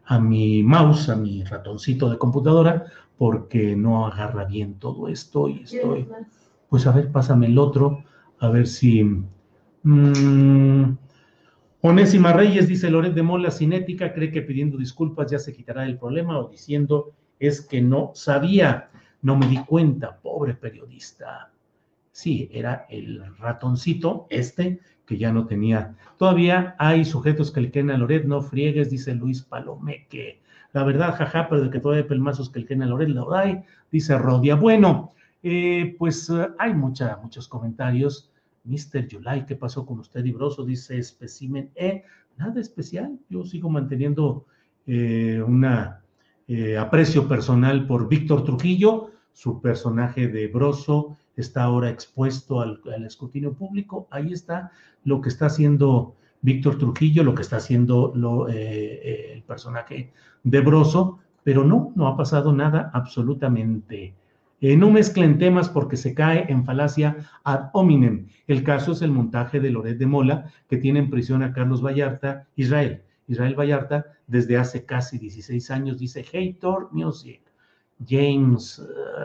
a 0.06 0.18
mi 0.18 0.62
mouse, 0.62 1.08
a 1.08 1.16
mi 1.16 1.44
ratoncito 1.44 2.10
de 2.10 2.18
computadora, 2.18 2.84
porque 3.16 3.76
no 3.76 4.06
agarra 4.06 4.44
bien 4.44 4.74
todo 4.78 5.08
esto 5.08 5.48
y 5.48 5.62
estoy. 5.62 6.08
Pues 6.68 6.86
a 6.86 6.92
ver, 6.92 7.12
pásame 7.12 7.46
el 7.46 7.58
otro, 7.58 8.04
a 8.40 8.48
ver 8.48 8.66
si. 8.66 9.04
Mm, 9.82 10.96
Onésima 11.82 12.32
Reyes 12.32 12.66
dice 12.66 12.90
Loret 12.90 13.12
de 13.12 13.22
Mola, 13.22 13.50
cinética, 13.50 14.14
cree 14.14 14.32
que 14.32 14.40
pidiendo 14.40 14.78
disculpas 14.78 15.30
ya 15.30 15.38
se 15.38 15.52
quitará 15.52 15.84
el 15.84 15.98
problema 15.98 16.38
o 16.38 16.48
diciendo 16.48 17.12
es 17.38 17.60
que 17.60 17.80
no 17.80 18.12
sabía, 18.14 18.90
no 19.22 19.36
me 19.36 19.46
di 19.46 19.58
cuenta, 19.64 20.18
pobre 20.18 20.54
periodista. 20.54 21.50
Sí, 22.12 22.48
era 22.52 22.86
el 22.88 23.36
ratoncito 23.38 24.26
este 24.30 24.80
que 25.06 25.18
ya 25.18 25.32
no 25.32 25.46
tenía. 25.46 25.94
Todavía 26.16 26.76
hay 26.78 27.04
sujetos 27.04 27.50
que 27.50 27.60
le 27.60 27.70
queden 27.70 27.90
a 27.90 27.98
Loret, 27.98 28.24
no 28.24 28.40
friegues, 28.40 28.90
dice 28.90 29.14
Luis 29.14 29.42
Palomeque. 29.42 30.40
La 30.72 30.84
verdad, 30.84 31.14
jaja, 31.16 31.48
pero 31.48 31.62
de 31.62 31.70
que 31.70 31.80
todavía 31.80 32.02
hay 32.02 32.08
pelmazos 32.08 32.50
que 32.50 32.60
le 32.60 32.66
queden 32.66 32.82
a 32.82 32.86
Loret, 32.86 33.08
la 33.08 33.24
hay, 33.38 33.62
dice 33.90 34.16
Rodia. 34.16 34.54
Bueno, 34.54 35.12
eh, 35.42 35.94
pues 35.98 36.30
eh, 36.30 36.48
hay 36.58 36.74
mucha, 36.74 37.18
muchos 37.22 37.48
comentarios 37.48 38.30
Mr. 38.64 39.06
July, 39.10 39.44
¿qué 39.46 39.56
pasó 39.56 39.84
con 39.84 39.98
usted, 40.00 40.24
Ibroso? 40.24 40.64
Dice 40.64 40.98
especimen 40.98 41.70
E. 41.74 42.04
Nada 42.36 42.60
especial, 42.60 43.18
yo 43.28 43.44
sigo 43.44 43.68
manteniendo 43.68 44.46
eh, 44.86 45.42
un 45.46 45.60
eh, 46.48 46.76
aprecio 46.76 47.28
personal 47.28 47.86
por 47.86 48.08
Víctor 48.08 48.44
Trujillo, 48.44 49.10
su 49.32 49.60
personaje 49.60 50.28
de 50.28 50.48
Broso 50.48 51.16
está 51.36 51.64
ahora 51.64 51.90
expuesto 51.90 52.60
al, 52.60 52.80
escrutinio 53.04 53.54
público. 53.54 54.06
Ahí 54.10 54.32
está 54.32 54.70
lo 55.04 55.20
que 55.20 55.28
está 55.28 55.46
haciendo 55.46 56.14
Víctor 56.42 56.78
Trujillo, 56.78 57.24
lo 57.24 57.34
que 57.34 57.42
está 57.42 57.56
haciendo 57.56 58.14
eh, 58.48 59.32
el 59.34 59.42
personaje 59.42 60.12
de 60.44 60.60
Broso, 60.60 61.18
pero 61.42 61.64
no, 61.64 61.92
no 61.96 62.06
ha 62.06 62.16
pasado 62.16 62.52
nada 62.52 62.90
absolutamente 62.94 64.14
eh, 64.66 64.78
no 64.78 64.90
mezclen 64.90 65.36
temas 65.36 65.68
porque 65.68 65.98
se 65.98 66.14
cae 66.14 66.46
en 66.48 66.64
falacia 66.64 67.18
ad 67.44 67.68
hominem. 67.74 68.28
El 68.46 68.64
caso 68.64 68.92
es 68.92 69.02
el 69.02 69.10
montaje 69.10 69.60
de 69.60 69.68
Loret 69.70 69.98
de 69.98 70.06
Mola, 70.06 70.50
que 70.70 70.78
tiene 70.78 71.00
en 71.00 71.10
prisión 71.10 71.42
a 71.42 71.52
Carlos 71.52 71.84
Vallarta, 71.84 72.46
Israel. 72.56 73.02
Israel 73.26 73.58
Vallarta, 73.58 74.06
desde 74.26 74.56
hace 74.56 74.84
casi 74.84 75.18
16 75.18 75.70
años, 75.70 75.98
dice 75.98 76.22
Hater 76.22 76.88
Music. 76.90 77.42
James, 78.06 78.80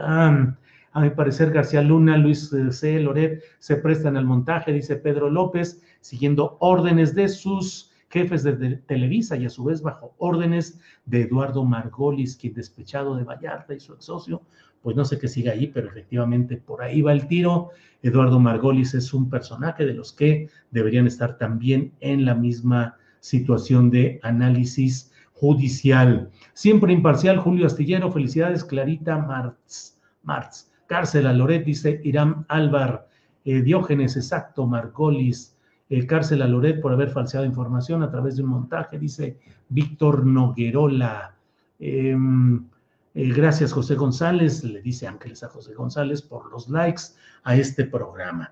um, 0.07 0.55
a 0.91 1.01
mi 1.01 1.09
parecer 1.09 1.51
García 1.51 1.81
Luna, 1.81 2.17
Luis 2.17 2.51
eh, 2.53 2.71
C. 2.71 2.99
Loret 2.99 3.43
se 3.59 3.75
prestan 3.77 4.17
al 4.17 4.25
montaje, 4.25 4.71
dice 4.71 4.95
Pedro 4.95 5.29
López, 5.29 5.81
siguiendo 6.01 6.57
órdenes 6.59 7.15
de 7.15 7.27
sus 7.27 7.91
jefes 8.09 8.43
de 8.43 8.77
Televisa 8.77 9.37
y 9.37 9.45
a 9.45 9.49
su 9.49 9.63
vez 9.63 9.81
bajo 9.81 10.15
órdenes 10.17 10.79
de 11.05 11.21
Eduardo 11.21 11.63
Margolis, 11.63 12.35
quien 12.35 12.53
despechado 12.53 13.15
de 13.15 13.23
Vallarta 13.23 13.75
y 13.75 13.79
su 13.79 13.93
ex 13.93 14.05
socio, 14.05 14.41
pues 14.81 14.95
no 14.95 15.05
sé 15.05 15.19
qué 15.19 15.27
siga 15.27 15.51
ahí, 15.51 15.67
pero 15.67 15.89
efectivamente 15.89 16.57
por 16.57 16.81
ahí 16.81 17.01
va 17.01 17.11
el 17.11 17.27
tiro. 17.27 17.69
Eduardo 18.01 18.39
Margolis 18.39 18.93
es 18.93 19.13
un 19.13 19.29
personaje 19.29 19.85
de 19.85 19.93
los 19.93 20.13
que 20.13 20.49
deberían 20.71 21.05
estar 21.05 21.37
también 21.37 21.93
en 21.99 22.25
la 22.25 22.33
misma 22.33 22.97
situación 23.19 23.89
de 23.89 24.19
análisis 24.23 25.11
judicial. 25.33 26.29
Siempre 26.53 26.93
imparcial, 26.93 27.37
Julio 27.37 27.65
Astillero, 27.65 28.11
felicidades, 28.11 28.63
Clarita 28.63 29.17
Martz, 29.17 29.97
Martz. 30.23 30.69
Cárcel 30.89 31.27
a 31.27 31.33
Loret, 31.33 31.63
dice 31.63 32.01
Irán 32.03 32.45
Álvar, 32.49 33.07
eh, 33.45 33.61
Diógenes, 33.61 34.17
exacto, 34.17 34.65
Margolis, 34.65 35.55
eh, 35.87 36.05
cárcel 36.07 36.41
a 36.41 36.47
Loret 36.47 36.81
por 36.81 36.91
haber 36.91 37.11
falseado 37.11 37.45
información 37.45 38.01
a 38.01 38.09
través 38.09 38.35
de 38.35 38.43
un 38.43 38.49
montaje, 38.49 38.97
dice 38.97 39.37
Víctor 39.69 40.25
Noguerola. 40.25 41.35
Em, 41.79 42.65
eh, 43.13 43.31
gracias, 43.31 43.71
José 43.71 43.93
González, 43.95 44.63
le 44.63 44.81
dice 44.81 45.05
Ángeles 45.05 45.43
a 45.43 45.49
José 45.49 45.75
González 45.75 46.23
por 46.23 46.51
los 46.51 46.67
likes 46.69 47.03
a 47.43 47.55
este 47.55 47.85
programa. 47.85 48.51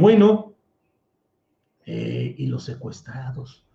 Bueno, 0.00 0.54
y 1.86 2.46
los 2.46 2.64
secuestrados. 2.64 3.67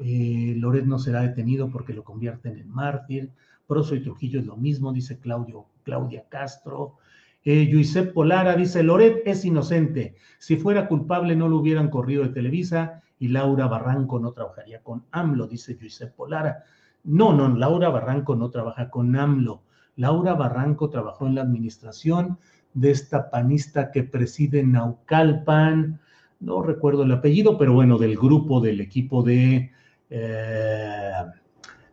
Loret 0.00 0.86
no 0.86 0.98
será 0.98 1.20
detenido 1.20 1.70
porque 1.70 1.92
lo 1.92 2.04
convierten 2.04 2.58
en 2.58 2.70
mártir. 2.70 3.30
Proso 3.66 3.94
y 3.94 4.02
Trujillo 4.02 4.40
es 4.40 4.46
lo 4.46 4.56
mismo, 4.56 4.92
dice 4.92 5.18
Claudio, 5.18 5.66
Claudia 5.84 6.24
Castro. 6.28 6.96
Eh, 7.44 7.70
Polara 8.14 8.56
dice, 8.56 8.82
Loret 8.82 9.22
es 9.26 9.44
inocente. 9.44 10.14
Si 10.38 10.56
fuera 10.56 10.88
culpable 10.88 11.36
no 11.36 11.48
lo 11.48 11.58
hubieran 11.58 11.88
corrido 11.88 12.22
de 12.22 12.30
Televisa 12.30 13.02
y 13.18 13.28
Laura 13.28 13.66
Barranco 13.66 14.18
no 14.18 14.32
trabajaría 14.32 14.82
con 14.82 15.04
AMLO, 15.10 15.46
dice 15.46 15.76
Giuseppe 15.78 16.12
Polara. 16.16 16.64
No, 17.04 17.32
no, 17.32 17.48
Laura 17.48 17.88
Barranco 17.88 18.34
no 18.36 18.50
trabaja 18.50 18.90
con 18.90 19.14
AMLO. 19.16 19.62
Laura 19.96 20.34
Barranco 20.34 20.88
trabajó 20.90 21.26
en 21.26 21.34
la 21.34 21.42
administración 21.42 22.38
de 22.74 22.90
esta 22.90 23.30
panista 23.30 23.90
que 23.90 24.02
preside 24.02 24.62
Naucalpan, 24.62 26.00
no 26.40 26.62
recuerdo 26.62 27.02
el 27.02 27.12
apellido, 27.12 27.58
pero 27.58 27.74
bueno, 27.74 27.98
del 27.98 28.16
grupo, 28.16 28.60
del 28.60 28.80
equipo 28.80 29.22
de, 29.22 29.72
eh, 30.10 31.12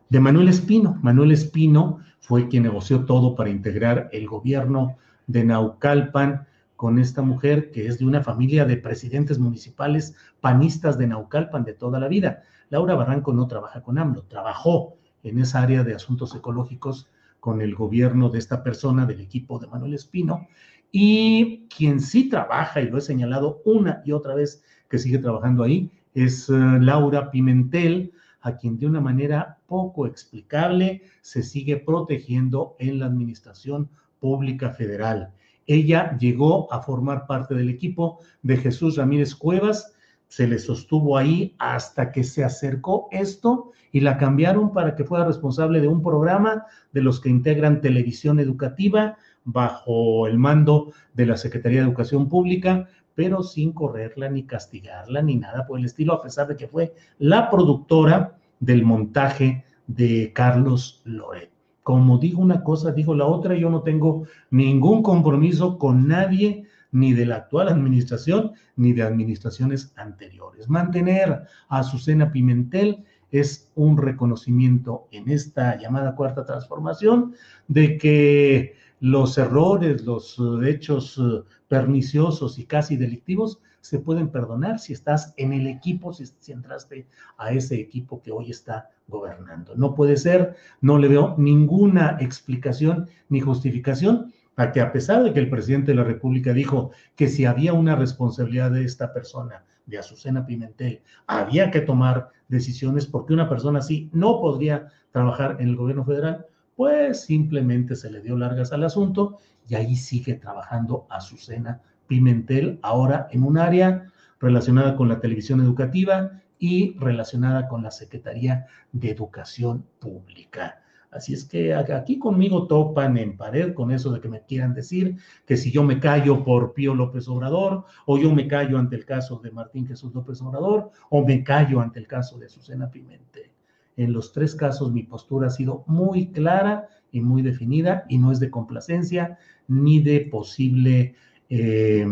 de 0.10 0.20
Manuel 0.20 0.50
Espino. 0.50 0.98
Manuel 1.02 1.32
Espino 1.32 2.00
fue 2.20 2.48
quien 2.48 2.64
negoció 2.64 3.06
todo 3.06 3.36
para 3.36 3.50
integrar 3.50 4.10
el 4.12 4.28
gobierno 4.28 4.98
de 5.28 5.44
Naucalpan 5.44 6.48
con 6.76 7.00
esta 7.00 7.22
mujer 7.22 7.72
que 7.72 7.88
es 7.88 8.00
de 8.00 8.06
una 8.06 8.24
familia 8.24 8.66
de 8.66 8.78
presidentes 8.78 9.40
municipales 9.40 10.16
panistas 10.42 10.98
de 10.98 11.08
Naucalpan 11.08 11.64
de 11.64 11.74
toda 11.74 12.00
la 12.00 12.08
vida. 12.08 12.44
Laura 12.70 12.96
Barranco 12.96 13.34
no 13.34 13.48
trabaja 13.48 13.82
con 13.82 13.98
AMLO, 13.98 14.24
trabajó 14.24 14.96
en 15.24 15.40
esa 15.40 15.62
área 15.62 15.84
de 15.84 15.96
asuntos 15.96 16.36
ecológicos 16.36 17.10
con 17.40 17.62
el 17.62 17.76
gobierno 17.76 18.30
de 18.30 18.40
esta 18.40 18.64
persona 18.64 19.06
del 19.06 19.22
equipo 19.22 19.60
de 19.60 19.68
Manuel 19.68 19.94
Espino. 19.94 20.48
Y 20.92 21.68
quien 21.68 22.00
sí 22.00 22.30
trabaja, 22.30 22.82
y 22.82 22.90
lo 22.90 22.98
he 22.98 23.02
señalado 23.02 23.62
una 23.66 24.02
y 24.06 24.12
otra 24.12 24.36
vez 24.36 24.64
que 24.90 24.98
sigue 24.98 25.18
trabajando 25.18 25.64
ahí, 25.64 25.92
es 26.18 26.50
eh, 26.50 26.54
Laura 26.54 27.30
Pimentel, 27.30 28.12
a 28.42 28.58
quien 28.58 28.80
de 28.80 28.88
una 28.88 29.00
manera 29.00 29.60
poco 29.68 30.08
explicable 30.08 31.04
se 31.22 31.44
sigue 31.44 31.78
protegiendo 31.78 32.76
en 32.80 33.00
la 33.00 33.06
administración 33.06 33.90
pública 34.20 34.72
federal. 34.72 35.32
Ella 35.68 36.18
llegó 36.18 36.74
a 36.74 36.82
formar 36.82 37.28
parte 37.28 37.54
del 37.54 37.70
equipo 37.70 38.20
de 38.42 38.58
Jesús 38.58 38.98
Ramírez 38.98 39.36
Cuevas, 39.36 39.94
se 40.28 40.48
le 40.48 40.58
sostuvo 40.58 41.18
ahí 41.18 41.56
hasta 41.60 42.12
que 42.12 42.24
se 42.24 42.44
acercó 42.44 43.08
esto 43.12 43.72
y 43.92 44.00
la 44.00 44.18
cambiaron 44.18 44.74
para 44.74 44.96
que 44.96 45.04
fuera 45.04 45.26
responsable 45.26 45.82
de 45.82 45.88
un 45.88 46.02
programa 46.02 46.66
de 46.94 47.02
los 47.02 47.20
que 47.20 47.30
integran 47.30 47.80
televisión 47.80 48.40
educativa 48.40 49.18
bajo 49.44 50.28
el 50.28 50.38
mando 50.38 50.92
de 51.14 51.26
la 51.26 51.38
Secretaría 51.38 51.80
de 51.80 51.88
Educación 51.88 52.28
Pública, 52.28 52.88
pero 53.18 53.42
sin 53.42 53.74
correrla 53.74 54.30
ni 54.30 54.44
castigarla 54.44 55.24
ni 55.24 55.38
nada 55.38 55.66
por 55.66 55.80
el 55.80 55.86
estilo, 55.86 56.14
a 56.14 56.22
pesar 56.22 56.48
de 56.48 56.56
que 56.56 56.68
fue 56.68 56.94
la 57.18 57.50
productora 57.50 58.38
del 58.60 58.86
montaje 58.86 59.66
de 59.88 60.32
Carlos 60.36 61.02
Loret. 61.04 61.50
Como 61.82 62.20
digo 62.20 62.44
una 62.44 62.64
cosa, 62.64 62.92
digo 62.92 63.16
la 63.16 63.26
otra, 63.26 63.56
yo 63.56 63.72
no 63.72 63.82
tengo 63.82 64.28
ningún 64.52 65.02
compromiso 65.02 65.80
con 65.80 66.08
nadie 66.08 66.66
ni 66.92 67.14
de 67.14 67.26
la 67.26 67.38
actual 67.38 67.70
administración, 67.70 68.52
ni 68.76 68.94
de 68.94 69.02
administraciones 69.02 69.92
anteriores. 69.96 70.70
Mantener 70.70 71.42
a 71.70 71.80
Azucena 71.80 72.32
Pimentel 72.32 73.04
es 73.32 73.72
un 73.74 73.98
reconocimiento 73.98 75.08
en 75.12 75.32
esta 75.32 75.76
llamada 75.80 76.14
cuarta 76.14 76.46
transformación 76.46 77.34
de 77.68 77.98
que 77.98 78.76
los 79.00 79.38
errores, 79.38 80.06
los 80.06 80.38
eh, 80.40 80.70
hechos 80.70 81.18
eh, 81.18 81.44
perniciosos 81.68 82.58
y 82.60 82.66
casi 82.66 82.98
delictivos 82.98 83.60
se 83.82 84.00
pueden 84.00 84.30
perdonar 84.30 84.80
si 84.80 84.94
estás 84.94 85.34
en 85.38 85.54
el 85.54 85.68
equipo, 85.68 86.14
si, 86.14 86.26
si, 86.40 86.52
entraste 86.52 87.08
a 87.38 87.52
ese 87.52 87.76
equipo 87.76 88.22
que 88.22 88.32
hoy 88.32 88.52
está 88.52 88.90
gobernando. 89.08 89.74
No 89.76 89.96
puede 89.96 90.18
ser, 90.18 90.56
no 90.82 90.98
le 90.98 91.08
veo 91.08 91.36
ninguna 91.38 92.18
explicación 92.20 93.08
ni 93.30 93.40
justificación 93.40 94.34
a 94.58 94.72
que 94.72 94.82
a 94.82 94.92
pesar 94.92 95.24
de 95.24 95.32
que 95.32 95.40
el 95.40 95.50
presidente 95.50 95.92
de 95.92 95.98
la 95.98 96.04
República 96.04 96.52
dijo 96.52 96.92
que 97.16 97.30
si 97.30 97.46
había 97.46 97.74
una 97.74 97.96
responsabilidad 97.96 98.72
de 98.72 98.84
esta 98.84 99.14
persona 99.14 99.64
de 99.86 100.00
Azucena 100.00 100.46
Pimentel, 100.46 101.02
había 101.28 101.72
que 101.72 101.82
tomar 101.82 102.30
decisiones 102.48 103.06
porque 103.06 103.34
una 103.34 103.48
persona 103.48 103.80
así 103.80 104.10
no 104.12 104.42
podría 104.42 104.88
trabajar 105.12 105.58
en 105.60 105.70
el 105.70 105.76
gobierno 105.76 106.04
federal, 106.04 106.46
pues 106.78 107.22
simplemente 107.22 107.96
se 107.96 108.12
le 108.12 108.22
dio 108.22 108.38
largas 108.38 108.72
al 108.72 108.84
asunto 108.84 109.40
y 109.68 109.74
ahí 109.74 109.96
sigue 109.96 110.36
trabajando 110.36 111.08
Azucena 111.10 111.82
Pimentel, 112.06 112.80
ahora 112.84 113.28
en 113.32 113.44
un 113.44 113.58
área 113.58 114.06
relacionada 114.40 114.96
con 114.96 115.10
la 115.10 115.20
televisión 115.20 115.60
educativa 115.60 116.44
y 116.60 116.96
relacionada 117.00 117.68
con 117.68 117.82
la 117.82 117.90
Secretaría 117.90 118.68
de 118.92 119.10
Educación 119.10 119.88
Pública. 120.00 120.84
Así 121.10 121.34
es 121.34 121.46
que 121.46 121.74
aquí 121.74 122.20
conmigo 122.20 122.68
topan 122.68 123.18
en 123.18 123.38
pared 123.38 123.74
con 123.74 123.90
eso 123.90 124.12
de 124.12 124.22
que 124.22 124.30
me 124.30 124.44
quieran 124.46 124.76
decir 124.76 125.18
que 125.48 125.58
si 125.58 125.72
yo 125.72 125.84
me 125.84 126.00
callo 126.00 126.44
por 126.44 126.74
Pío 126.74 126.94
López 126.94 127.28
Obrador, 127.28 127.86
o 128.06 128.20
yo 128.20 128.32
me 128.32 128.48
callo 128.48 128.78
ante 128.78 128.96
el 128.96 129.06
caso 129.06 129.40
de 129.40 129.50
Martín 129.50 129.88
Jesús 129.88 130.14
López 130.14 130.40
Obrador, 130.44 130.92
o 131.10 131.26
me 131.26 131.44
callo 131.44 131.82
ante 131.82 131.98
el 132.00 132.06
caso 132.06 132.38
de 132.38 132.48
Susana 132.48 132.92
Pimentel. 132.92 133.57
En 133.98 134.14
los 134.14 134.32
tres 134.32 134.56
casos 134.56 134.92
mi 134.92 135.04
postura 135.04 135.48
ha 135.48 135.52
sido 135.52 135.84
muy 135.88 136.32
clara 136.32 136.88
y 137.12 137.22
muy 137.22 137.42
definida 137.42 138.06
y 138.08 138.18
no 138.18 138.32
es 138.32 138.40
de 138.40 138.50
complacencia 138.50 139.38
ni 139.68 140.00
de 140.00 140.22
posible 140.22 141.16
eh, 141.50 142.06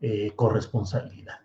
eh, 0.00 0.32
corresponsabilidad. 0.34 1.36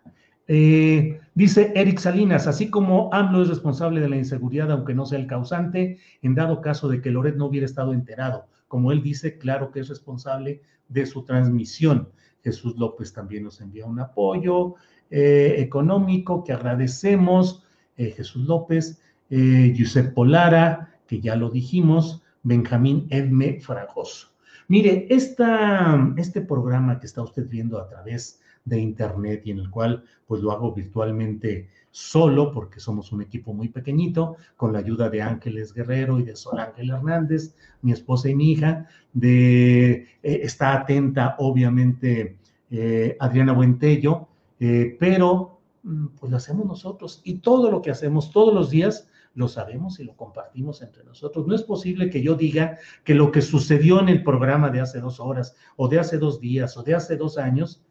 Eh, 0.50 1.20
dice 1.34 1.72
Eric 1.74 1.98
Salinas, 1.98 2.46
así 2.46 2.70
como 2.70 3.10
AMLO 3.12 3.42
es 3.42 3.48
responsable 3.48 4.00
de 4.00 4.08
la 4.08 4.16
inseguridad, 4.16 4.72
aunque 4.72 4.94
no 4.94 5.04
sea 5.04 5.18
el 5.18 5.26
causante, 5.26 5.98
en 6.22 6.34
dado 6.34 6.62
caso 6.62 6.88
de 6.88 7.02
que 7.02 7.10
Loret 7.10 7.36
no 7.36 7.46
hubiera 7.46 7.66
estado 7.66 7.92
enterado, 7.92 8.46
como 8.66 8.90
él 8.90 9.02
dice, 9.02 9.36
claro 9.36 9.70
que 9.70 9.80
es 9.80 9.88
responsable 9.88 10.62
de 10.88 11.04
su 11.04 11.24
transmisión. 11.24 12.08
Jesús 12.42 12.76
López 12.78 13.12
también 13.12 13.44
nos 13.44 13.60
envía 13.60 13.84
un 13.84 14.00
apoyo 14.00 14.76
eh, 15.10 15.56
económico 15.58 16.44
que 16.44 16.52
agradecemos. 16.52 17.62
Eh, 17.96 18.12
Jesús 18.12 18.46
López, 18.46 19.00
Josep 19.30 20.14
Polara, 20.14 20.94
que 21.06 21.20
ya 21.20 21.36
lo 21.36 21.50
dijimos, 21.50 22.22
Benjamín 22.42 23.06
Edme 23.10 23.60
Fragoso. 23.60 24.28
Mire, 24.68 25.06
este 25.10 26.40
programa 26.42 27.00
que 27.00 27.06
está 27.06 27.22
usted 27.22 27.48
viendo 27.48 27.78
a 27.80 27.88
través 27.88 28.40
de 28.64 28.78
Internet 28.78 29.42
y 29.44 29.50
en 29.50 29.60
el 29.60 29.70
cual 29.70 30.04
pues 30.26 30.42
lo 30.42 30.52
hago 30.52 30.72
virtualmente 30.72 31.68
solo 31.90 32.52
porque 32.52 32.80
somos 32.80 33.12
un 33.12 33.22
equipo 33.22 33.52
muy 33.54 33.68
pequeñito, 33.68 34.36
con 34.56 34.72
la 34.72 34.80
ayuda 34.80 35.08
de 35.08 35.22
Ángeles 35.22 35.72
Guerrero 35.72 36.20
y 36.20 36.22
de 36.22 36.36
Sol 36.36 36.60
Ángel 36.60 36.90
Hernández, 36.90 37.54
mi 37.82 37.92
esposa 37.92 38.28
y 38.28 38.34
mi 38.34 38.52
hija, 38.52 38.86
de, 39.12 39.90
eh, 39.92 40.06
está 40.22 40.74
atenta 40.74 41.36
obviamente 41.38 42.36
eh, 42.70 43.16
Adriana 43.18 43.52
Buentello, 43.52 44.28
eh, 44.60 44.96
pero 45.00 45.58
mm, 45.82 46.06
pues 46.20 46.30
lo 46.30 46.36
hacemos 46.36 46.66
nosotros 46.66 47.22
y 47.24 47.38
todo 47.38 47.70
lo 47.70 47.80
que 47.80 47.90
hacemos 47.90 48.30
todos 48.30 48.54
los 48.54 48.70
días 48.70 49.08
lo 49.38 49.46
sabemos 49.46 50.00
y 50.00 50.04
lo 50.04 50.16
compartimos 50.16 50.82
entre 50.82 51.04
nosotros. 51.04 51.46
No 51.46 51.54
es 51.54 51.62
posible 51.62 52.10
que 52.10 52.20
yo 52.20 52.34
diga 52.34 52.78
que 53.04 53.14
lo 53.14 53.30
que 53.30 53.40
sucedió 53.40 54.00
en 54.00 54.08
el 54.08 54.24
programa 54.24 54.68
de 54.68 54.80
hace 54.80 54.98
dos 54.98 55.20
horas 55.20 55.54
o 55.76 55.86
de 55.86 56.00
hace 56.00 56.18
dos 56.18 56.40
días 56.40 56.76
o 56.76 56.82
de 56.82 56.96
hace 56.96 57.16
dos 57.16 57.38
años 57.38 57.84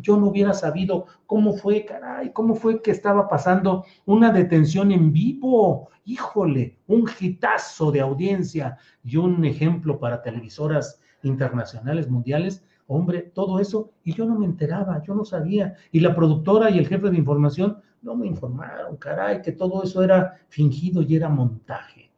yo 0.00 0.16
no 0.16 0.28
hubiera 0.28 0.54
sabido 0.54 1.04
cómo 1.26 1.52
fue, 1.52 1.84
caray, 1.84 2.32
cómo 2.32 2.54
fue 2.54 2.80
que 2.80 2.90
estaba 2.90 3.28
pasando 3.28 3.84
una 4.06 4.32
detención 4.32 4.90
en 4.92 5.12
vivo. 5.12 5.90
Híjole, 6.06 6.78
un 6.86 7.06
hitazo 7.20 7.92
de 7.92 8.00
audiencia 8.00 8.78
y 9.04 9.18
un 9.18 9.44
ejemplo 9.44 10.00
para 10.00 10.22
televisoras 10.22 11.02
internacionales, 11.22 12.08
mundiales. 12.08 12.64
Hombre, 12.86 13.30
todo 13.34 13.60
eso, 13.60 13.90
y 14.02 14.14
yo 14.14 14.24
no 14.24 14.38
me 14.38 14.46
enteraba, 14.46 15.02
yo 15.06 15.14
no 15.14 15.26
sabía. 15.26 15.74
Y 15.92 16.00
la 16.00 16.14
productora 16.14 16.70
y 16.70 16.78
el 16.78 16.88
jefe 16.88 17.10
de 17.10 17.18
información 17.18 17.82
no 18.02 18.14
me 18.14 18.26
informaron, 18.26 18.96
caray, 18.96 19.42
que 19.42 19.52
todo 19.52 19.82
eso 19.82 20.02
era 20.02 20.38
fingido 20.48 21.02
y 21.02 21.16
era 21.16 21.28
montaje. 21.28 22.10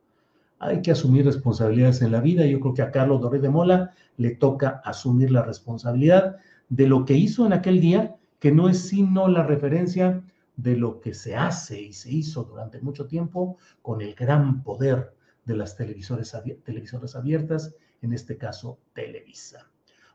Hay 0.58 0.82
que 0.82 0.90
asumir 0.90 1.24
responsabilidades 1.24 2.02
en 2.02 2.12
la 2.12 2.20
vida. 2.20 2.44
Yo 2.44 2.60
creo 2.60 2.74
que 2.74 2.82
a 2.82 2.90
Carlos 2.90 3.20
Doré 3.20 3.38
de 3.38 3.48
Mola 3.48 3.94
le 4.18 4.36
toca 4.36 4.82
asumir 4.84 5.30
la 5.30 5.42
responsabilidad 5.42 6.36
de 6.68 6.86
lo 6.86 7.04
que 7.04 7.14
hizo 7.14 7.46
en 7.46 7.54
aquel 7.54 7.80
día, 7.80 8.16
que 8.38 8.52
no 8.52 8.68
es 8.68 8.88
sino 8.88 9.26
la 9.28 9.42
referencia 9.42 10.22
de 10.56 10.76
lo 10.76 11.00
que 11.00 11.14
se 11.14 11.34
hace 11.34 11.80
y 11.80 11.92
se 11.92 12.12
hizo 12.12 12.44
durante 12.44 12.80
mucho 12.80 13.06
tiempo 13.06 13.56
con 13.80 14.02
el 14.02 14.14
gran 14.14 14.62
poder 14.62 15.14
de 15.46 15.56
las 15.56 15.76
televisoras, 15.76 16.36
televisoras 16.64 17.16
abiertas, 17.16 17.74
en 18.02 18.12
este 18.12 18.36
caso 18.36 18.78
Televisa. 18.92 19.66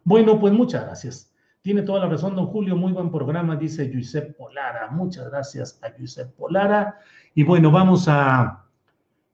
Bueno, 0.03 0.39
pues 0.39 0.53
muchas 0.53 0.85
gracias. 0.85 1.31
Tiene 1.65 1.81
toda 1.81 2.01
la 2.01 2.09
razón, 2.09 2.35
don 2.35 2.45
Julio, 2.45 2.75
muy 2.75 2.91
buen 2.91 3.09
programa, 3.09 3.55
dice 3.55 3.89
Giuseppe 3.89 4.33
Polara. 4.33 4.91
Muchas 4.91 5.31
gracias 5.31 5.79
a 5.81 5.89
Giuseppe 5.97 6.31
Polara. 6.37 6.99
Y 7.33 7.41
bueno, 7.41 7.71
vamos 7.71 8.05
a... 8.07 8.67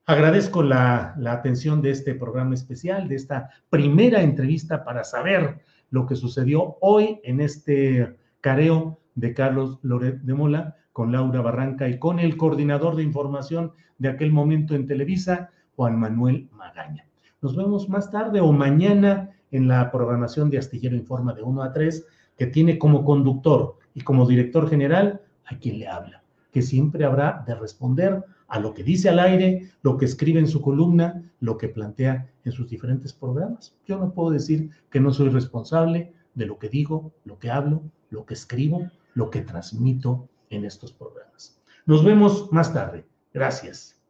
Agradezco 0.06 0.64
la, 0.64 1.14
la 1.18 1.34
atención 1.34 1.82
de 1.82 1.92
este 1.92 2.16
programa 2.16 2.54
especial, 2.54 3.10
de 3.10 3.16
esta 3.16 3.50
primera 3.70 4.22
entrevista 4.22 4.86
para 4.86 5.04
saber 5.04 5.60
lo 5.90 6.06
que 6.06 6.16
sucedió 6.16 6.78
hoy 6.80 7.20
en 7.26 7.42
este 7.42 8.16
careo 8.40 9.02
de 9.16 9.34
Carlos 9.34 9.80
Loret 9.82 10.22
de 10.22 10.34
Mola 10.34 10.78
con 10.94 11.12
Laura 11.12 11.42
Barranca 11.42 11.90
y 11.90 12.00
con 12.00 12.18
el 12.18 12.38
coordinador 12.38 12.96
de 12.96 13.04
información 13.04 13.74
de 13.98 14.08
aquel 14.08 14.32
momento 14.32 14.74
en 14.74 14.88
Televisa, 14.88 15.50
Juan 15.76 16.00
Manuel 16.00 16.48
Magaña. 16.54 17.06
Nos 17.42 17.58
vemos 17.58 17.90
más 17.90 18.10
tarde 18.10 18.40
o 18.40 18.54
mañana 18.54 19.32
en 19.52 19.68
la 19.68 19.92
programación 19.92 20.50
de 20.50 20.60
Astillero 20.60 20.96
Informa 20.96 21.34
de 21.34 21.44
1 21.44 21.62
a 21.62 21.74
3, 21.74 22.08
que 22.42 22.48
tiene 22.48 22.80
como 22.80 23.06
conductor 23.06 23.78
y 23.94 24.02
como 24.02 24.28
director 24.28 24.68
general 24.68 25.22
a 25.46 25.60
quien 25.60 25.78
le 25.78 25.88
habla, 25.88 26.24
que 26.52 26.64
siempre 26.64 27.06
habrá 27.06 27.44
de 27.46 27.54
responder 27.54 28.26
a 28.48 28.60
lo 28.60 28.74
que 28.74 28.82
dice 28.82 29.10
al 29.10 29.20
aire, 29.20 29.70
lo 29.84 29.96
que 29.96 30.06
escribe 30.06 30.40
en 30.40 30.48
su 30.48 30.60
columna, 30.60 31.22
lo 31.40 31.56
que 31.60 31.68
plantea 31.68 32.32
en 32.44 32.52
sus 32.52 32.68
diferentes 32.68 33.14
programas. 33.14 33.78
Yo 33.86 34.00
no 34.00 34.12
puedo 34.12 34.32
decir 34.32 34.72
que 34.90 35.00
no 35.00 35.14
soy 35.14 35.30
responsable 35.30 36.14
de 36.34 36.48
lo 36.48 36.58
que 36.58 36.68
digo, 36.68 37.12
lo 37.26 37.38
que 37.38 37.52
hablo, 37.52 37.84
lo 38.10 38.26
que 38.26 38.34
escribo, 38.34 38.90
lo 39.14 39.30
que 39.30 39.42
transmito 39.42 40.28
en 40.50 40.66
estos 40.66 40.92
programas. 40.92 41.62
Nos 41.86 42.04
vemos 42.04 42.52
más 42.52 42.74
tarde. 42.74 43.06
Gracias. 43.36 44.02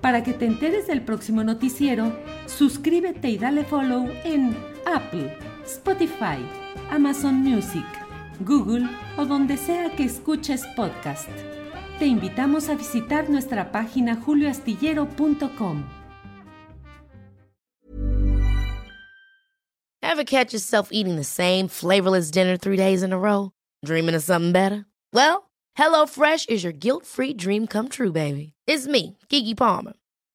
Para 0.00 0.22
que 0.22 0.32
te 0.32 0.46
enteres 0.46 0.86
del 0.86 1.02
próximo 1.02 1.42
noticiero, 1.42 2.12
suscríbete 2.46 3.30
y 3.30 3.36
dale 3.36 3.64
follow 3.64 4.06
en 4.24 4.75
Apple, 4.86 5.30
Spotify, 5.64 6.42
Amazon 6.90 7.34
Music, 7.34 7.84
Google 8.40 8.88
o 9.18 9.24
donde 9.26 9.56
sea 9.56 9.90
que 9.96 10.04
escuches 10.04 10.64
podcast 10.74 11.28
te 11.98 12.06
invitamos 12.06 12.68
a 12.68 12.74
visitar 12.74 13.28
nuestra 13.30 13.72
página 13.72 14.16
julioastillero.com. 14.16 15.84
Ever 20.02 20.24
catch 20.24 20.52
yourself 20.52 20.88
eating 20.92 21.16
the 21.16 21.24
same 21.24 21.68
flavorless 21.68 22.30
dinner 22.30 22.56
three 22.56 22.76
days 22.76 23.02
in 23.02 23.12
a 23.12 23.18
row? 23.18 23.52
Dreaming 23.84 24.14
of 24.14 24.22
something 24.22 24.52
better? 24.52 24.86
Well, 25.12 25.50
HelloFresh 25.76 26.48
is 26.48 26.62
your 26.64 26.72
guilt-free 26.72 27.34
dream 27.34 27.66
come 27.66 27.88
true, 27.88 28.12
baby. 28.12 28.52
It's 28.66 28.86
me, 28.86 29.18
Kiki 29.28 29.54
Palmer. 29.54 29.94